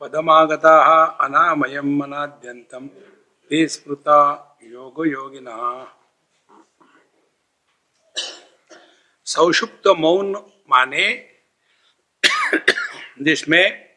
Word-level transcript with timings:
पदमागता 0.00 1.04
अनामयम 1.04 1.98
मनाद्यंतम 1.98 2.86
ते 3.48 3.68
स्मृता 3.68 4.58
योग 4.62 5.06
योगिना। 5.06 5.84
सौषुप्त 9.24 9.88
मौन 9.88 10.52
माने 10.70 11.30
जिसमें 13.22 13.94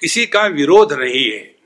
किसी 0.00 0.26
का 0.26 0.46
विरोध 0.46 0.92
नहीं 0.92 1.32
है। 1.32 1.56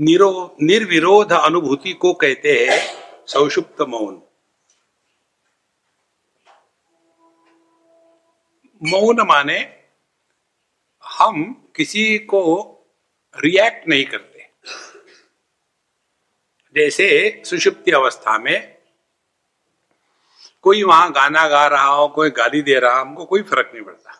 निरो, 0.00 0.56
निर्विरोध 0.62 1.32
अनुभूति 1.32 1.92
को 1.92 2.12
कहते 2.12 2.52
हैं 2.52 3.02
सौषुप्त 3.26 3.80
मौन। 3.80 4.22
मौन 8.82 9.20
माने 9.20 9.77
हम 11.18 11.70
किसी 11.76 12.18
को 12.18 12.64
रिएक्ट 13.44 13.88
नहीं 13.88 14.04
करते। 14.04 14.50
जैसे 16.76 17.42
सुषुप्ति 17.46 17.90
अवस्था 17.90 18.38
में 18.38 18.78
कोई 20.62 20.82
वहाँ 20.82 21.12
गाना 21.12 21.48
गा 21.48 21.66
रहा 21.66 21.88
हो, 21.88 22.08
कोई 22.08 22.30
गाली 22.30 22.62
दे 22.62 22.78
रहा 22.78 22.94
हो, 22.94 23.00
हमको 23.00 23.24
कोई 23.24 23.42
फ़र्क 23.42 23.70
नहीं 23.74 23.84
पड़ता। 23.84 24.12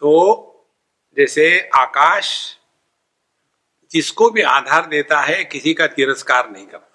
तो 0.00 0.46
जैसे 1.16 1.70
आकाश 1.74 2.56
जिसको 3.90 4.30
भी 4.30 4.42
आधार 4.42 4.86
देता 4.86 5.20
है, 5.20 5.44
किसी 5.44 5.74
का 5.74 5.86
तिरस्कार 5.86 6.50
नहीं 6.50 6.66
करता। 6.66 6.86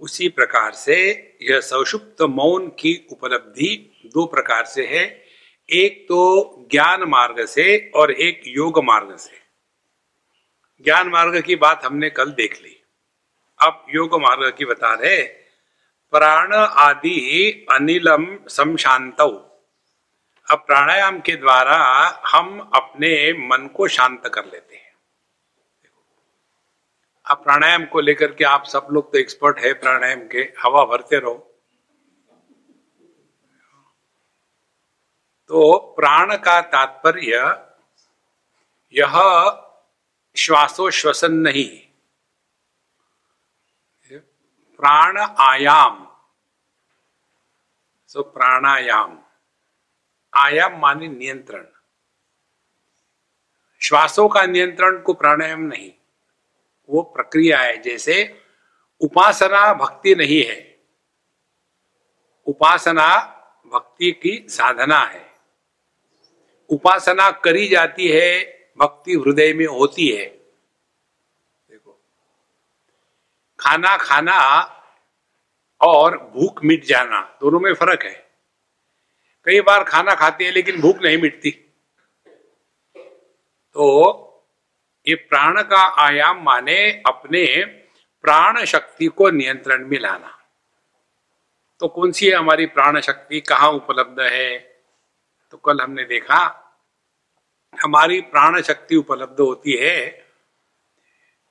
उसी 0.00 0.28
प्रकार 0.28 0.72
से 0.72 1.12
यह 1.42 1.60
सौषुप्त 1.60 2.22
मौन 2.22 2.68
की 2.68 3.06
उपलब्धि 3.12 4.02
दो 4.06 4.26
प्रकार 4.26 4.64
से 4.64 4.86
है। 4.86 5.27
एक 5.70 6.06
तो 6.08 6.54
ज्ञान 6.70 7.02
मार्ग 7.02 7.44
से 7.46 7.90
और 7.94 8.10
एक 8.10 8.42
योग 8.46 8.84
मार्ग 8.84 9.16
से। 9.16 9.38
ज्ञान 10.84 11.08
मार्ग 11.08 11.40
की 11.40 11.56
बात 11.56 11.84
हमने 11.84 12.10
कल 12.10 12.30
देख 12.30 12.62
ली। 12.62 12.82
अब 13.62 13.86
योग 13.94 14.20
मार्ग 14.20 14.54
की 14.58 14.64
बता 14.64 14.94
रहे, 14.94 15.22
प्राण 16.10 16.52
आदि 16.54 17.66
अनिलम 17.72 18.38
समशांत 18.48 19.20
अब 20.50 20.58
प्राणायाम 20.66 21.20
के 21.20 21.36
द्वारा 21.36 21.76
हम 22.26 22.70
अपने 22.74 23.32
मन 23.32 23.66
को 23.66 23.88
शांत 23.88 24.22
कर 24.34 24.44
लेते 24.44 24.76
हैं। 24.76 24.92
अब 27.24 27.36
प्राणायाम 27.36 27.84
को 27.84 28.00
लेकर 28.00 28.32
के 28.32 28.44
आप 28.44 28.64
सब 28.64 28.86
लोग 28.90 29.12
तो 29.12 29.18
एक्सपर्ट 29.18 29.58
है, 29.58 29.72
प्राणायाम 29.72 30.20
के, 30.20 30.38
हवा 30.38 30.84
भरते 30.84 31.18
रहो। 31.18 31.47
तो 35.48 35.78
प्राण 35.96 36.36
का 36.36 36.60
तात्पर्य, 36.60 37.36
यह 38.92 39.12
श्वासोश्वसन 40.36 41.32
नहीं। 41.32 41.88
प्राण 44.76 45.18
आयाम। 45.18 46.16
सो 48.08 48.22
प्राणायाम। 48.22 49.18
आयाम 50.34 50.80
माने 50.80 51.08
नियंत्रण। 51.08 51.66
श्वासों 53.80 54.28
का 54.28 54.46
नियंत्रण 54.46 55.00
को 55.00 55.14
प्राणायाम 55.14 55.60
नहीं। 55.60 55.92
वो 56.88 57.02
प्रक्रिया 57.02 57.60
है, 57.60 57.82
जैसे 57.82 58.42
उपासना 59.00 59.74
भक्ति 59.74 60.14
नहीं 60.14 60.44
है। 60.44 60.82
उपासना 62.46 63.16
भक्ति 63.72 64.12
की 64.12 64.48
साधना 64.48 64.98
है। 64.98 65.27
उपासना 66.68 67.30
करी 67.30 67.68
जाती 67.68 68.08
है, 68.08 68.58
भक्ति 68.78 69.12
हृदय 69.12 69.52
में 69.52 69.66
होती 69.66 70.08
है। 70.08 70.24
देखो, 71.70 72.00
खाना 73.60 73.96
खाना 73.96 74.38
और 75.80 76.18
भूख 76.18 76.64
मिट 76.64 76.84
जाना, 76.84 77.38
दोनों 77.40 77.60
में 77.60 77.74
फ़र्क 77.74 78.02
है। 78.02 78.30
कई 79.44 79.60
बार 79.60 79.84
खाना 79.84 80.14
खाते 80.14 80.44
हैं, 80.44 80.52
लेकिन 80.52 80.80
भूख 80.80 80.96
नहीं 81.02 81.18
मिटती। 81.18 81.50
तो 83.72 84.24
ये 85.08 85.14
प्राण 85.14 85.62
का 85.62 86.04
आयाम 86.04 86.42
माने 86.42 87.02
अपने 87.06 87.64
प्राण 88.22 88.64
शक्ति 88.64 89.06
को 89.06 89.30
नियंत्रण 89.30 89.86
में 89.86 89.98
लाना। 90.00 90.38
तो 91.80 91.88
कौन 91.88 92.12
सी 92.12 92.26
है 92.26 92.32
हमारी 92.32 92.66
प्राण 92.66 93.00
शक्ति 93.00 93.40
कहाँ 93.40 93.70
उपलब्ध 93.70 94.20
है? 94.20 94.67
तो 95.50 95.56
कल 95.56 95.80
हमने 95.80 96.04
देखा, 96.04 96.64
हमारी 97.82 98.20
प्राण 98.20 98.62
शक्ति 98.62 98.96
उपलब्ध 98.96 99.40
होती 99.40 99.72
है। 99.72 100.26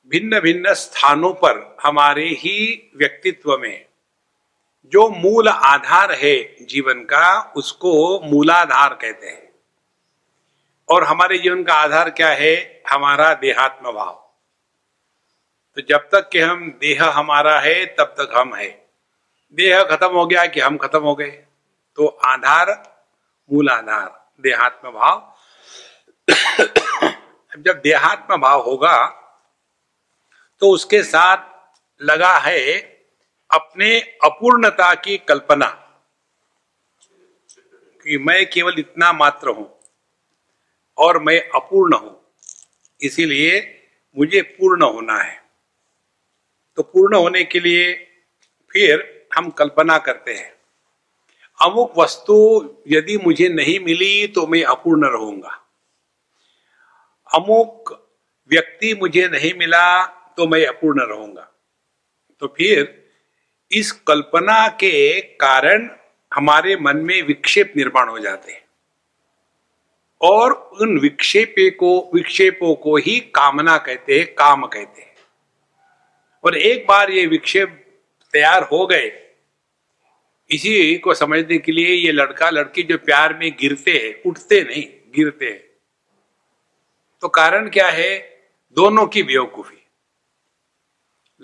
भिन्न 0.08 0.40
भिन्न 0.40 0.74
स्थानों 0.74 1.34
पर 1.34 1.78
हमारे 1.84 2.26
ही 2.26 2.92
व्यक्तित्व 2.96 3.58
में 3.58 3.86
जो 4.86 5.10
मूल 5.10 5.50
आधार 5.50 6.12
है 6.12 6.66
जीवन 6.66 7.04
का, 7.04 7.54
उसको 7.56 8.20
मूलाधार 8.20 8.94
कहते 8.94 9.28
हैं। 9.28 9.52
और 10.90 11.04
हमारे 11.04 11.38
जीवन 11.38 11.64
का 11.64 11.74
आधार 11.74 12.10
क्या 12.10 12.30
है? 12.30 12.84
हमारा 12.90 13.34
देहात्म 13.34 13.92
भाव। 13.92 14.34
तो 15.76 15.82
जब 15.82 15.98
तक 15.98 16.30
कि 16.30 16.40
हम 16.40 16.72
देह 16.72 17.06
हमारा 17.06 17.60
है, 17.60 17.86
तब 17.86 18.04
तक 18.04 18.34
हम 18.38 18.56
है। 18.56 18.90
देह 19.54 19.84
खत्म 19.84 20.08
हो 20.08 20.26
गया 20.26 20.46
कि 20.46 20.60
हम 20.60 20.78
खत्म 20.78 21.00
हो 21.00 21.16
गए। 21.16 21.46
तो 21.96 22.08
आधार 22.08 22.97
मूल 23.52 23.70
आधार 23.70 24.32
देहात्म 24.42 24.92
भाव 24.92 25.36
जब 27.58 27.82
देहात्म 27.84 28.38
भाव 28.38 28.62
होगा 28.62 29.06
तो 30.60 30.70
उसके 30.70 31.04
साथ 31.04 31.38
लगा 32.02 32.38
है 32.38 32.80
अपने 33.52 34.00
अपूर्णता 34.00 34.94
की 34.96 35.18
कल्पना 35.18 35.66
कि 38.06 38.18
मैं 38.18 38.50
केवल 38.50 38.74
इतना 38.80 39.14
मात्र 39.14 39.50
हूँ 39.50 39.80
और 40.98 41.20
मैं 41.20 41.50
अपूर्ण 41.50 41.96
हूँ। 41.96 42.34
इसीलिए 43.02 43.84
मुझे 44.18 44.42
पूर्ण 44.42 44.84
होना 44.84 45.18
है। 45.18 45.42
तो 46.76 46.84
पूर्ण 46.84 47.16
होने 47.16 47.44
के 47.44 47.60
लिए 47.60 47.94
फिर 48.72 49.28
हम 49.36 49.50
कल्पना 49.50 49.98
करते 49.98 50.34
हैं। 50.34 50.57
अमुक 51.62 51.94
वस्तु 51.98 52.36
यदि 52.88 53.18
मुझे 53.18 53.50
नहीं 53.50 53.80
मिली 53.80 54.28
तो 54.28 54.48
मैं 54.48 54.64
अपूर्ण 54.64 55.08
रहूँगा। 55.08 55.50
अमुक 57.36 57.92
व्यक्ति 58.50 58.94
मुझे 58.94 59.28
नहीं 59.28 59.54
मिला 59.54 60.06
तो 60.06 60.48
मैं 60.48 60.66
अपूर्ण 60.66 61.02
रहूँगा। 61.02 61.52
तो 62.40 62.48
फिर 62.48 63.08
इस 63.72 63.92
कल्पना 63.92 64.68
के 64.68 65.22
कारण 65.22 65.90
हमारे 66.34 66.76
मन 66.76 66.98
में 66.98 67.22
विक्षेप 67.24 67.74
निर्माण 67.78 68.10
हो 68.10 68.20
जाते 68.20 68.52
हैं। 68.52 68.66
और 70.22 70.52
उन 70.82 71.00
विक्षेपे 71.00 71.70
को, 71.70 72.12
विक्षेपों 72.14 72.76
को 72.76 72.98
ही 72.98 73.20
कामना 73.20 73.78
कहते 73.78 74.20
हैं, 74.20 74.34
काम 74.34 74.66
कहते 74.66 75.02
हैं। 75.02 75.16
और 76.44 76.58
एक 76.58 76.88
बार 76.88 77.12
ये 77.12 77.26
विक्षेप 77.26 78.00
तैयार 78.34 78.64
हो 78.64 78.88
गए 78.88 79.27
इसी 80.50 80.98
को 80.98 81.14
समझने 81.14 81.58
के 81.58 81.72
लिए 81.72 81.88
ये 81.88 82.12
लड़का 82.12 82.50
लड़की 82.50 82.84
जो 82.84 82.98
प्यार 82.98 83.34
में 83.34 83.52
गिरते 83.52 83.92
हैं, 83.92 84.30
उठते 84.30 84.64
नहीं, 84.64 85.12
गिरते 85.16 85.46
हैं। 85.46 85.64
तो 87.22 87.30
कारण 87.30 87.70
क्या 87.70 87.90
है? 87.90 88.42
दोनों 88.72 89.08
की 89.08 89.24
बेवकूफ़ी। 89.24 89.78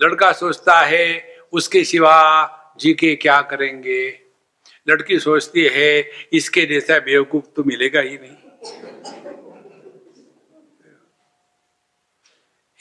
लड़का 0.02 0.32
सोचता 0.32 0.80
है, 0.80 1.38
उसके 1.52 1.84
सिवा 1.84 2.76
जी 2.80 2.94
के 2.94 3.16
क्या 3.16 3.42
करेंगे? 3.42 4.20
लड़की 4.88 5.18
सोचती 5.18 5.68
है, 5.72 6.10
इसके 6.32 6.66
जैसा 6.66 6.98
बेवकूफ़ 6.98 7.44
तो 7.44 7.64
मिलेगा 7.64 8.00
ही 8.00 8.18
नहीं। 8.18 8.36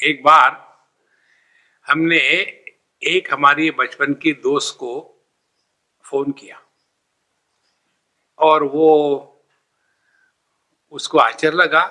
एक 0.04 0.24
बार 0.24 0.78
हमने 1.88 2.18
एक 3.04 3.34
हमारी 3.34 3.72
बचपन 3.72 4.14
की 4.14 4.32
दोस्त 4.32 4.76
को 4.80 5.10
फ़ोन 6.06 6.32
किया। 6.32 6.62
और 8.40 8.64
वो 8.64 8.90
उसको 10.92 11.18
आश्चर्य 11.18 11.56
लगा, 11.56 11.84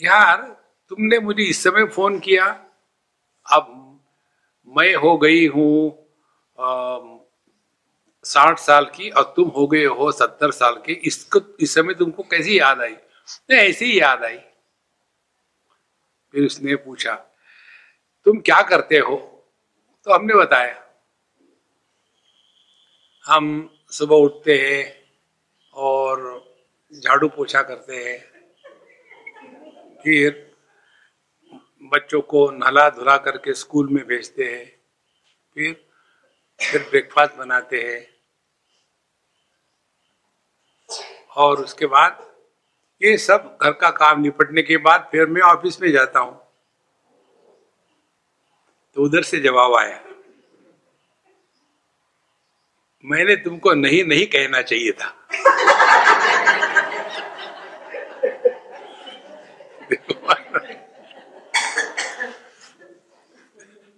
यार, 0.00 0.42
तुमने 0.90 1.18
मुझे 1.18 1.42
इस 1.42 1.62
समय 1.64 1.86
फ़ोन 1.86 2.18
किया। 2.18 2.46
अब 3.46 4.00
मैं 4.68 4.94
हो 4.94 5.16
गई 5.18 5.46
हूँ 5.46 6.00
साठ 8.24 8.58
साल 8.58 8.84
की 8.86 9.08
और 9.10 9.32
तुम 9.36 9.48
हो 9.48 9.66
गए 9.66 9.84
हो 9.86 10.10
सत्तर 10.12 10.50
साल 10.50 10.74
के। 10.86 10.92
इसको, 10.92 11.40
इस 11.60 11.74
समय 11.74 11.94
तुमको 11.94 12.22
कैसी 12.22 12.58
याद 12.58 12.80
आई? 12.80 12.92
नहीं, 12.92 13.58
ऐसी 13.60 13.84
ही 13.84 14.00
याद 14.00 14.24
आई। 14.24 14.38
फिर 16.34 16.46
उसने 16.46 16.74
पूछा, 16.76 17.14
तुम 18.26 18.38
क्या 18.40 18.62
करते 18.62 18.98
हो? 18.98 19.16
तो 20.06 20.14
हमने 20.14 20.34
बताया 20.34 20.83
हम 23.26 23.46
सुबह 23.90 24.16
उठते 24.16 24.54
हैं 24.58 24.84
और 25.74 26.18
झाड़ू 26.92 27.28
पोछा 27.28 27.62
करते 27.62 27.96
हैं, 27.96 28.18
फिर 30.02 30.52
बच्चों 31.92 32.20
को 32.22 32.50
नहला 32.50 32.88
धुला 32.90 33.16
करके 33.16 33.54
स्कूल 33.54 33.88
में 33.88 34.04
भेजते 34.06 34.44
हैं, 34.44 34.64
फिर 35.56 35.74
फिर 36.60 36.82
ब्रेकफास्ट 36.82 37.34
बनाते 37.34 37.82
हैं। 37.82 38.06
और 41.36 41.62
उसके 41.64 41.86
बाद 41.86 42.18
ये 43.02 43.16
सब 43.18 43.56
घर 43.62 43.72
का 43.72 43.90
काम 43.90 44.20
निपटने 44.20 44.62
के 44.62 44.76
बाद 44.76 45.08
फिर 45.12 45.26
मैं 45.26 45.42
ऑफ़िस 45.42 45.80
में 45.82 45.90
जाता 45.92 46.20
हूँ। 46.20 46.40
तो 48.96 49.04
उधर 49.04 49.22
से 49.22 49.40
जवाब 49.40 49.74
आया। 49.74 50.13
मैंने 53.04 53.36
तुमको 53.36 53.72
नहीं 53.74 54.04
नहीं 54.04 54.26
कहना 54.26 54.60
चाहिए 54.62 54.92
था। 54.92 55.10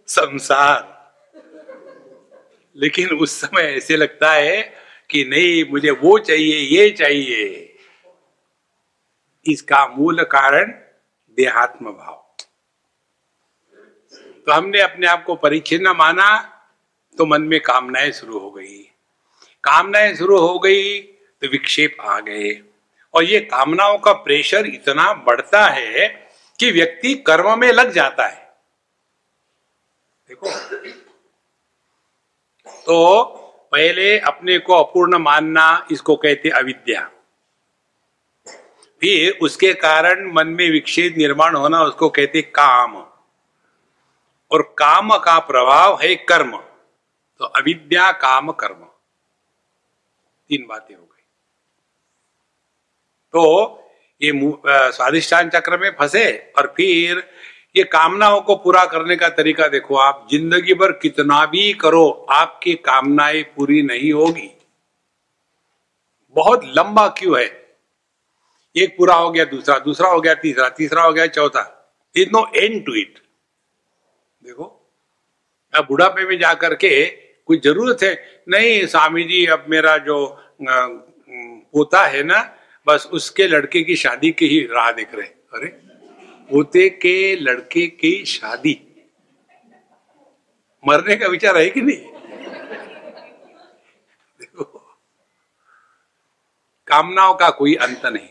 संसार। 0.08 0.94
लेकिन 2.76 3.10
उस 3.10 3.40
समय 3.40 3.62
ऐसे 3.62 3.96
लगता 3.96 4.32
है 4.32 4.62
कि 5.10 5.24
नहीं, 5.24 5.64
मुझे 5.70 5.90
वो 5.90 6.18
चाहिए, 6.18 6.56
ये 6.78 6.90
चाहिए। 6.90 7.62
इसका 9.46 9.86
मूल 9.88 10.22
कारण 10.24 10.72
देहात्म 11.38 11.92
भाव 11.92 12.22
तो 14.46 14.52
हमने 14.52 14.80
अपने 14.80 15.06
आप 15.06 15.24
को 15.24 15.34
परिच्छिन्न 15.34 15.88
माना 15.88 16.28
तो 17.18 17.26
मन 17.26 17.42
में 17.42 17.60
कामनाएँ 17.60 18.10
शुरू 18.12 18.38
हो 18.38 18.50
गई। 18.50 18.85
कामनाएँ 19.66 20.14
शुरू 20.14 20.38
हो 20.38 20.58
गई 20.58 21.00
तो 21.42 21.48
विक्षेप 21.48 21.96
आ 22.00 22.18
गए। 22.20 22.62
और 23.14 23.24
ये 23.24 23.40
कामनाओं 23.40 23.98
का 23.98 24.12
प्रेशर 24.12 24.66
इतना 24.66 25.12
बढ़ता 25.26 25.66
है 25.66 26.08
कि 26.58 26.70
व्यक्ति 26.70 27.14
कर्म 27.26 27.58
में 27.58 27.68
लग 27.68 27.90
जाता 27.92 28.26
है। 28.26 28.56
देखो 30.28 30.50
तो 32.86 33.24
पहले 33.72 34.18
अपने 34.18 34.58
को 34.58 34.74
अपूर्ण 34.74 35.18
मानना, 35.18 35.86
इसको 35.92 36.16
कहते 36.16 36.50
अविद्या। 36.50 37.10
फिर 39.02 39.38
उसके 39.42 39.72
कारण 39.74 40.32
मन 40.32 40.46
में 40.46 40.70
विक्षेप 40.70 41.14
निर्माण 41.16 41.56
होना, 41.56 41.82
उसको 41.82 42.08
कहते 42.08 42.42
काम। 42.42 42.96
और 44.50 44.62
काम 44.78 45.16
का 45.18 45.38
प्रभाव 45.38 45.98
है 46.02 46.14
कर्म। 46.16 46.56
तो 47.40 47.44
अविद्या, 47.44 48.10
काम, 48.12 48.52
कर्म। 48.52 48.85
तीन 50.50 50.66
बातें 50.68 50.94
हो 50.94 51.02
गई। 51.02 51.24
तो 53.34 53.82
ये 54.20 54.32
स्वादिष्ठान 54.92 55.48
चक्र 55.50 55.78
में 55.78 55.90
फंसे 55.90 56.26
और 56.58 56.72
फिर 56.76 57.22
ये 57.76 57.82
कामनाओं 57.84 58.40
को 58.40 58.54
पूरा 58.56 58.84
करने 58.86 59.16
का 59.16 59.28
तरीका 59.30 59.66
देखो 59.68 59.96
आप, 59.96 60.26
ज़िंदगी 60.30 60.74
भर 60.74 60.92
कितना 60.92 61.44
भी 61.46 61.72
करो, 61.74 62.08
आपकी 62.30 62.74
कामनाएँ 62.84 63.42
पूरी 63.56 63.82
नहीं 63.82 64.12
होगी। 64.12 64.50
बहुत 66.36 66.64
लंबा 66.68 67.06
क्यों 67.08 67.38
है? 67.38 67.46
एक 68.76 68.96
पूरा 68.98 69.14
हो 69.14 69.30
गया, 69.30 69.44
दूसरा 69.44 69.78
दूसरा 69.78 70.08
हो 70.08 70.20
गया, 70.20 70.34
तीसरा 70.36 70.68
तीसरा 70.70 71.02
हो 71.02 71.12
गया, 71.12 71.26
चौथा। 71.28 71.72
Is 72.14 72.30
no 72.30 72.46
end 72.56 72.84
to 72.86 72.94
it 72.94 73.22
देखो, 74.42 74.64
अब 75.74 75.86
बुढ़ापे 75.86 76.24
में 76.24 76.38
जाकर 76.38 76.74
के 76.74 76.88
कुछ 77.46 77.64
ज़रूरत 77.64 77.98
है? 78.02 78.42
नहीं, 78.48 78.86
स्वामी 78.86 79.24
जी, 79.24 79.46
अब 79.46 79.66
मेरा 79.68 79.98
जो 79.98 80.44
पोता 80.62 82.06
है 82.06 82.22
ना, 82.22 82.56
बस 82.86 83.08
उसके 83.12 83.46
लड़के 83.46 83.82
की 83.82 83.96
शादी 83.96 84.30
की 84.30 84.46
ही 84.46 84.60
राह 84.60 84.92
देख 84.92 85.14
रहे 85.14 85.26
अरे, 85.26 85.66
पोते 86.50 86.88
के 86.88 87.36
लड़के 87.36 87.86
की 87.86 88.24
शादी। 88.24 88.82
मरने 90.88 91.16
का 91.16 91.26
विचार 91.26 91.58
है 91.58 91.70
कि 91.70 91.80
नहीं? 91.80 92.12
देखो, 94.40 94.64
कामनाओं 96.86 97.34
का 97.34 97.50
कोई 97.50 97.74
अंत 97.74 98.06
नहीं। 98.06 98.28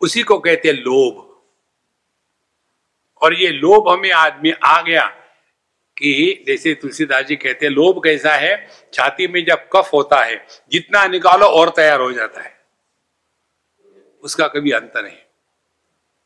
उसी 0.00 0.22
को 0.22 0.38
कहते 0.38 0.72
लोभ। 0.72 1.42
और 3.22 3.34
ये 3.34 3.48
लोभ 3.48 3.88
हमें 3.88 4.12
आदमी 4.12 4.50
आ 4.50 4.82
गया। 4.82 5.21
कि 6.02 6.44
जैसे 6.46 6.74
तुलसीदास 6.74 7.24
जी 7.24 7.36
कहते 7.36 7.66
हैं, 7.66 7.72
लोभ 7.72 8.04
कैसा 8.04 8.34
है? 8.34 8.68
छाती 8.92 9.26
में 9.28 9.44
जब 9.44 9.68
कफ 9.76 9.90
होता 9.92 10.24
है, 10.24 10.46
जितना 10.72 11.06
निकालो 11.06 11.46
और 11.46 11.68
तैयार 11.68 12.00
हो 12.00 12.12
जाता 12.12 12.40
है। 12.40 12.60
उसका 14.22 14.48
कभी 14.48 14.70
अंत 14.70 14.92
नहीं। 14.96 15.16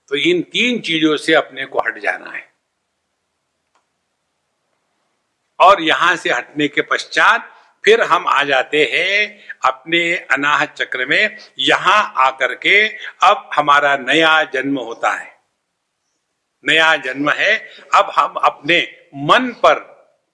तो 0.08 0.16
इन 0.16 0.42
तीन 0.42 0.80
चीज़ों 0.80 1.16
से 1.16 1.34
अपने 1.34 1.66
को 1.66 1.78
हट 1.78 1.98
जाना 1.98 2.30
है। 2.30 2.52
और 5.60 5.82
यहाँ 5.82 6.16
से 6.16 6.30
हटने 6.30 6.68
के 6.68 6.82
पश्चात 6.82 7.52
फिर 7.84 8.00
हम 8.02 8.28
आ 8.28 8.44
जाते 8.44 8.90
हैं 8.92 9.48
अपने 9.64 10.16
अनाह 10.16 10.64
चक्र 10.64 11.06
में। 11.06 11.36
यहाँ 11.58 12.14
आकर 12.16 12.54
के 12.54 12.88
अब 13.22 13.50
हमारा 13.54 13.96
नया 13.96 14.44
जन्म 14.44 14.78
होता 14.78 15.10
है। 15.10 15.36
नया 16.64 16.96
जन्म 16.96 17.30
है। 17.30 17.56
अब 17.94 18.12
हम 18.16 18.34
अपने 18.34 19.05
मन 19.16 19.52
पर 19.52 19.74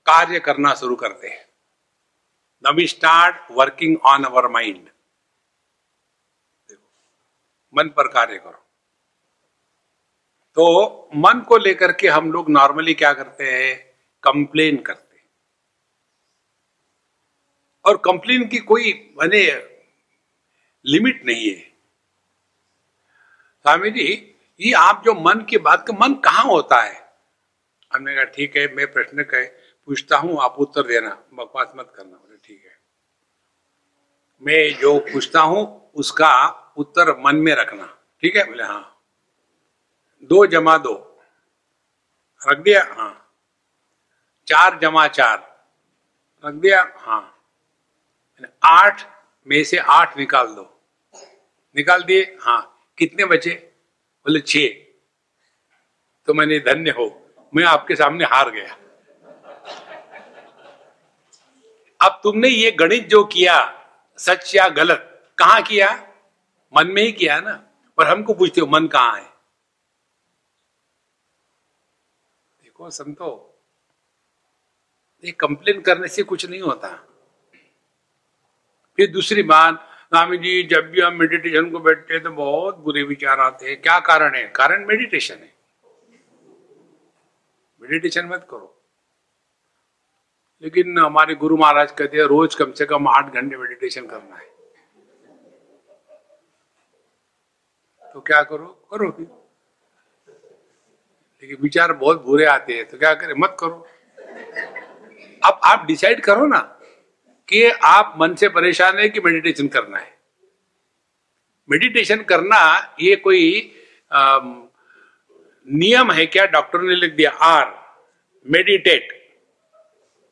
कार्य 0.06 0.40
करना 0.40 0.74
शुरू 0.74 0.96
करते 0.96 1.28
हैं। 1.28 1.52
We 2.72 2.86
start 2.86 3.36
working 3.50 3.96
on 4.04 4.24
our 4.24 4.48
mind 4.48 4.88
मन 7.74 7.88
पर 7.88 8.08
कार्य 8.08 8.38
करो। 8.38 8.66
तो 10.54 10.86
मन 11.16 11.40
को 11.40 11.56
लेकर 11.56 11.92
के 11.92 12.08
हम 12.08 12.32
लोग 12.32 12.50
नॉर्मली 12.50 12.94
क्या 12.94 13.12
करते 13.12 13.44
हैं? 13.44 14.00
कंप्लेन 14.22 14.82
करते 14.82 15.16
हैं। 15.16 15.26
और 17.84 17.96
कंप्लेन 17.96 18.48
की 18.48 18.58
कोई 18.58 19.14
मैंने 19.18 19.72
लिमिट 20.86 21.26
नहीं 21.26 21.50
है। 21.50 21.60
स्वामी 23.62 23.90
जी, 23.90 24.34
ये 24.60 24.72
आप 24.72 25.02
जो 25.04 25.14
मन 25.14 25.44
की 25.44 25.58
बात 25.58 25.84
का 25.88 26.08
मन 26.08 26.14
कहाँ 26.14 26.44
होता 26.44 26.82
है? 26.82 27.01
हमने 27.94 28.14
कहा, 28.14 28.24
ठीक 28.24 28.56
है, 28.56 28.74
मैं 28.74 28.92
प्रश्न 28.92 29.22
कह 29.22 29.44
पूछता 29.86 30.16
हूँ, 30.16 30.40
आप 30.42 30.54
उत्तर 30.58 30.82
देना। 30.82 31.24
बकवास 31.34 31.72
मत 31.76 31.92
करना, 31.96 32.16
बोले, 32.16 32.36
ठीक 32.36 32.64
है। 32.64 32.82
मैं 34.42 34.80
जो 34.80 34.98
पूछता 34.98 35.40
हूँ, 35.40 35.92
उसका 35.94 36.48
उत्तर 36.76 37.16
मन 37.18 37.36
में 37.36 37.54
रखना। 37.54 37.98
ठीक 38.20 38.36
है? 38.36 38.44
बोले 38.44 38.62
हाँ। 38.62 39.02
दो 40.22 40.46
जमा 40.46 40.78
दो। 40.78 41.20
रख 42.48 42.58
दिया? 42.58 42.84
हाँ। 42.84 43.34
चार 44.48 44.78
जमा 44.78 45.08
चार। 45.08 45.66
रख 46.46 46.54
दिया? 46.54 46.94
हाँ। 46.96 47.38
आठ 48.64 49.02
में 49.46 49.64
से 49.64 49.76
आठ 49.76 50.16
निकाल 50.18 50.46
दो। 50.46 50.82
निकाल 51.76 52.02
दिए? 52.02 52.38
हाँ। 52.40 52.92
कितने 52.98 53.24
बचे? 53.24 53.50
बोले 54.26 54.40
छे 54.40 54.68
तो 56.26 56.34
मैंने 56.34 56.58
धन्य 56.58 56.90
हो। 56.90 57.21
मैं 57.52 57.64
आपके 57.64 57.96
सामने 57.96 58.24
हार 58.24 58.50
गया। 58.50 58.76
अब 62.00 62.20
तुमने 62.22 62.48
ये 62.48 62.70
गणित 62.70 63.08
जो 63.08 63.24
किया, 63.24 63.56
सच 64.18 64.54
या 64.54 64.68
गलत, 64.68 65.32
कहा 65.38 65.60
किया? 65.60 65.90
मन 66.76 66.86
में 66.86 67.02
ही 67.02 67.12
किया 67.12 67.40
ना? 67.40 67.52
पर 67.98 68.06
हमको 68.06 68.34
पूछते 68.34 68.60
हो, 68.60 68.66
मन 68.66 68.86
कहाँ 68.86 69.16
है? 69.16 69.26
देखो 72.62 72.90
संतो, 72.90 73.60
ये 75.24 75.30
कंप्लेन 75.30 75.80
करने 75.80 76.08
से 76.08 76.22
कुछ 76.22 76.46
नहीं 76.46 76.60
होता। 76.60 76.88
फिर 78.98 79.10
दूसरी 79.10 79.42
बात, 79.42 79.88
स्वामी 80.08 80.38
जी, 80.38 80.62
जब 80.62 80.90
भी 80.90 81.00
हम 81.00 81.14
मेडिटेशन 81.14 81.70
को 81.70 81.78
बैठते 81.78 82.14
हैं 82.14 82.22
तो 82.22 82.30
बहुत 82.30 82.76
बुरे 82.76 83.02
विचार 83.02 83.40
आते 83.40 83.70
हैं। 83.70 83.80
क्या 83.82 83.98
कारण 84.00 84.34
है? 84.34 84.42
कारण 84.48 84.86
मेडिटेशन 84.86 85.34
है। 85.34 85.51
मेडिटेशन 87.92 88.26
मत 88.26 88.46
करो। 88.50 88.68
लेकिन 90.62 90.98
हमारे 90.98 91.34
गुरु 91.34 91.56
महाराज 91.56 91.90
कहते 91.90 92.16
हैं 92.16 92.24
रोज 92.26 92.54
कम 92.54 92.72
से 92.72 92.86
कम 92.86 93.08
आठ 93.08 93.32
घंटे 93.34 93.56
मेडिटेशन 93.56 94.06
करना 94.06 94.36
है। 94.36 94.50
तो 98.02 98.20
क्या 98.20 98.42
करो? 98.42 98.66
करो 98.90 99.08
भी 99.10 99.26
लेकिन 101.42 101.56
विचार 101.60 101.92
बहुत 101.92 102.22
बुरे 102.24 102.44
आते 102.46 102.72
हैं 102.72 102.84
तो 102.88 102.98
क्या 102.98 103.12
करें? 103.14 103.34
मत 103.38 103.56
करो। 103.60 103.86
अब 105.42 105.60
आप 105.64 105.84
डिसाइड 105.86 106.20
करो 106.24 106.46
ना 106.46 106.58
कि 107.48 107.64
आप 107.84 108.14
मन 108.18 108.34
से 108.34 108.48
परेशान 108.48 108.98
है 108.98 109.08
कि 109.08 109.20
मेडिटेशन 109.20 109.68
करना 109.68 109.98
है। 109.98 110.16
मेडिटेशन 111.68 112.22
करना 112.22 112.58
ये 113.00 113.16
कोई 113.16 113.44
आ, 114.10 114.38
नियम 115.68 116.10
है 116.12 116.26
क्या? 116.26 116.46
डॉक्टर 116.46 116.80
ने 116.80 116.94
लिख 116.94 117.14
दिया 117.14 117.30
R. 117.30 117.81
Meditate 118.46 119.12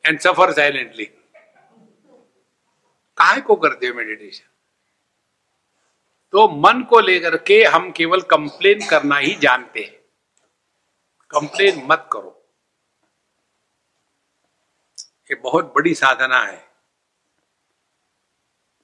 and 0.05 0.19
suffer 0.19 0.51
silently 0.51 1.05
काय 3.17 3.41
को 3.41 3.55
करते 3.55 3.87
हो 3.87 3.93
मेडिटेशन 3.93 4.45
तो 6.31 6.47
मन 6.47 6.83
को 6.83 6.99
लेकर 6.99 7.37
के 7.37 7.63
हम 7.63 7.91
केवल 7.91 8.21
कंप्लेन 8.21 8.87
करना 8.89 9.17
ही 9.17 9.35
जानते 9.35 9.81
हैं। 9.81 9.95
कंप्लेन 11.29 11.83
मत 11.85 12.09
करो। 12.11 12.49
ये 15.01 15.35
बहुत 15.35 15.65
बड़ी 15.65 15.93
साधना 15.93 16.39
है। 16.39 16.67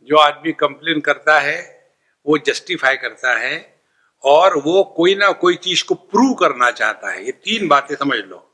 जो 0.02 0.18
आदमी 0.18 0.52
कंप्लेन 0.52 1.02
करता 1.02 1.40
है, 1.40 1.92
वो 2.26 2.38
जस्टिफाई 2.38 2.98
करता 2.98 3.38
है 3.38 3.82
और 4.24 4.58
वो 4.58 4.84
कोई 4.84 5.16
ना 5.16 5.32
कोई 5.32 5.56
चीज़ 5.56 5.86
को 5.86 5.96
प्रूव 5.96 6.34
करना 6.34 6.72
चाहता 6.72 7.12
है। 7.12 7.26
ये 7.26 7.32
तीन 7.32 7.68
बातें 7.68 7.96
समझ 7.96 8.18
लो। 8.18 8.47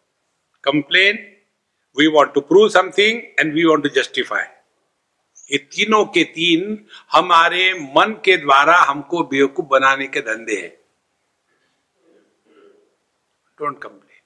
Complain 0.63 1.38
we 2.00 2.08
want 2.08 2.34
to 2.34 2.41
prove 2.41 2.70
something 2.70 3.22
and 3.39 3.53
we 3.53 3.65
want 3.65 3.84
to 3.84 3.89
justify 3.89 4.43
ये 5.51 5.58
तीनों 5.58 6.05
के 6.05 6.24
तीन 6.24 6.86
हमारे 7.12 7.74
मन 7.74 8.22
के 8.25 8.38
द्वारा 8.38 8.77
हमको 8.77 9.24
बेवकूफ़ 9.24 9.65
बनाने 9.65 10.08
के 10.08 10.22
धंधे 10.22 10.55
हैं। 10.62 10.77
डोंट 13.60 13.82
कंप्लेन 13.82 14.22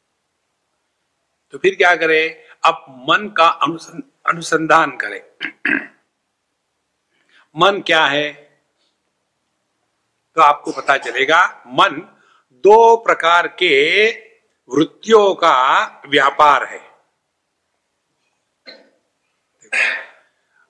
तो 1.51 1.57
फिर 1.57 1.75
क्या 1.75 1.95
करें? 1.95 2.43
अब 2.65 3.05
मन 3.09 3.27
का 3.29 3.47
अनुसंधान 4.25 4.91
करें। 4.97 5.21
मन 7.57 7.81
क्या 7.81 8.05
है? 8.05 8.33
तो 10.35 10.41
आपको 10.41 10.71
पता 10.71 10.97
चलेगा, 10.97 11.63
मन 11.67 12.01
दो 12.53 12.95
प्रकार 12.95 13.47
के 13.47 13.73
वृत्तियों 14.69 15.35
का 15.35 15.83
व्यापार 16.05 16.63
है। 16.63 16.87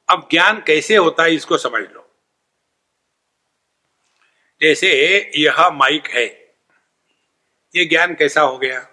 अब 0.09 0.27
ज्ञान 0.31 0.61
कैसे 0.61 0.95
होता 0.95 1.23
है 1.23 1.35
इसको 1.35 1.57
समझ 1.57 1.81
लो। 1.81 2.15
जैसे 4.61 4.91
यह 5.35 5.69
माइक 5.69 6.07
है। 6.07 6.25
ये 7.75 7.85
ज्ञान 7.85 8.13
कैसा 8.15 8.41
हो 8.41 8.57
गया? 8.57 8.87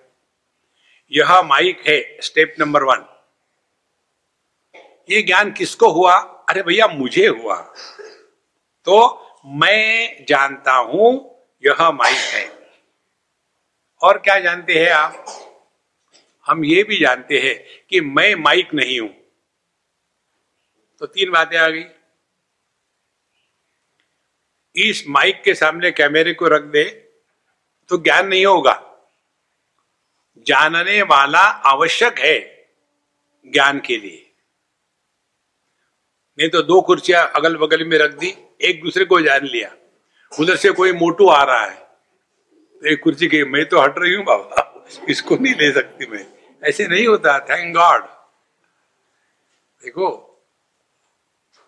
यह 1.13 1.43
माइक 1.43 1.89
है, 1.89 2.19
स्टेप 2.21 2.55
नंबर 2.59 2.83
वन। 2.83 3.07
ये 5.11 5.23
ज्ञान 5.23 5.53
किसको 5.53 5.89
हुआ? 5.89 6.17
अरे 6.49 6.63
भैया, 6.63 6.87
मुझे 6.87 7.29
हुआ। 7.29 7.75
तो 8.85 9.21
मैं 9.47 10.17
जानता 10.25 10.73
हूँ 10.73 11.39
यह 11.67 11.91
माइक 11.91 12.17
है। 12.17 12.64
और 14.03 14.19
क्या 14.19 14.39
जानते 14.41 14.85
हैं 14.85 14.91
आप? 14.91 15.27
हम 16.47 16.65
ये 16.65 16.83
भी 16.83 16.99
जानते 16.99 17.39
हैं 17.41 17.87
कि 17.91 18.01
मैं 18.01 18.35
माइक 18.35 18.75
नहीं 18.75 19.01
हूँ। 19.01 19.15
तो 21.01 21.07
तीन 21.07 21.31
बातें 21.31 21.59
आ 21.59 21.69
गई। 21.69 21.85
इस 24.77 25.05
माइक 25.09 25.43
के 25.45 25.55
सामने 25.55 25.91
कैमरे 25.91 26.33
को 26.35 26.49
रख 26.49 26.63
दे 26.63 26.85
तो 27.89 27.97
ज्ञान 27.97 28.27
नहीं 28.27 28.47
होगा। 28.47 28.75
जानने 30.47 31.03
वाला 31.03 31.41
आवश्यक 31.41 32.19
है 32.19 32.39
ज्ञान 33.47 33.81
के 33.81 33.97
लिए। 33.97 34.21
नहीं 36.39 36.49
तो 36.49 36.63
दो 36.63 36.81
कुर्सियाँ 36.81 37.33
अगल 37.37 37.57
बगल 37.57 37.85
में 37.85 37.99
रख 37.99 38.11
दी, 38.11 38.35
एक 38.61 38.83
दूसरे 38.83 39.05
को 39.05 39.21
जान 39.21 39.45
लिया। 39.45 39.77
उधर 40.41 40.57
से 40.57 40.71
कोई 40.71 40.93
मोटू 40.93 41.29
आ 41.29 41.43
रहा 41.45 41.67
है। 41.67 41.84
एक 42.85 43.03
कुर्सी 43.03 43.27
की, 43.27 43.43
मैं 43.45 43.65
तो 43.65 43.81
हट 43.81 43.99
रही 43.99 44.15
हूँ 44.15 44.25
बाबा। 44.25 44.71
इसको 45.09 45.37
नहीं 45.37 45.55
ले 45.55 45.73
सकती 45.73 46.07
मैं। 46.07 46.27
ऐसे 46.63 46.87
नहीं 46.89 47.07
होता 47.07 47.39
थैंक 47.41 47.75
गॉड 47.77 48.03
देखो 49.83 50.11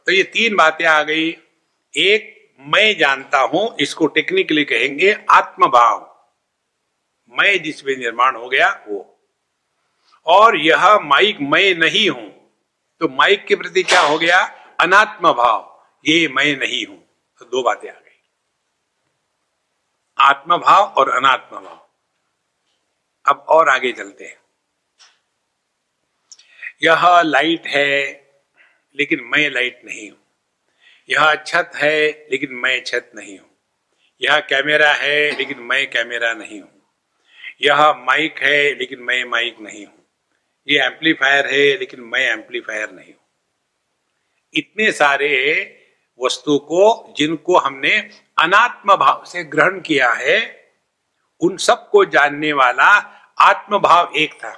तो 0.07 0.13
ये 0.13 0.23
तीन 0.23 0.57
बातें 0.57 0.85
आ 0.85 1.03
गई। 1.03 1.29
एक, 1.95 2.55
मैं 2.61 2.97
जानता 2.99 3.39
हूँ, 3.43 3.77
इसको 3.81 4.07
टेक्निकली 4.07 4.65
कहेंगे 4.65 5.13
आत्मभाव। 5.31 6.05
मैं 7.33 7.63
जिसमें 7.63 7.97
निर्माण 7.97 8.37
हो 8.37 8.49
गया, 8.49 8.69
वो। 8.89 9.19
और 10.27 10.57
यह 10.57 10.99
माइक 10.99 11.39
मैं 11.43 11.75
नहीं 11.75 12.09
हूँ। 12.11 12.29
तो 13.01 13.09
माइक 13.09 13.45
के 13.47 13.57
प्रति 13.57 13.83
क्या 13.83 14.01
हो 14.01 14.19
गया? 14.19 14.43
अनात्म 14.81 15.33
भाव 15.33 15.85
ये 16.05 16.29
मैं 16.29 16.57
नहीं 16.57 16.85
हूँ। 16.87 16.99
तो 17.41 17.45
दो 17.45 17.63
बातें 17.63 17.89
आ 17.89 17.93
गई। 17.93 18.06
आत्म 20.19 20.59
भाव 20.59 20.85
और 20.85 21.11
अनात्म 21.11 21.57
भाव 21.57 21.87
अब 23.27 23.47
और 23.49 23.69
आगे 23.69 23.93
चलते 23.93 24.25
हैं। 24.25 24.39
यह 26.83 27.23
लाइट 27.23 27.67
है, 27.67 28.07
लेकिन 28.97 29.21
मैं 29.21 29.51
लाइट 29.51 29.83
नहीं 29.85 30.11
हूँ। 30.11 30.19
यह 31.11 31.35
छत 31.35 31.71
है, 31.75 32.29
लेकिन 32.31 32.51
मैं 32.53 32.85
छत 32.85 33.11
नहीं 33.15 33.39
हूँ। 33.39 33.51
यह 34.23 34.41
कैमरा 34.41 34.93
है, 34.93 35.37
लेकिन 35.39 35.59
मैं 35.59 35.91
कैमरा 35.91 36.33
नहीं 36.33 36.61
हूँ। 36.61 36.83
यह 37.63 37.93
माइक 37.93 38.39
है, 38.39 38.75
लेकिन 38.75 39.01
मैं 39.01 39.25
माइक 39.25 39.57
नहीं 39.61 39.87
हूँ। 39.87 40.07
ये 40.69 40.85
एम्पलीफायर 40.85 41.47
है, 41.47 41.79
लेकिन 41.79 42.01
मैं 42.01 42.31
एम्पलीफायर 42.31 42.91
नहीं 42.91 43.13
हूँ। 43.13 43.23
इतने 44.55 44.93
सारे 44.93 45.29
वस्तु 46.25 46.59
को, 46.59 47.15
जिनको 47.17 47.59
हमने 47.59 47.97
अनात्म 48.39 48.97
भाव 48.97 49.25
से 49.25 49.45
ग्रहण 49.45 49.81
किया 49.81 50.13
है, 50.13 50.39
उन 51.41 51.57
सबको 51.57 52.05
जानने 52.05 52.53
वाला 52.53 52.89
आत्म 53.39 53.79
भाव 53.79 54.13
एक 54.17 54.35
था। 54.35 54.53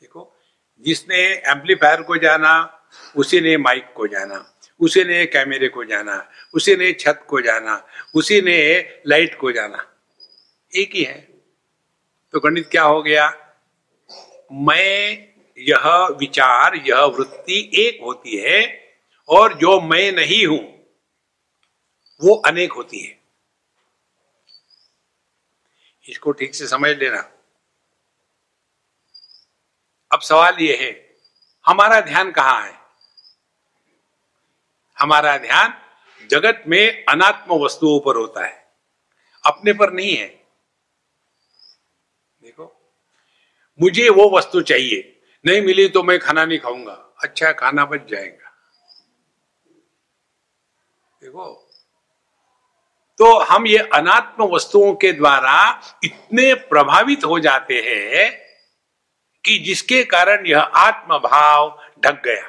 देखो, 0.00 0.36
जिसने 0.80 1.22
एम्पलीफायर 1.50 2.02
को 2.02 2.16
जाना, 2.16 2.72
उसी 3.16 3.40
ने 3.40 3.56
माइक 3.56 3.92
को 3.96 4.06
जाना, 4.06 4.52
उसी 4.80 5.04
ने 5.04 5.26
कैमरे 5.26 5.68
को 5.68 5.84
जाना, 5.84 6.30
उसी 6.54 6.76
ने 6.76 6.92
छत 6.92 7.26
को 7.28 7.40
जाना, 7.40 7.86
उसी 8.14 8.40
ने 8.40 8.58
लाइट 9.06 9.38
को 9.38 9.52
जाना, 9.52 9.86
एक 10.76 10.90
ही 10.94 11.02
है। 11.02 11.20
तो 12.32 12.40
गणित 12.40 12.68
क्या 12.70 12.82
हो 12.82 13.02
गया? 13.02 13.28
मैं 14.52 15.28
यह 15.58 15.86
विचार, 16.20 16.76
यह 16.76 17.00
वृत्ति 17.00 17.70
एक 17.74 18.00
होती 18.02 18.36
है 18.36 18.60
और 19.28 19.54
जो 19.58 19.80
मैं 19.80 20.12
नहीं 20.12 20.46
हूँ, 20.46 20.60
वो 22.20 22.34
अनेक 22.36 22.72
होती 22.72 23.00
है। 23.00 23.14
इसको 26.08 26.32
ठीक 26.32 26.54
से 26.54 26.66
समझ 26.66 26.90
लेना। 26.90 27.20
अब 30.10 30.20
सवाल 30.20 30.58
यह 30.60 30.78
है, 30.80 30.90
हमारा 31.66 32.00
ध्यान 32.00 32.30
कहाँ 32.30 32.62
है? 32.66 32.74
हमारा 34.98 35.36
ध्यान 35.38 35.74
जगत 36.30 36.62
में 36.66 37.04
अनात्म 37.04 37.54
वस्तुओं 37.54 37.98
पर 38.00 38.16
होता 38.16 38.46
है, 38.46 38.66
अपने 39.44 39.72
पर 39.72 39.92
नहीं 39.92 40.16
है। 40.16 40.26
देखो, 42.42 42.72
मुझे 43.80 44.08
वो 44.08 44.28
वस्तु 44.30 44.60
चाहिए 44.62 45.12
नहीं 45.44 45.60
मिली 45.60 45.88
तो 45.88 46.02
मैं 46.02 46.18
खाना 46.18 46.44
नहीं 46.44 46.58
खाऊँगा। 46.58 46.92
अच्छा 47.22 47.52
खाना 47.52 47.84
बच 47.84 48.10
जाएगा। 48.10 48.50
देखो 51.22 51.62
तो 53.18 53.26
हम 53.38 53.66
ये 53.66 53.78
अनात्म 53.94 54.44
वस्तुओं 54.44 54.94
के 54.94 55.12
द्वारा 55.12 55.82
इतने 56.04 56.54
प्रभावित 56.54 57.24
हो 57.24 57.38
जाते 57.40 57.80
हैं 57.80 58.30
कि 59.44 59.58
जिसके 59.58 60.02
कारण 60.04 60.46
यह 60.46 60.60
आत्म 60.60 61.18
भाव 61.18 61.68
ढक 62.00 62.22
गया। 62.24 62.48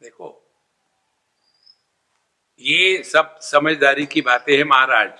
देखो, 0.00 0.30
ये 2.60 3.02
सब 3.02 3.38
समझदारी 3.42 4.06
की 4.06 4.20
बातें 4.20 4.56
हैं 4.56 4.64
महाराज। 4.64 5.10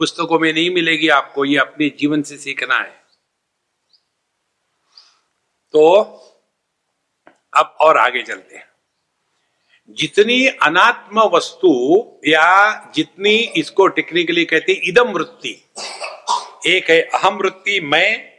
पुस्तकों 0.00 0.38
में 0.38 0.52
नहीं 0.52 0.70
मिलेगी 0.70 1.08
आपको, 1.08 1.44
ये 1.44 1.58
अपने 1.58 1.88
जीवन 1.88 2.22
से 2.22 2.36
सीखना 2.36 2.78
है। 2.78 3.03
तो 5.74 5.88
अब 7.52 7.76
और 7.80 7.96
आगे 7.98 8.22
चलते 8.22 8.56
हैं। 8.56 8.66
जितनी 9.98 10.46
अनात्म 10.46 11.22
वस्तु 11.28 11.70
या 12.26 12.90
जितनी 12.94 13.34
इसको 13.56 13.86
टेक्निकली 13.88 14.44
कहते 14.44 14.72
इदम 14.88 15.08
वृत्ति, 15.08 15.50
एक 16.66 16.90
है 16.90 17.00
अहम 17.00 17.36
वृत्ति 17.36 17.80
मैं, 17.82 18.30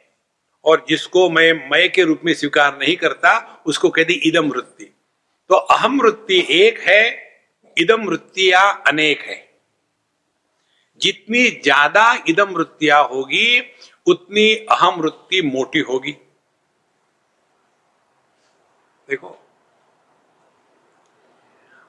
और 0.66 0.86
जिसको 0.90 1.30
मैं 1.30 1.52
मैं 1.72 1.92
के 1.92 2.04
रूप 2.04 2.22
में 2.26 2.34
स्वीकार 2.34 2.78
नहीं 2.78 2.96
करता, 2.96 3.62
उसको 3.66 3.90
कहते 3.90 4.14
इदम 4.28 4.50
वृत्ति। 4.50 4.86
तो 5.50 5.56
अहम 5.56 6.00
वृत्ति 6.02 6.46
एक 6.52 6.80
है, 6.80 7.04
इदम 7.78 8.08
वृत्तियाँ 8.08 8.84
अनेक 8.88 9.22
है। 9.22 9.44
जितनी 11.02 11.50
ज़्यादा 11.54 12.14
इदम 12.30 12.54
वृत्तियाँ 12.54 13.04
होगी, 13.08 13.60
उतनी 14.08 14.54
अहम 14.56 15.02
वृत्ति 15.02 15.42
मोटी 15.44 15.80
होगी। 15.82 16.16
देखो, 19.10 19.38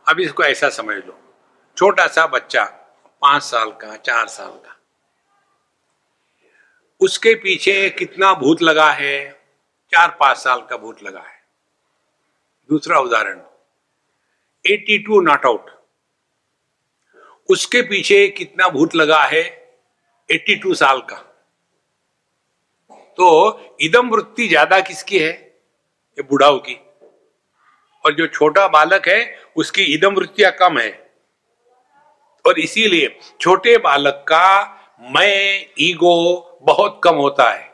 अब 0.07 0.21
इसको 0.21 0.43
ऐसा 0.45 0.69
समझ 0.69 0.97
लो। 0.97 1.19
छोटा 1.77 2.07
सा 2.07 2.27
बच्चा, 2.27 2.65
पाँच 3.23 3.43
साल 3.43 3.71
का, 3.73 3.97
चार 3.97 4.27
साल 4.27 4.51
का, 4.51 4.77
उसके 7.01 7.35
पीछे 7.35 7.89
कितना 7.91 8.33
भूत 8.35 8.63
लगा 8.63 8.91
है? 8.91 9.31
चार, 9.93 10.17
पाँच 10.21 10.37
साल 10.37 10.61
का 10.61 10.77
भूत 10.77 11.03
लगा 11.03 11.21
है। 11.21 11.35
दूसरा 12.71 12.99
उदाहरण 12.99 13.41
82 14.65 15.21
नॉट 15.23 15.47
आउट। 15.47 15.71
उसके 17.49 17.83
पीछे 17.83 18.27
कितना 18.29 18.69
भूत 18.69 18.95
लगा 18.95 19.23
है? 19.25 19.43
82 20.29 20.75
साल 20.75 21.01
का। 21.01 21.17
तो 23.19 23.29
इदम 23.81 24.11
वृत्ति 24.11 24.49
ज़्यादा 24.49 24.81
किसकी 24.81 25.19
है? 25.19 25.31
ये 25.31 26.23
बुढ़ाओ 26.23 26.59
की। 26.59 26.79
और 28.07 28.15
जो 28.15 28.27
छोटा 28.27 28.69
बालक 28.69 29.09
है, 29.09 29.39
उसकी 29.57 29.83
इदम 29.83 30.15
वृत्तियाँ 30.15 30.53
कम 30.53 30.79
है। 30.79 31.13
और 32.47 32.59
इसीलिए 32.59 33.19
छोटे 33.41 33.77
बालक 33.79 34.25
का 34.29 34.73
मैं, 35.01 35.67
ईगो 35.81 36.43
बहुत 36.63 37.01
कम 37.05 37.15
होता 37.15 37.51
है। 37.51 37.71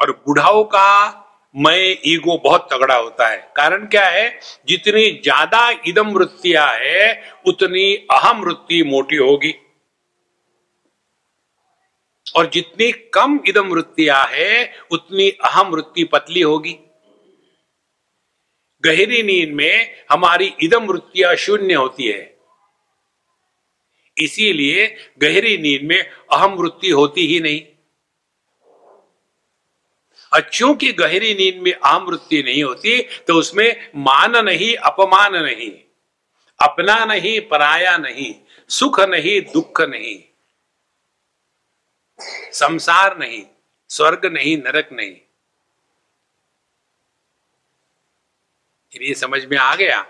और 0.00 0.10
बुढ़ाओं 0.26 0.64
का 0.64 1.20
मैं, 1.56 1.96
ईगो 2.06 2.38
बहुत 2.38 2.68
तगड़ा 2.72 2.94
होता 2.94 3.28
है। 3.28 3.52
कारण 3.56 3.86
क्या 3.86 4.06
है? 4.06 4.40
जितनी 4.68 5.10
ज़्यादा 5.22 5.70
इदम 5.86 6.08
वृत्तियाँ 6.08 6.68
है, 6.74 7.22
उतनी 7.46 7.94
अहम 7.94 8.40
वृत्ति 8.40 8.82
मोटी 8.82 9.16
होगी। 9.16 9.54
और 12.36 12.46
जितनी 12.46 12.92
कम 12.92 13.40
इदम 13.48 13.68
वृत्तियाँ 13.68 14.26
है, 14.26 14.72
उतनी 14.90 15.30
अहम 15.30 15.68
वृत्ति 15.68 16.04
पतली 16.04 16.40
होगी। 16.40 16.78
गहरी 18.84 19.22
नींद 19.22 19.52
में 19.52 20.04
हमारी 20.10 20.54
इदम 20.62 20.86
वृत्तियाँ 20.86 21.34
शून्य 21.36 21.74
होती 21.74 22.06
है। 22.06 22.22
इसीलिए 24.16 24.86
गहरी 25.18 25.56
नींद 25.58 25.82
में 25.82 26.00
अहम 26.00 26.54
वृत्ति 26.54 26.90
होती 26.90 27.26
ही 27.26 27.38
नहीं। 27.40 27.62
अच्छों 30.32 30.74
की 30.74 30.92
गहरी 30.92 31.34
नींद 31.34 31.62
में 31.62 31.72
अहम 31.72 32.04
वृत्ति 32.04 32.42
नहीं 32.42 32.62
होती 32.64 33.00
तो 33.26 33.34
उसमें 33.34 33.90
मान 33.96 34.36
नहीं, 34.36 34.74
अपमान 34.76 35.36
नहीं, 35.36 35.70
अपना 36.60 37.04
नहीं, 37.04 37.40
पराया 37.40 37.96
नहीं, 37.98 38.34
सुख 38.70 39.00
नहीं, 39.00 39.40
दुख 39.52 39.80
नहीं, 39.80 40.18
संसार 42.52 43.18
नहीं, 43.18 43.42
स्वर्ग 43.90 44.26
नहीं, 44.26 44.56
नरक 44.58 44.88
नहीं। 44.92 45.16
ये 49.02 49.14
समझ 49.14 49.44
में 49.44 49.56
आ 49.58 49.74
गया 49.74 50.00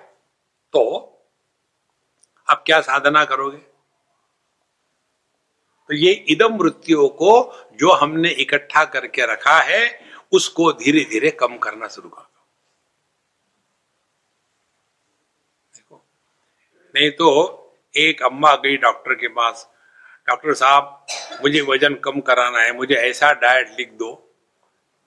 तो 0.74 0.82
अब 2.48 2.62
क्या 2.66 2.80
साधना 2.80 3.24
करोगे? 3.24 3.58
तो 5.90 5.94
ये 5.94 6.12
इदम 6.28 6.56
वृत्तियों 6.56 7.08
को 7.10 7.30
जो 7.80 7.92
हमने 7.92 8.30
इकट्ठा 8.30 8.84
करके 8.84 9.26
रखा 9.26 9.58
है, 9.60 9.82
उसको 10.32 10.72
धीरे 10.72 11.04
धीरे 11.04 11.30
कम 11.30 11.56
करना 11.58 11.88
शुरू 11.88 12.08
कर 12.08 12.22
दो। 12.22 12.46
देखो, 15.74 16.02
नहीं 16.94 17.10
तो 17.10 17.28
एक 17.94 18.22
अम्मा 18.22 18.54
गई 18.56 18.76
डॉक्टर 18.76 19.14
के 19.14 19.28
पास, 19.28 19.68
डॉक्टर 20.28 20.54
साहब, 20.54 21.06
मुझे 21.42 21.60
वज़न 21.60 21.94
कम 21.94 22.20
कराना 22.20 22.60
है, 22.60 22.72
मुझे 22.72 22.94
ऐसा 22.94 23.32
डाइट 23.34 23.74
लिख 23.78 23.92
दो 23.92 24.12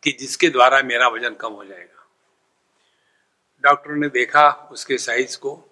कि 0.03 0.11
जिसके 0.11 0.49
द्वारा 0.49 0.81
मेरा 0.83 1.07
वज़न 1.07 1.35
कम 1.35 1.53
हो 1.53 1.65
जाएगा। 1.65 1.96
डॉक्टर 3.61 3.91
ने 3.91 4.09
देखा 4.09 4.69
उसके 4.71 4.97
साइज़ 4.97 5.37
को 5.39 5.69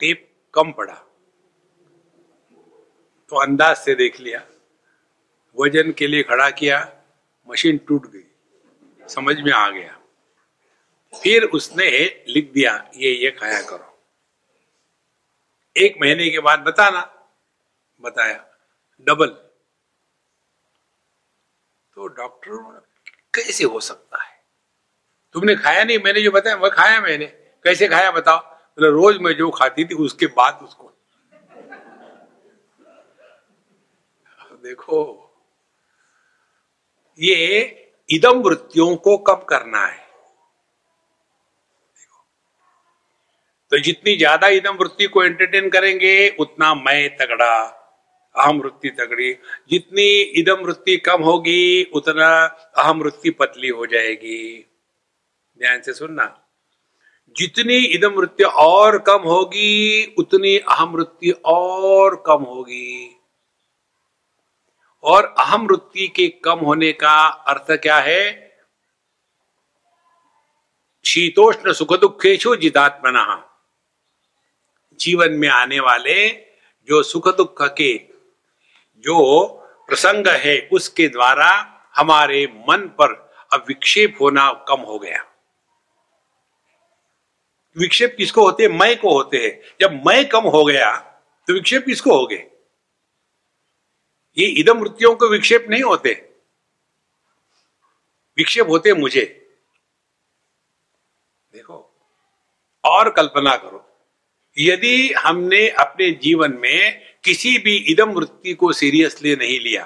टेप 0.00 0.34
कम 0.54 0.72
पड़ा। 0.72 0.94
तो 3.28 3.36
अंदाज 3.42 3.76
से 3.76 3.94
देख 3.94 4.20
लिया। 4.20 4.46
वज़न 5.60 5.92
के 5.92 6.06
लिए 6.06 6.22
खड़ा 6.22 6.50
किया 6.50 7.02
मशीन 7.48 7.78
टूट 7.78 8.06
गई। 8.06 8.24
समझ 9.08 9.40
में 9.40 9.52
आ 9.52 9.70
गया। 9.70 10.00
फिर 11.22 11.44
उसने 11.44 11.90
लिख 12.28 12.52
दिया, 12.52 12.90
ये 12.94 13.12
ये 13.12 13.30
खाया 13.30 13.62
करो। 13.62 13.98
एक 15.76 15.98
महीने 16.00 16.30
के 16.30 16.38
बाद 16.38 16.58
बताना। 16.60 17.30
बताया। 18.00 18.50
डबल 19.00 19.28
तो 21.94 22.06
डॉक्टर, 22.06 22.82
कैसे 23.34 23.64
हो 23.64 23.80
सकता 23.80 24.22
है? 24.22 24.33
तुमने 25.34 25.54
खाया 25.56 25.84
नहीं? 25.84 25.98
मैंने 25.98 26.22
जो 26.22 26.30
बताया, 26.30 26.56
वह 26.56 26.68
खाया 26.68 27.00
मैंने। 27.00 27.26
कैसे 27.64 27.88
खाया 27.88 28.10
बताओ? 28.10 28.38
मतलब 28.38 28.92
रोज 28.92 29.18
मैं 29.20 29.32
जो 29.32 29.50
खाती 29.50 29.84
थी, 29.84 29.94
उसके 29.94 30.26
बाद 30.26 30.58
उसको। 30.62 30.90
देखो, 34.64 35.20
ये 37.18 37.60
इदम 38.08 38.38
वृत्तियों 38.38 38.96
को 38.96 39.16
कम 39.16 39.44
करना 39.44 39.84
है। 39.86 40.02
तो 43.72 43.78
जितनी 43.78 44.16
ज़्यादा 44.16 44.48
इदम 44.48 44.76
वृत्ति 44.76 45.06
को 45.06 45.24
एंटरटेन 45.24 45.68
करेंगे, 45.70 46.28
उतना 46.40 46.74
मैं 46.74 47.16
तगड़ा, 47.16 47.54
अहम 48.34 48.60
वृत्ति 48.60 48.90
तगड़ी। 48.90 49.32
जितनी 49.70 50.20
इदम 50.40 50.62
वृत्ति 50.62 50.96
कम 50.96 51.22
होगी, 51.22 51.84
उतना 51.84 52.28
अहम 52.78 53.02
वृत्ति 53.02 53.30
पतली 53.30 53.68
हो 53.68 53.86
जाएगी। 53.86 54.70
ध्यान 55.64 55.82
से 55.82 55.92
सुनना। 55.92 56.40
जितनी 57.36 57.76
इदम 57.76 58.08
वृत्ति 58.08 58.44
और 58.44 58.98
कम 58.98 59.18
होगी, 59.18 60.04
उतनी 60.18 60.58
अहम 60.58 60.92
वृत्ति 60.92 61.30
और 61.44 62.22
कम 62.26 62.42
होगी। 62.42 63.20
और 65.02 65.34
अहम 65.38 65.66
वृत्ति 65.66 66.08
के 66.08 66.28
कम 66.28 66.58
होने 66.58 66.92
का 66.92 67.26
अर्थ 67.26 67.70
क्या 67.70 67.96
है? 67.96 68.56
शीतोष्ण 71.04 71.72
सुख 71.72 71.94
दुखेशु 71.94 72.56
जितात्मना। 72.56 73.50
जीवन 75.00 75.30
में 75.30 75.48
आने 75.48 75.80
वाले 75.80 76.28
जो 76.88 77.02
सुख 77.02 77.36
दुख 77.36 77.62
के, 77.62 78.00
जो 78.98 79.46
प्रसंग 79.88 80.28
है, 80.28 80.68
उसके 80.72 81.08
द्वारा 81.08 81.80
हमारे 81.96 82.64
मन 82.68 82.78
पर 82.78 83.34
अब 83.52 83.64
विक्षेप 83.68 84.16
होना 84.20 84.52
कम 84.52 84.80
हो 84.80 84.98
गया। 84.98 85.33
विक्षेप 87.76 88.14
किसको 88.18 88.44
होते 88.44 88.62
हैं? 88.62 88.70
मैं 88.70 88.98
को 89.00 89.12
होते 89.12 89.36
हैं। 89.36 89.60
जब 89.80 90.02
मैं 90.06 90.28
कम 90.28 90.42
हो 90.48 90.64
गया 90.64 90.96
तो 91.48 91.52
विक्षेप 91.52 91.84
किसको 91.86 92.18
हो 92.18 92.26
गए 92.26 92.44
ये 94.38 94.46
इदम 94.60 94.78
वृत्तियों 94.78 95.14
को 95.16 95.28
विक्षेप 95.28 95.66
नहीं 95.70 95.82
होते। 95.82 96.12
विक्षेप 98.38 98.68
होते 98.68 98.92
मुझे। 98.94 99.24
देखो, 101.52 101.76
और 102.84 103.10
कल्पना 103.10 103.54
करो, 103.56 103.86
यदि 104.58 105.12
हमने 105.12 105.68
अपने 105.68 106.10
जीवन 106.12 106.52
में 106.52 107.00
किसी 107.24 107.56
भी 107.58 107.76
इदम 107.76 108.10
वृत्ति 108.10 108.54
को 108.54 108.72
सीरियसली 108.72 109.36
नहीं 109.36 109.60
लिया, 109.60 109.84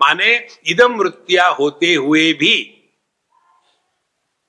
माने 0.00 0.48
इदम 0.66 0.94
वृत्तियाँ 0.94 1.52
होते 1.54 1.94
हुए 1.94 2.32
भी 2.32 2.54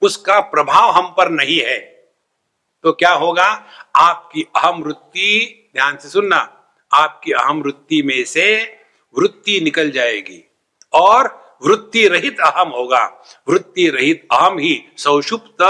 उसका 0.02 0.40
प्रभाव 0.40 0.92
हम 0.92 1.14
पर 1.18 1.30
नहीं 1.30 1.60
है। 1.62 1.93
तो 2.84 2.92
क्या 2.92 3.12
होगा? 3.14 3.66
आपकी 3.96 4.48
अहम 4.56 4.84
वृत्ति, 4.84 5.70
ध्यान 5.74 5.98
से 5.98 6.10
सुनना, 6.10 6.38
आपकी 6.94 7.32
अहम 7.32 7.62
वृत्ति 7.62 8.02
में 8.02 8.24
से 8.24 8.80
वृत्ति 9.18 9.60
निकल 9.60 9.92
जाएगी। 9.92 10.44
और 10.94 11.44
वृत्ति 11.64 12.08
रहित 12.08 12.40
अहम 12.40 12.70
होगा। 12.70 13.06
वृत्ति 13.50 13.90
रहित 13.90 14.28
अहम 14.32 14.60
ही 14.60 14.86
सौषुप्त 14.98 15.62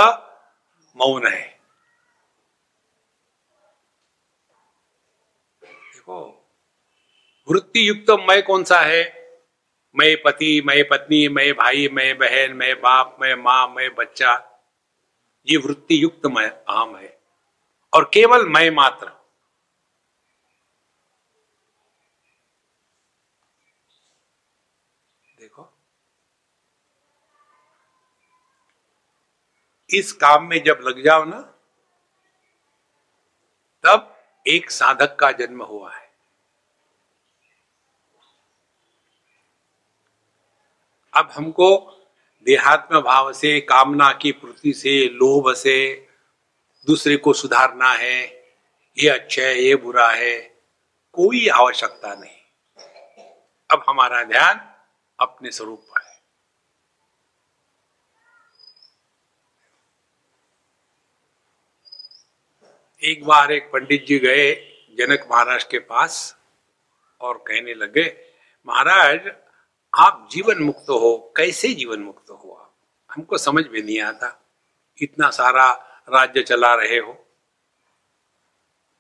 मौन 0.98 1.28
है। 1.28 1.60
देखो 5.64 6.50
वृत्ति 7.50 7.90
युक्त 7.90 8.12
मैं 8.30 8.44
कौन 8.44 8.64
सा 8.64 8.80
है? 8.80 9.04
मैं 9.96 10.16
पति 10.22 10.62
मैं 10.66 10.84
पत्नी 10.88 11.28
मैं 11.28 11.54
भाई 11.54 11.88
मैं 11.94 12.18
बहन 12.18 12.54
मैं 12.54 12.76
बाप 12.76 13.18
मैं 13.22 13.36
माँ 13.36 13.68
मैं 13.68 13.96
बच्चा। 13.96 14.53
ये 15.48 15.58
वृत्ति 15.58 16.04
युक्त 16.04 16.26
मैं 16.26 16.50
अहम 16.50 16.96
है। 16.98 17.22
और 17.94 18.12
केवल 18.14 18.50
मैं 18.50 18.72
मात्र। 18.72 19.10
देखो। 25.40 25.74
इस 29.90 30.14
काम 30.14 30.44
में 30.44 30.64
जब 30.64 30.80
लग 30.82 31.04
जाओ 31.04 31.24
ना, 31.24 31.42
तब 33.84 34.24
एक 34.48 34.72
साधक 34.72 35.16
का 35.20 35.32
जन्म 35.32 35.64
हुआ 35.64 35.96
है। 35.96 36.14
अब 41.18 41.32
हमको 41.32 42.03
देहात्म 42.46 43.00
भाव 43.02 43.32
से, 43.34 43.60
कामना 43.62 44.12
की 44.12 44.32
पूर्ति 44.32 44.74
से, 44.74 45.04
लोभ 45.06 45.54
से 45.54 46.08
दूसरे 46.88 47.16
को 47.18 47.34
सुधारना 47.34 47.92
है, 47.92 48.22
ये 48.98 49.10
अच्छा 49.10 49.42
है, 49.42 49.62
ये 49.62 49.76
बुरा 49.76 50.10
है, 50.10 50.40
कोई 51.16 51.48
आवश्यकता 51.50 52.14
नहीं। 52.14 52.38
अब 53.70 53.84
हमारा 53.90 54.24
ध्यान 54.24 54.60
अपने 55.20 55.52
स्वरूप 55.52 55.86
पर 55.90 56.02
है। 56.02 56.12
एक 63.02 63.24
बार 63.26 63.52
एक 63.52 63.70
पंडित 63.74 64.06
जी 64.08 64.18
गए 64.20 64.54
जनक 64.98 65.28
महाराज 65.32 65.64
के 65.64 65.80
पास 65.80 66.36
और 67.22 67.38
कहने 67.38 67.74
लगे, 67.74 68.06
महाराज 68.68 69.32
आप 69.98 70.30
जीवन 70.32 70.64
मुक्त 70.64 70.86
हो, 70.90 71.34
कैसे 71.38 71.74
जीवन 71.74 72.00
मुक्त 72.00 72.30
हो 72.30 72.58
आप? 72.62 72.74
हमको 73.12 73.38
समझ 73.38 73.68
में 73.68 73.82
नहीं 73.84 74.02
आता। 74.02 74.46
इतना 75.02 75.30
सारा 75.30 75.72
राज्य 76.10 76.42
चला 76.42 76.76
रहे 76.76 77.00
हो। 77.00 77.14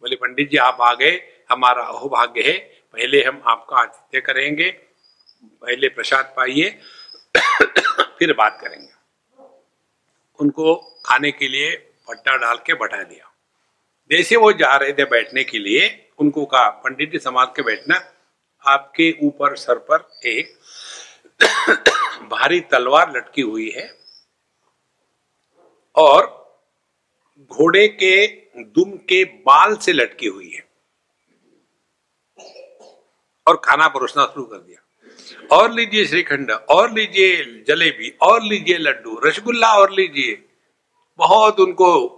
बोले, 0.01 0.15
पंडित 0.15 0.49
जी, 0.49 0.57
आप 0.57 0.77
आ 0.81 0.93
गए 0.93 1.43
हमारा 1.49 1.83
अहोभाग्य 1.83 2.41
है। 2.41 2.57
पहले 2.93 3.23
हम 3.23 3.43
आपका 3.45 3.77
आतिथ्य 3.77 4.21
करेंगे, 4.21 4.71
पहले 5.43 5.89
प्रसाद 5.89 6.33
पाइए, 6.37 6.79
फिर 8.19 8.33
बात 8.33 8.57
करेंगे। 8.61 8.93
उनको 10.39 10.75
खाने 11.05 11.31
के 11.31 11.47
लिए 11.47 11.75
पट्टा 12.07 12.37
डाल 12.37 12.57
के 12.57 12.73
बैठा 12.73 13.03
दिया। 13.03 13.33
जैसे 14.11 14.35
वो 14.35 14.53
जा 14.53 14.75
रहे 14.75 14.93
थे 14.93 15.05
बैठने 15.05 15.43
के 15.43 15.59
लिए, 15.59 16.09
उनको 16.17 16.45
कहा, 16.45 16.69
पंडित 16.69 17.11
जी, 17.11 17.19
समाज 17.19 17.47
के 17.55 17.61
बैठना 17.61 18.12
आपके 18.65 19.15
ऊपर 19.23 19.55
सर 19.55 19.75
पर 19.75 20.19
एक 20.25 20.59
भारी 22.31 22.59
तलवार 22.59 23.17
लटकी 23.17 23.41
हुई 23.41 23.69
है 23.69 23.97
और 25.95 26.43
घोड़े 27.41 27.87
के 27.87 28.27
दुम 28.63 28.97
के 28.97 29.23
बाल 29.23 29.77
से 29.77 29.93
लटकी 29.93 30.27
हुई 30.27 30.51
है। 30.51 30.63
और 33.47 33.61
खाना 33.63 33.87
परोसना 33.87 34.25
शुरू 34.25 34.45
कर 34.45 34.57
दिया। 34.57 34.79
और 35.57 35.71
लीजिए 35.71 36.05
श्रीखंड, 36.05 36.51
और 36.51 36.91
लीजिए 36.91 37.63
जलेबी, 37.67 38.17
और 38.21 38.41
लीजिए 38.43 38.77
लड्डू, 38.77 39.19
रसगुल्ला 39.23 39.73
और 39.73 39.91
लीजिए। 39.91 40.45
बहुत 41.17 41.59
उनको 41.59 42.09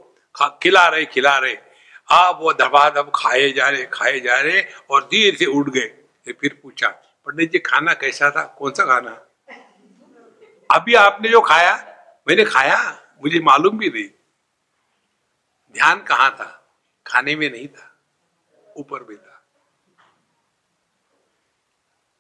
खिला 0.42 0.88
रहे 0.88 1.06
खिला 1.06 1.38
रहे। 1.38 1.58
आप 2.12 2.40
वो 2.42 2.54
दबादब 2.54 3.12
खाए 3.16 3.52
जा 3.52 3.70
रहे, 3.70 3.86
खाए 3.86 4.20
जा 4.20 4.42
रहे 4.42 4.64
और 4.90 5.04
धीरे 5.04 5.38
से 5.38 5.46
उठ 5.46 5.70
गए। 5.70 6.05
फिर 6.34 6.60
पूछा, 6.64 6.90
पंडित 7.26 7.52
जी, 7.52 7.60
खाना 7.60 7.94
कैसा 7.94 8.32
था? 8.32 8.44
कौन 8.44 8.72
सा 8.72 8.86
खाना? 8.86 9.12
अभी 10.76 10.94
आपने 10.94 11.30
जो 11.30 11.42
खाया, 11.42 11.76
मैंने 12.28 12.46
खाया, 12.46 13.02
मुझे 13.24 13.40
मालूम 13.40 13.78
भी 13.78 13.90
नहीं। 13.90 14.10
ध्यान 15.74 16.04
कहाँ 16.04 16.32
था? 16.32 16.78
खाने 17.08 17.36
में 17.36 17.52
नहीं 17.52 17.68
था, 17.68 17.98
ऊपर 18.78 19.04
भी 19.04 19.16
था। 19.16 19.46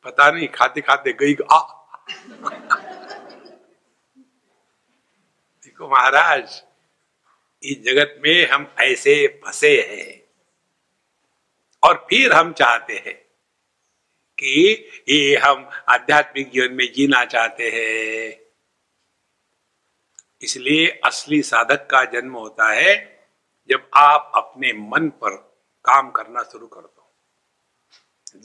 पता 0.04 0.32
नहीं, 0.32 0.48
खाते 0.48 0.82
खाते 0.82 1.14
गई 1.14 1.36
आ 1.52 1.86
देखो 5.64 5.90
महाराज, 5.90 6.64
इस 7.64 7.82
जगत 7.82 8.22
में 8.24 8.50
हम 8.50 8.76
ऐसे 8.80 9.42
फंसे 9.46 9.82
हैं 9.82 10.26
और 11.84 12.08
फिर 12.10 12.34
हम 12.34 12.54
चाहते 12.54 12.94
हैं 12.94 13.25
कि 14.40 14.72
ये 15.10 15.36
हम 15.38 15.70
आध्यात्मिक 15.90 16.52
जीवन 16.52 16.74
में 16.74 16.86
जीना 16.94 17.24
चाहते 17.26 17.70
हैं। 17.70 18.40
इसलिए 20.42 20.88
असली 21.06 21.42
साधक 21.44 21.88
का 21.92 22.04
जन्म 22.12 22.34
होता 22.34 22.72
है 22.72 22.94
जब 23.70 23.90
आप 23.96 24.32
अपने 24.36 24.74
मन 24.74 25.10
पर 25.22 25.36
काम 25.86 26.10
करना 26.12 26.44
शुरू 26.44 26.68
कर 26.68 26.82
दो। 26.82 27.12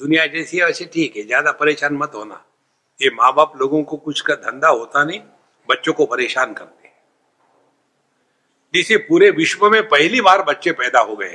दुनिया 0.01 0.27
जैसी 0.27 0.59
है 0.59 0.65
वैसे 0.65 0.85
ठीक 0.85 1.17
है, 1.17 1.23
ज़्यादा 1.23 1.53
परेशान 1.53 1.95
मत 1.95 2.13
होना। 2.15 2.45
ये 3.01 3.11
माँ 3.11 3.33
बाप 3.35 3.57
लोगों 3.57 3.83
को 3.83 3.97
कुछ 3.99 4.21
का 4.21 4.35
धंधा 4.37 4.69
होता 4.69 5.05
नहीं, 5.05 5.21
बच्चों 5.69 5.93
को 5.93 6.07
परेशान 6.07 6.53
करते 6.55 6.89
जिसे 8.75 8.97
पूरे 8.99 9.31
विश्व 9.33 9.69
में 9.71 9.83
पहली 9.85 10.21
बार 10.21 10.43
बच्चे 10.45 10.73
पैदा 10.73 11.01
हो 11.01 11.17
गए 11.17 11.29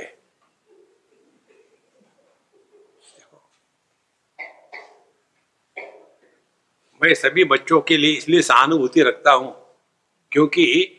मैं 7.00 7.14
सभी 7.14 7.44
बच्चों 7.44 7.80
के 7.80 7.96
लिए 7.96 8.16
इसलिए 8.16 8.42
सहानुभूति 8.42 9.02
रखता 9.02 9.32
हूँ, 9.32 9.54
क्योंकि 10.32 10.92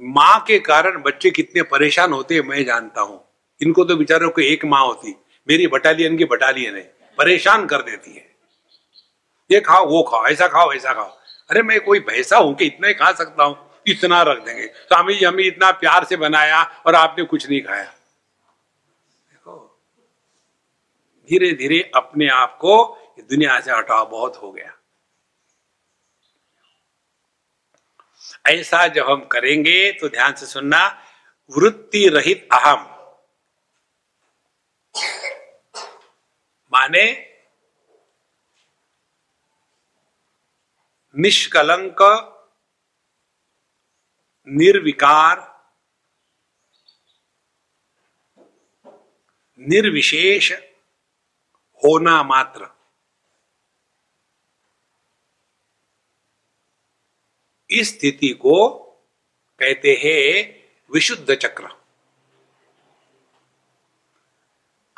माँ 0.00 0.38
के 0.46 0.58
कारण 0.60 1.00
बच्चे 1.02 1.30
कितने 1.30 1.62
परेशान 1.64 2.12
होते 2.12 2.34
हैं 2.34 2.42
मैं 2.42 2.64
जानता 2.64 3.00
हूँ। 3.00 3.20
इनको 3.60 3.84
तो 3.84 3.96
बेचारों 3.96 4.30
को 4.30 4.40
एक 4.40 4.64
माँ 4.64 4.84
होती, 4.86 5.14
मेरी 5.48 5.66
बटालियन 5.66 6.16
की 6.16 6.24
बटालियन 6.26 6.76
है, 6.76 6.82
परेशान 7.18 7.66
कर 7.66 7.82
देती 7.82 8.14
है। 8.14 8.26
ये 9.50 9.60
खाओ, 9.60 9.86
वो 9.86 10.02
खाओ, 10.02 10.26
ऐसा 10.26 10.46
खाओ 10.48 10.72
ऐसा 10.72 10.92
खाओ। 10.92 11.16
अरे 11.50 11.62
मैं 11.62 11.80
कोई 11.80 12.00
भैसा 12.00 12.36
हूँ 12.36 12.54
कि 12.54 12.66
इतना 12.66 12.88
ही 12.88 12.94
खा 12.94 13.12
सकता 13.14 13.44
हूँ? 13.44 13.56
इतना 13.86 14.22
रख 14.22 14.44
देंगे। 14.44 14.66
स्वामी 14.66 15.14
जी 15.14 15.24
हमें 15.24 15.44
इतना 15.44 15.70
प्यार 15.72 16.04
से 16.04 16.16
बनाया 16.18 16.62
और 16.86 16.94
आपने 16.94 17.24
कुछ 17.24 17.48
नहीं 17.48 17.60
खाया। 17.62 17.84
देखो 17.84 19.56
धीरे 21.28 21.52
धीरे 21.52 21.80
अपने 21.96 22.28
आप 22.30 22.58
को 22.60 22.76
दुनिया 23.20 23.60
से 23.60 23.70
हटाओ, 23.70 24.08
बहुत 24.10 24.36
हो 24.42 24.50
गया। 24.52 24.74
ऐसा 28.48 28.86
जब 28.88 29.10
हम 29.10 29.24
करेंगे 29.24 29.92
तो 29.92 30.08
ध्यान 30.08 30.34
से 30.34 30.46
सुनना, 30.46 30.86
वृत्ति 31.50 32.08
रहित 32.08 32.48
अहम। 32.52 32.94
माने, 36.72 37.04
निष्कलंक, 41.16 42.02
निर्विकार, 44.48 45.40
निर्विशेष 49.60 50.52
होना 51.84 52.22
मात्र। 52.22 52.77
इस 57.70 57.98
स्थिति 57.98 58.28
को 58.28 58.68
कहते 59.58 60.00
हैं 60.04 60.68
विशुद्ध 60.94 61.34
चक्र। 61.34 61.64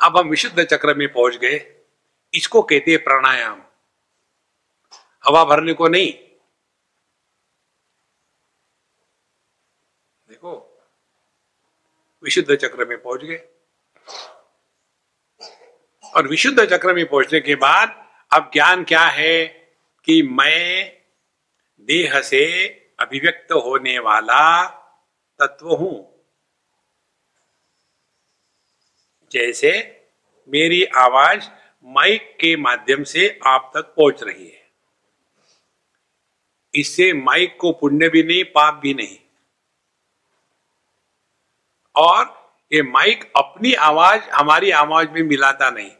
अब 0.01 0.17
हम 0.17 0.29
विशुद्ध 0.29 0.63
चक्र 0.63 0.93
में 0.93 1.13
पहुँच 1.13 1.35
गए। 1.35 1.81
इसको 2.33 2.61
कहते 2.61 2.91
हैं 2.91 3.03
प्राणायाम। 3.03 3.61
हवा 5.25 5.45
भरने 5.45 5.73
को 5.73 5.87
नहीं। 5.87 6.13
देखो, 10.29 10.83
विशुद्ध 12.23 12.55
चक्र 12.55 12.85
में 12.85 13.01
पहुँच 13.01 13.21
गए। 13.21 13.47
और 16.15 16.27
विशुद्ध 16.27 16.65
चक्र 16.65 16.93
में 16.93 17.09
पहुँचने 17.09 17.39
के 17.39 17.55
बाद 17.55 18.11
अब 18.33 18.51
ज्ञान 18.53 18.83
क्या 18.83 19.03
है 19.03 19.45
कि 20.05 20.21
मैं 20.21 21.00
देह 21.81 22.21
से 22.21 22.67
अभिव्यक्त 22.99 23.51
होने 23.51 23.99
वाला 23.99 24.67
तत्व 25.39 25.69
हूँ। 25.69 26.25
जैसे 29.31 30.01
मेरी 30.47 30.83
आवाज़ 30.83 31.49
माइक 31.83 32.37
के 32.39 32.55
माध्यम 32.55 33.03
से 33.03 33.39
आप 33.45 33.71
तक 33.73 33.81
पहुँच 33.81 34.23
रही 34.23 34.49
है। 34.49 34.71
इससे 36.75 37.13
माइक 37.13 37.57
को 37.59 37.71
पुण्य 37.71 38.09
भी 38.09 38.23
नहीं, 38.23 38.43
पाप 38.43 38.73
भी 38.73 38.93
नहीं। 38.93 39.17
और 41.95 42.53
ये 42.73 42.81
माइक 42.81 43.33
अपनी 43.35 43.73
आवाज़, 43.73 44.21
हमारी 44.21 44.71
आवाज़ 44.71 45.09
में 45.09 45.23
मिलाता 45.23 45.69
नहीं। 45.69 45.91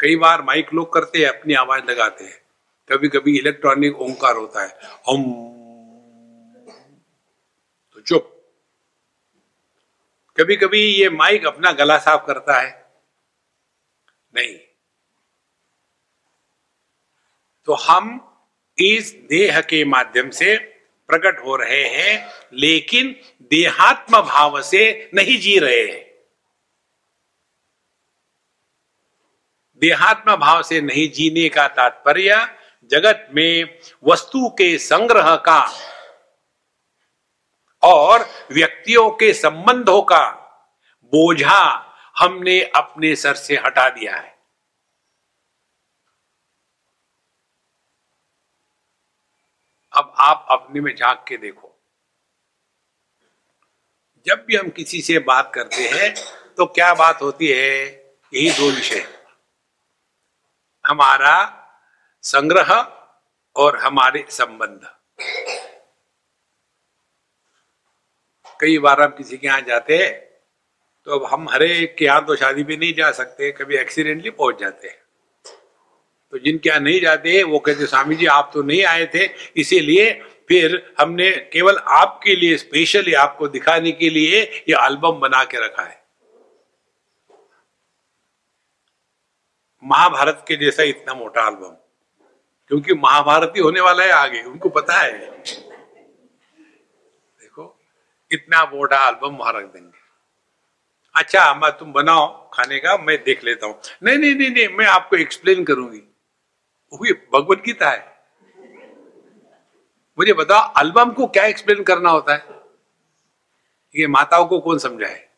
कई 0.00 0.16
बार 0.16 0.42
माइक 0.42 0.74
लोग 0.74 0.92
करते 0.92 1.18
हैं, 1.18 1.26
अपनी 1.26 1.54
आवाज़ 1.54 1.84
लगाते 1.84 2.24
हैं। 2.24 2.43
कभी 2.88 3.08
कभी 3.08 3.38
इलेक्ट्रॉनिक 3.38 4.00
ओंकार 4.00 4.36
होता 4.36 4.62
है। 4.62 4.78
हम 4.86 5.22
तो 7.94 8.00
चुप। 8.00 8.30
कभी 10.36 10.56
कभी 10.56 10.80
ये 10.80 11.08
माइक 11.08 11.46
अपना 11.46 11.72
गला 11.72 11.98
साफ़ 11.98 12.26
करता 12.26 12.60
है। 12.60 12.92
नहीं। 14.34 14.58
तो 17.64 17.72
हम 17.72 18.30
इस 18.78 19.12
देह 19.12 19.60
के 19.60 19.84
माध्यम 19.84 20.30
से 20.30 20.56
प्रकट 21.08 21.44
हो 21.44 21.56
रहे 21.56 21.88
हैं, 21.88 22.30
लेकिन 22.52 23.20
देहात्म 23.42 24.22
भाव 24.22 24.62
से 24.62 25.10
नहीं 25.14 25.40
जी 25.40 25.58
रहे 25.58 25.92
हैं। 25.92 26.04
देहात्म 29.76 30.36
भाव 30.36 30.62
से 30.62 30.80
नहीं 30.80 31.10
जीने 31.10 31.48
का 31.48 31.68
तात्पर्य 31.68 32.63
जगत 32.90 33.28
में 33.30 33.80
वस्तु 34.04 34.48
के 34.48 34.78
संग्रह 34.78 35.36
का 35.36 35.60
और 37.82 38.20
व्यक्तियों 38.52 39.10
के 39.10 39.32
संबंधों 39.34 40.02
का 40.02 40.30
बोझा 41.04 41.60
हमने 42.18 42.62
अपने 42.62 43.16
सर 43.16 43.34
से 43.34 43.56
हटा 43.56 43.88
दिया 43.90 44.16
है। 44.16 44.32
अब 49.92 50.14
आप 50.18 50.46
अपने 50.50 50.80
में 50.80 50.94
झाँक 50.94 51.24
के 51.28 51.36
देखो। 51.36 51.70
जब 54.26 54.44
भी 54.46 54.56
हम 54.56 54.68
किसी 54.68 55.00
से 55.02 55.18
बात 55.18 55.50
करते 55.54 55.88
हैं 55.88 56.14
तो 56.56 56.66
क्या 56.66 56.94
बात 56.94 57.22
होती 57.22 57.48
है? 57.48 57.74
यही 58.32 58.50
दो 58.50 58.70
विषय। 58.70 59.06
हमारा 60.84 61.63
संग्रह 62.24 62.72
और 63.56 63.76
हमारे 63.78 64.24
संबंध। 64.30 64.86
कई 68.60 68.78
बार 68.78 69.00
हम 69.02 69.10
किसी 69.12 69.36
के 69.36 69.46
यहाँ 69.46 69.60
जाते 69.62 69.96
हैं 69.96 70.12
तो 71.06 71.18
अब 71.18 71.24
हम 71.32 71.48
हरे 71.48 71.84
के 71.88 72.04
यहाँ 72.04 72.24
तो 72.26 72.36
शादी 72.36 72.62
पे 72.64 72.76
नहीं 72.76 72.92
जा 72.94 73.10
सकते, 73.12 73.50
कभी 73.52 73.76
एक्सीडेंटली 73.76 74.30
पहुँच 74.30 74.60
जाते 74.60 74.88
हैं। 74.88 74.96
तो 76.32 76.38
जिनके 76.38 76.68
यहाँ 76.68 76.80
नहीं 76.80 77.00
जाते 77.00 77.42
वो 77.44 77.58
कहते 77.58 77.86
स्वामी 77.86 78.16
जी, 78.16 78.26
आप 78.26 78.50
तो 78.54 78.62
नहीं 78.62 78.84
आए 78.84 79.06
थे, 79.06 79.28
इसीलिए 79.56 80.12
फिर 80.48 80.82
हमने 81.00 81.30
केवल 81.52 81.76
आपके 81.76 82.36
लिए 82.36 82.56
स्पेशली 82.56 83.12
आपको 83.16 83.48
दिखाने 83.50 83.92
के 83.92 84.10
लिए 84.10 84.42
ये 84.68 84.76
एल्बम 84.80 85.20
बना 85.20 85.44
के 85.44 85.64
रखा 85.64 85.82
है। 85.82 86.02
महाभारत 89.82 90.44
के 90.48 90.56
जैसा 90.56 90.82
इतना 90.84 91.14
मोटा 91.14 91.46
एल्बम 91.48 91.76
क्योंकि 92.70 92.94
महाभारत 92.94 93.52
होने 93.62 93.80
वाला 93.80 94.04
है 94.04 94.10
आगे, 94.10 94.42
उनको 94.42 94.68
पता 94.68 94.94
है। 94.94 95.18
देखो, 97.40 97.80
इतना 98.30 98.64
मोटा 98.64 99.08
एल्बम 99.08 99.36
वहाँ 99.36 99.52
रख 99.52 99.64
देंगे। 99.64 99.98
अच्छा 101.14 101.52
मैं 101.54 101.70
तुम 101.72 101.92
बनाओ 101.92 102.26
खाने 102.50 102.78
का, 102.78 102.96
मैं 102.98 103.22
देख 103.24 103.44
लेता 103.44 103.66
हूँ। 103.66 103.80
नहीं 104.02 104.18
नहीं 104.18 104.34
नहीं 104.34 104.50
नहीं, 104.50 104.68
मैं 104.68 104.86
आपको 104.86 105.16
एक्सप्लेन 105.16 105.64
करूँगी। 105.64 106.02
भगवत 107.32 107.58
गीता 107.58 107.90
है। 107.90 108.12
मुझे 110.18 110.32
बताओ 110.32 110.72
एल्बम 110.80 111.10
को 111.10 111.26
क्या 111.26 111.44
एक्सप्लेन 111.44 111.82
करना 111.82 112.10
होता 112.10 112.34
है? 112.34 112.46
ये 113.94 114.06
माताओं 114.06 114.44
को 114.46 114.58
कौन 114.60 114.78
समझाए? 114.78 115.28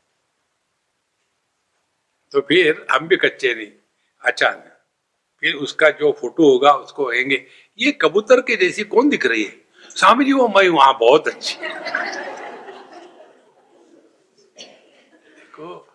तो 2.33 2.41
फिर 2.41 2.87
हम 2.93 3.07
भी 3.09 3.17
कच्चे 3.17 3.55
नहीं। 3.55 3.71
अच्छा 4.23 4.49
फिर 5.47 5.55
उसका 5.55 5.91
जो 5.91 6.13
फ़ोटो 6.13 6.53
होगा 6.53 6.73
उसको 6.73 7.05
कहेंगे, 7.05 7.47
ये 7.79 7.93
कबूतर 7.93 8.41
के 8.41 8.57
जैसी 8.57 8.85
कौन 8.85 9.09
दिख 9.09 9.27
रही 9.27 9.45
है? 9.45 9.67
स्वामी 9.97 10.25
जी, 10.25 10.33
वो 10.33 10.49
मैं 10.49 10.69
वहाँ 10.69 10.99
बहुत 10.99 11.29
अच्छी। 11.29 11.57
देखो, 15.35 15.89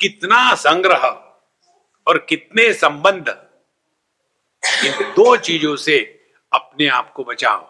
कितना 0.00 0.54
संग्रह 0.54 1.02
और 2.06 2.26
कितने 2.28 2.72
संबंध 2.72 3.28
इन 4.84 4.92
दो 4.92 5.36
चीज़ों 5.36 5.76
से 5.76 6.26
अपने 6.52 6.88
आप 6.88 7.12
को 7.12 7.24
बचाओ। 7.24 7.66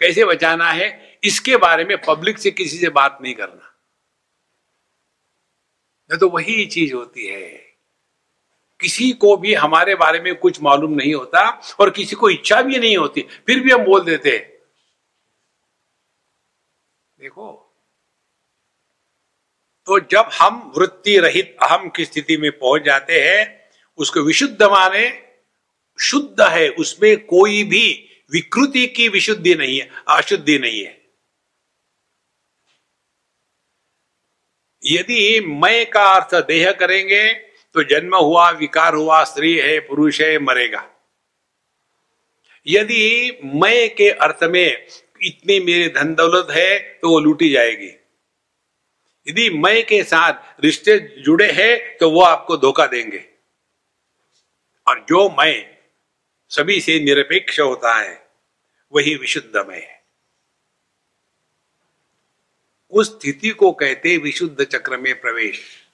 कैसे 0.00 0.24
बचाना 0.24 0.70
है? 0.70 1.18
इसके 1.24 1.56
बारे 1.56 1.84
में 1.84 1.96
पब्लिक 1.98 2.38
से 2.38 2.50
किसी 2.50 2.78
से 2.78 2.88
बात 2.88 3.18
नहीं 3.22 3.34
करना। 3.34 3.72
तो 6.16 6.28
वही 6.28 6.66
चीज़ 6.66 6.94
होती 6.94 7.26
है। 7.26 7.65
किसी 8.80 9.10
को 9.12 9.36
भी 9.36 9.54
हमारे 9.54 9.94
बारे 9.94 10.20
में 10.20 10.34
कुछ 10.34 10.60
मालूम 10.62 10.92
नहीं 10.92 11.14
होता 11.14 11.48
और 11.80 11.90
किसी 11.90 12.16
को 12.16 12.30
इच्छा 12.30 12.60
भी 12.62 12.78
नहीं 12.78 12.96
होती, 12.96 13.20
फिर 13.46 13.60
भी 13.60 13.70
हम 13.70 13.84
बोल 13.84 14.04
देते 14.04 14.36
देखो 17.18 17.62
तो 19.86 19.98
जब 20.00 20.30
हम 20.32 20.72
वृत्ति 20.76 21.18
रहित 21.18 21.56
अहम 21.62 21.88
की 21.88 22.04
स्थिति 22.04 22.36
में 22.36 22.50
पहुँच 22.52 22.82
जाते 22.82 23.20
हैं, 23.20 23.70
उसको 23.98 24.20
विशुद्ध 24.20 24.62
माने, 24.62 25.06
शुद्ध 25.98 26.40
है, 26.42 26.68
उसमें 26.70 27.26
कोई 27.26 27.62
भी 27.64 27.86
विकृति 28.32 28.86
की 28.86 29.08
विशुद्धि 29.08 29.54
नहीं 29.54 29.78
है, 29.80 29.88
अशुद्धि 30.08 30.58
नहीं 30.58 30.84
है। 30.84 30.94
यदि 34.82 35.40
मैं 35.40 35.90
का 35.90 36.04
अर्थ 36.14 36.34
देह 36.46 36.72
करेंगे 36.72 37.45
तो 37.76 37.82
जन्म 37.82 38.16
हुआ, 38.16 38.50
विकार 38.50 38.94
हुआ, 38.94 39.24
स्त्री 39.24 39.54
है, 39.54 39.78
पुरुष 39.80 40.20
है, 40.20 40.38
मरेगा। 40.38 40.90
यदि 42.66 43.38
मैं 43.44 43.94
के 43.94 44.10
अर्थ 44.10 44.44
में 44.44 44.86
इतनी 45.22 45.60
मेरी 45.60 45.88
धन 45.88 46.14
दौलत 46.14 46.46
है 46.50 46.78
तो 46.78 47.10
वो 47.10 47.20
लूटी 47.20 47.50
जाएगी। 47.50 47.88
यदि 49.28 49.50
मैं 49.50 49.86
के 49.86 50.02
साथ 50.04 50.64
रिश्ते 50.64 50.98
जुड़े 50.98 51.52
हैं 51.52 51.98
तो 51.98 52.10
वो 52.10 52.20
आपको 52.20 52.56
धोखा 52.56 52.86
देंगे। 52.86 53.24
और 54.86 55.06
जो 55.08 55.28
मैं, 55.30 55.78
सभी 56.48 56.80
से 56.80 57.00
निरपेक्ष 57.00 57.60
होता 57.60 57.96
है, 57.98 58.28
वही 58.92 59.14
विशुद्धमय 59.14 59.76
है। 59.76 60.02
उस 62.90 63.20
स्थिति 63.20 63.50
को 63.50 63.72
कहते 63.72 64.16
विशुद्ध 64.16 64.64
चक्र 64.64 64.96
में 64.96 65.20
प्रवेश। 65.20 65.85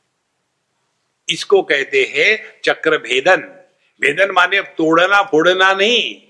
इसको 1.29 1.63
कहते 1.63 2.13
हैं 2.17 2.61
चक्र 2.65 2.99
भेदन 2.99 3.59
भेदन 4.01 4.31
माने 4.31 4.61
तोड़ना, 4.61 5.23
फोड़ना 5.23 5.73
नहीं। 5.73 6.29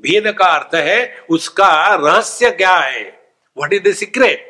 भेद 0.00 0.32
का 0.32 0.44
अर्थ 0.44 0.74
है, 0.74 1.26
उसका 1.30 1.94
रहस्य 1.94 2.50
क्या 2.50 2.74
है? 2.74 3.32
व्हाट 3.56 3.72
इज़ 3.72 3.82
द 3.82 3.92
सीक्रेट 3.92 4.48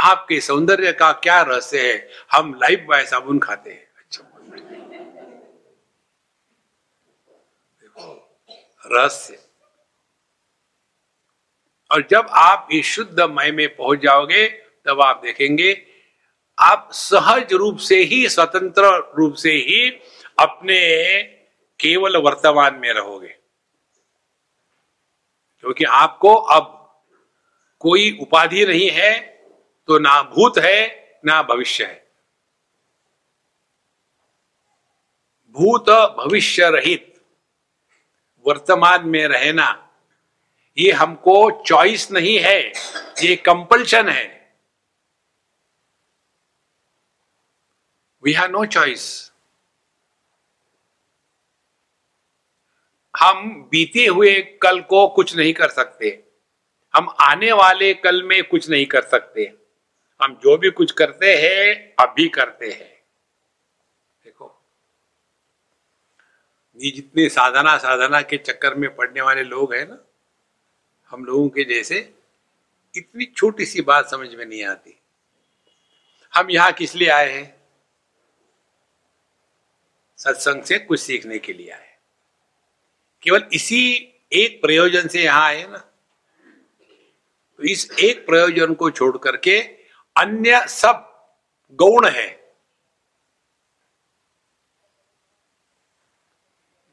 आपके 0.00 0.40
सौंदर्य 0.40 0.92
का 0.92 1.12
क्या 1.12 1.42
रहस्य 1.42 1.92
है? 1.92 2.08
हम 2.32 2.54
लाइफ 2.54 2.86
बाय 2.88 3.06
साबुन 3.06 3.38
खाते 3.38 3.70
हैं। 3.70 3.88
अच्छा। 3.96 4.22
रहस्य। 8.86 9.38
और 11.90 12.06
जब 12.10 12.26
आप 12.30 12.68
इस 12.72 12.86
शुद्ध 12.86 13.20
मय 13.20 13.50
में 13.50 13.76
पहुँच 13.76 13.98
जाओगे, 13.98 14.48
तब 14.84 15.00
आप 15.00 15.20
देखेंगे 15.24 15.93
आप 16.58 16.90
सहज 16.92 17.52
रूप 17.52 17.78
से 17.78 17.96
ही, 17.96 18.28
स्वतंत्र 18.28 19.12
रूप 19.16 19.34
से 19.34 19.52
ही 19.52 19.90
अपने 20.38 21.22
केवल 21.80 22.16
वर्तमान 22.16 22.74
में 22.74 22.92
रहोगे। 22.92 23.34
क्योंकि 25.64 25.84
आपको 25.84 26.34
अब 26.34 26.80
कोई 27.80 28.18
उपाधि 28.20 28.64
नहीं 28.66 28.90
है 28.90 29.20
तो 29.88 29.98
ना 29.98 30.22
भूत 30.22 30.58
है, 30.58 31.18
ना 31.24 31.42
भविष्य 31.42 31.84
है। 31.84 32.04
भूत 35.56 35.90
भविष्य 36.18 36.70
रहित, 36.70 37.14
वर्तमान 38.46 39.08
में 39.08 39.26
रहना, 39.28 39.90
ये 40.78 40.92
हमको 40.92 41.62
चॉइस 41.62 42.10
नहीं 42.10 42.38
है, 42.38 42.60
ये 43.22 43.36
कंपल्शन 43.36 44.08
है। 44.08 44.43
वी 48.24 48.32
हैव 48.32 48.50
नो 48.50 48.64
चॉइस 48.64 49.32
हम 53.20 53.68
बीते 53.70 54.06
हुए 54.06 54.40
कल 54.40 54.80
को 54.80 55.08
कुछ 55.08 55.36
नहीं 55.36 55.52
कर 55.54 55.68
सकते। 55.68 56.24
हम 56.94 57.08
आने 57.20 57.52
वाले 57.52 57.94
कल 57.94 58.22
में 58.22 58.44
कुछ 58.44 58.70
नहीं 58.70 58.86
कर 58.86 59.02
सकते। 59.02 59.54
हम 60.22 60.34
जो 60.34 60.56
भी 60.56 60.70
कुछ 60.70 60.92
करते 60.92 61.36
हैं, 61.36 61.94
अभी 62.04 62.28
करते 62.28 62.70
हैं। 62.70 63.02
देखो। 64.24 64.62
ये 66.80 66.90
जितने 66.90 67.28
साधना 67.28 67.78
साधना 67.78 68.22
के 68.22 68.36
चक्कर 68.36 68.74
में 68.74 68.96
पड़ने 68.96 69.20
वाले 69.20 69.42
लोग 69.42 69.74
हैं 69.74 69.88
ना, 69.88 69.98
हम 71.10 71.24
लोगों 71.24 71.48
के 71.48 71.64
जैसे 71.64 72.14
इतनी 72.96 73.24
छोटी 73.24 73.66
सी 73.66 73.80
बात 73.80 74.10
समझ 74.10 74.34
में 74.34 74.46
नहीं 74.46 74.64
आती। 74.64 75.00
हम 76.34 76.50
यहाँ 76.50 76.72
किस 76.72 76.94
लिए 76.94 77.08
आए 77.08 77.32
हैं? 77.32 77.53
सत्संग 80.24 80.62
से 80.62 80.78
कुछ 80.78 81.00
सीखने 81.00 81.38
के 81.38 81.52
लिए 81.52 81.70
आए। 81.70 81.96
केवल 83.22 83.48
इसी 83.52 83.94
एक 84.32 84.60
प्रयोजन 84.62 85.08
से 85.08 85.22
यहाँ 85.22 85.44
आए 85.44 85.66
ना। 85.66 85.78
तो 87.56 87.62
इस 87.62 87.90
एक 88.00 88.26
प्रयोजन 88.26 88.74
को 88.74 88.90
छोड़ 88.90 89.18
करके 89.18 89.60
अन्य 90.16 90.66
सब 90.68 91.10
गौण 91.72 92.08
है। 92.08 92.54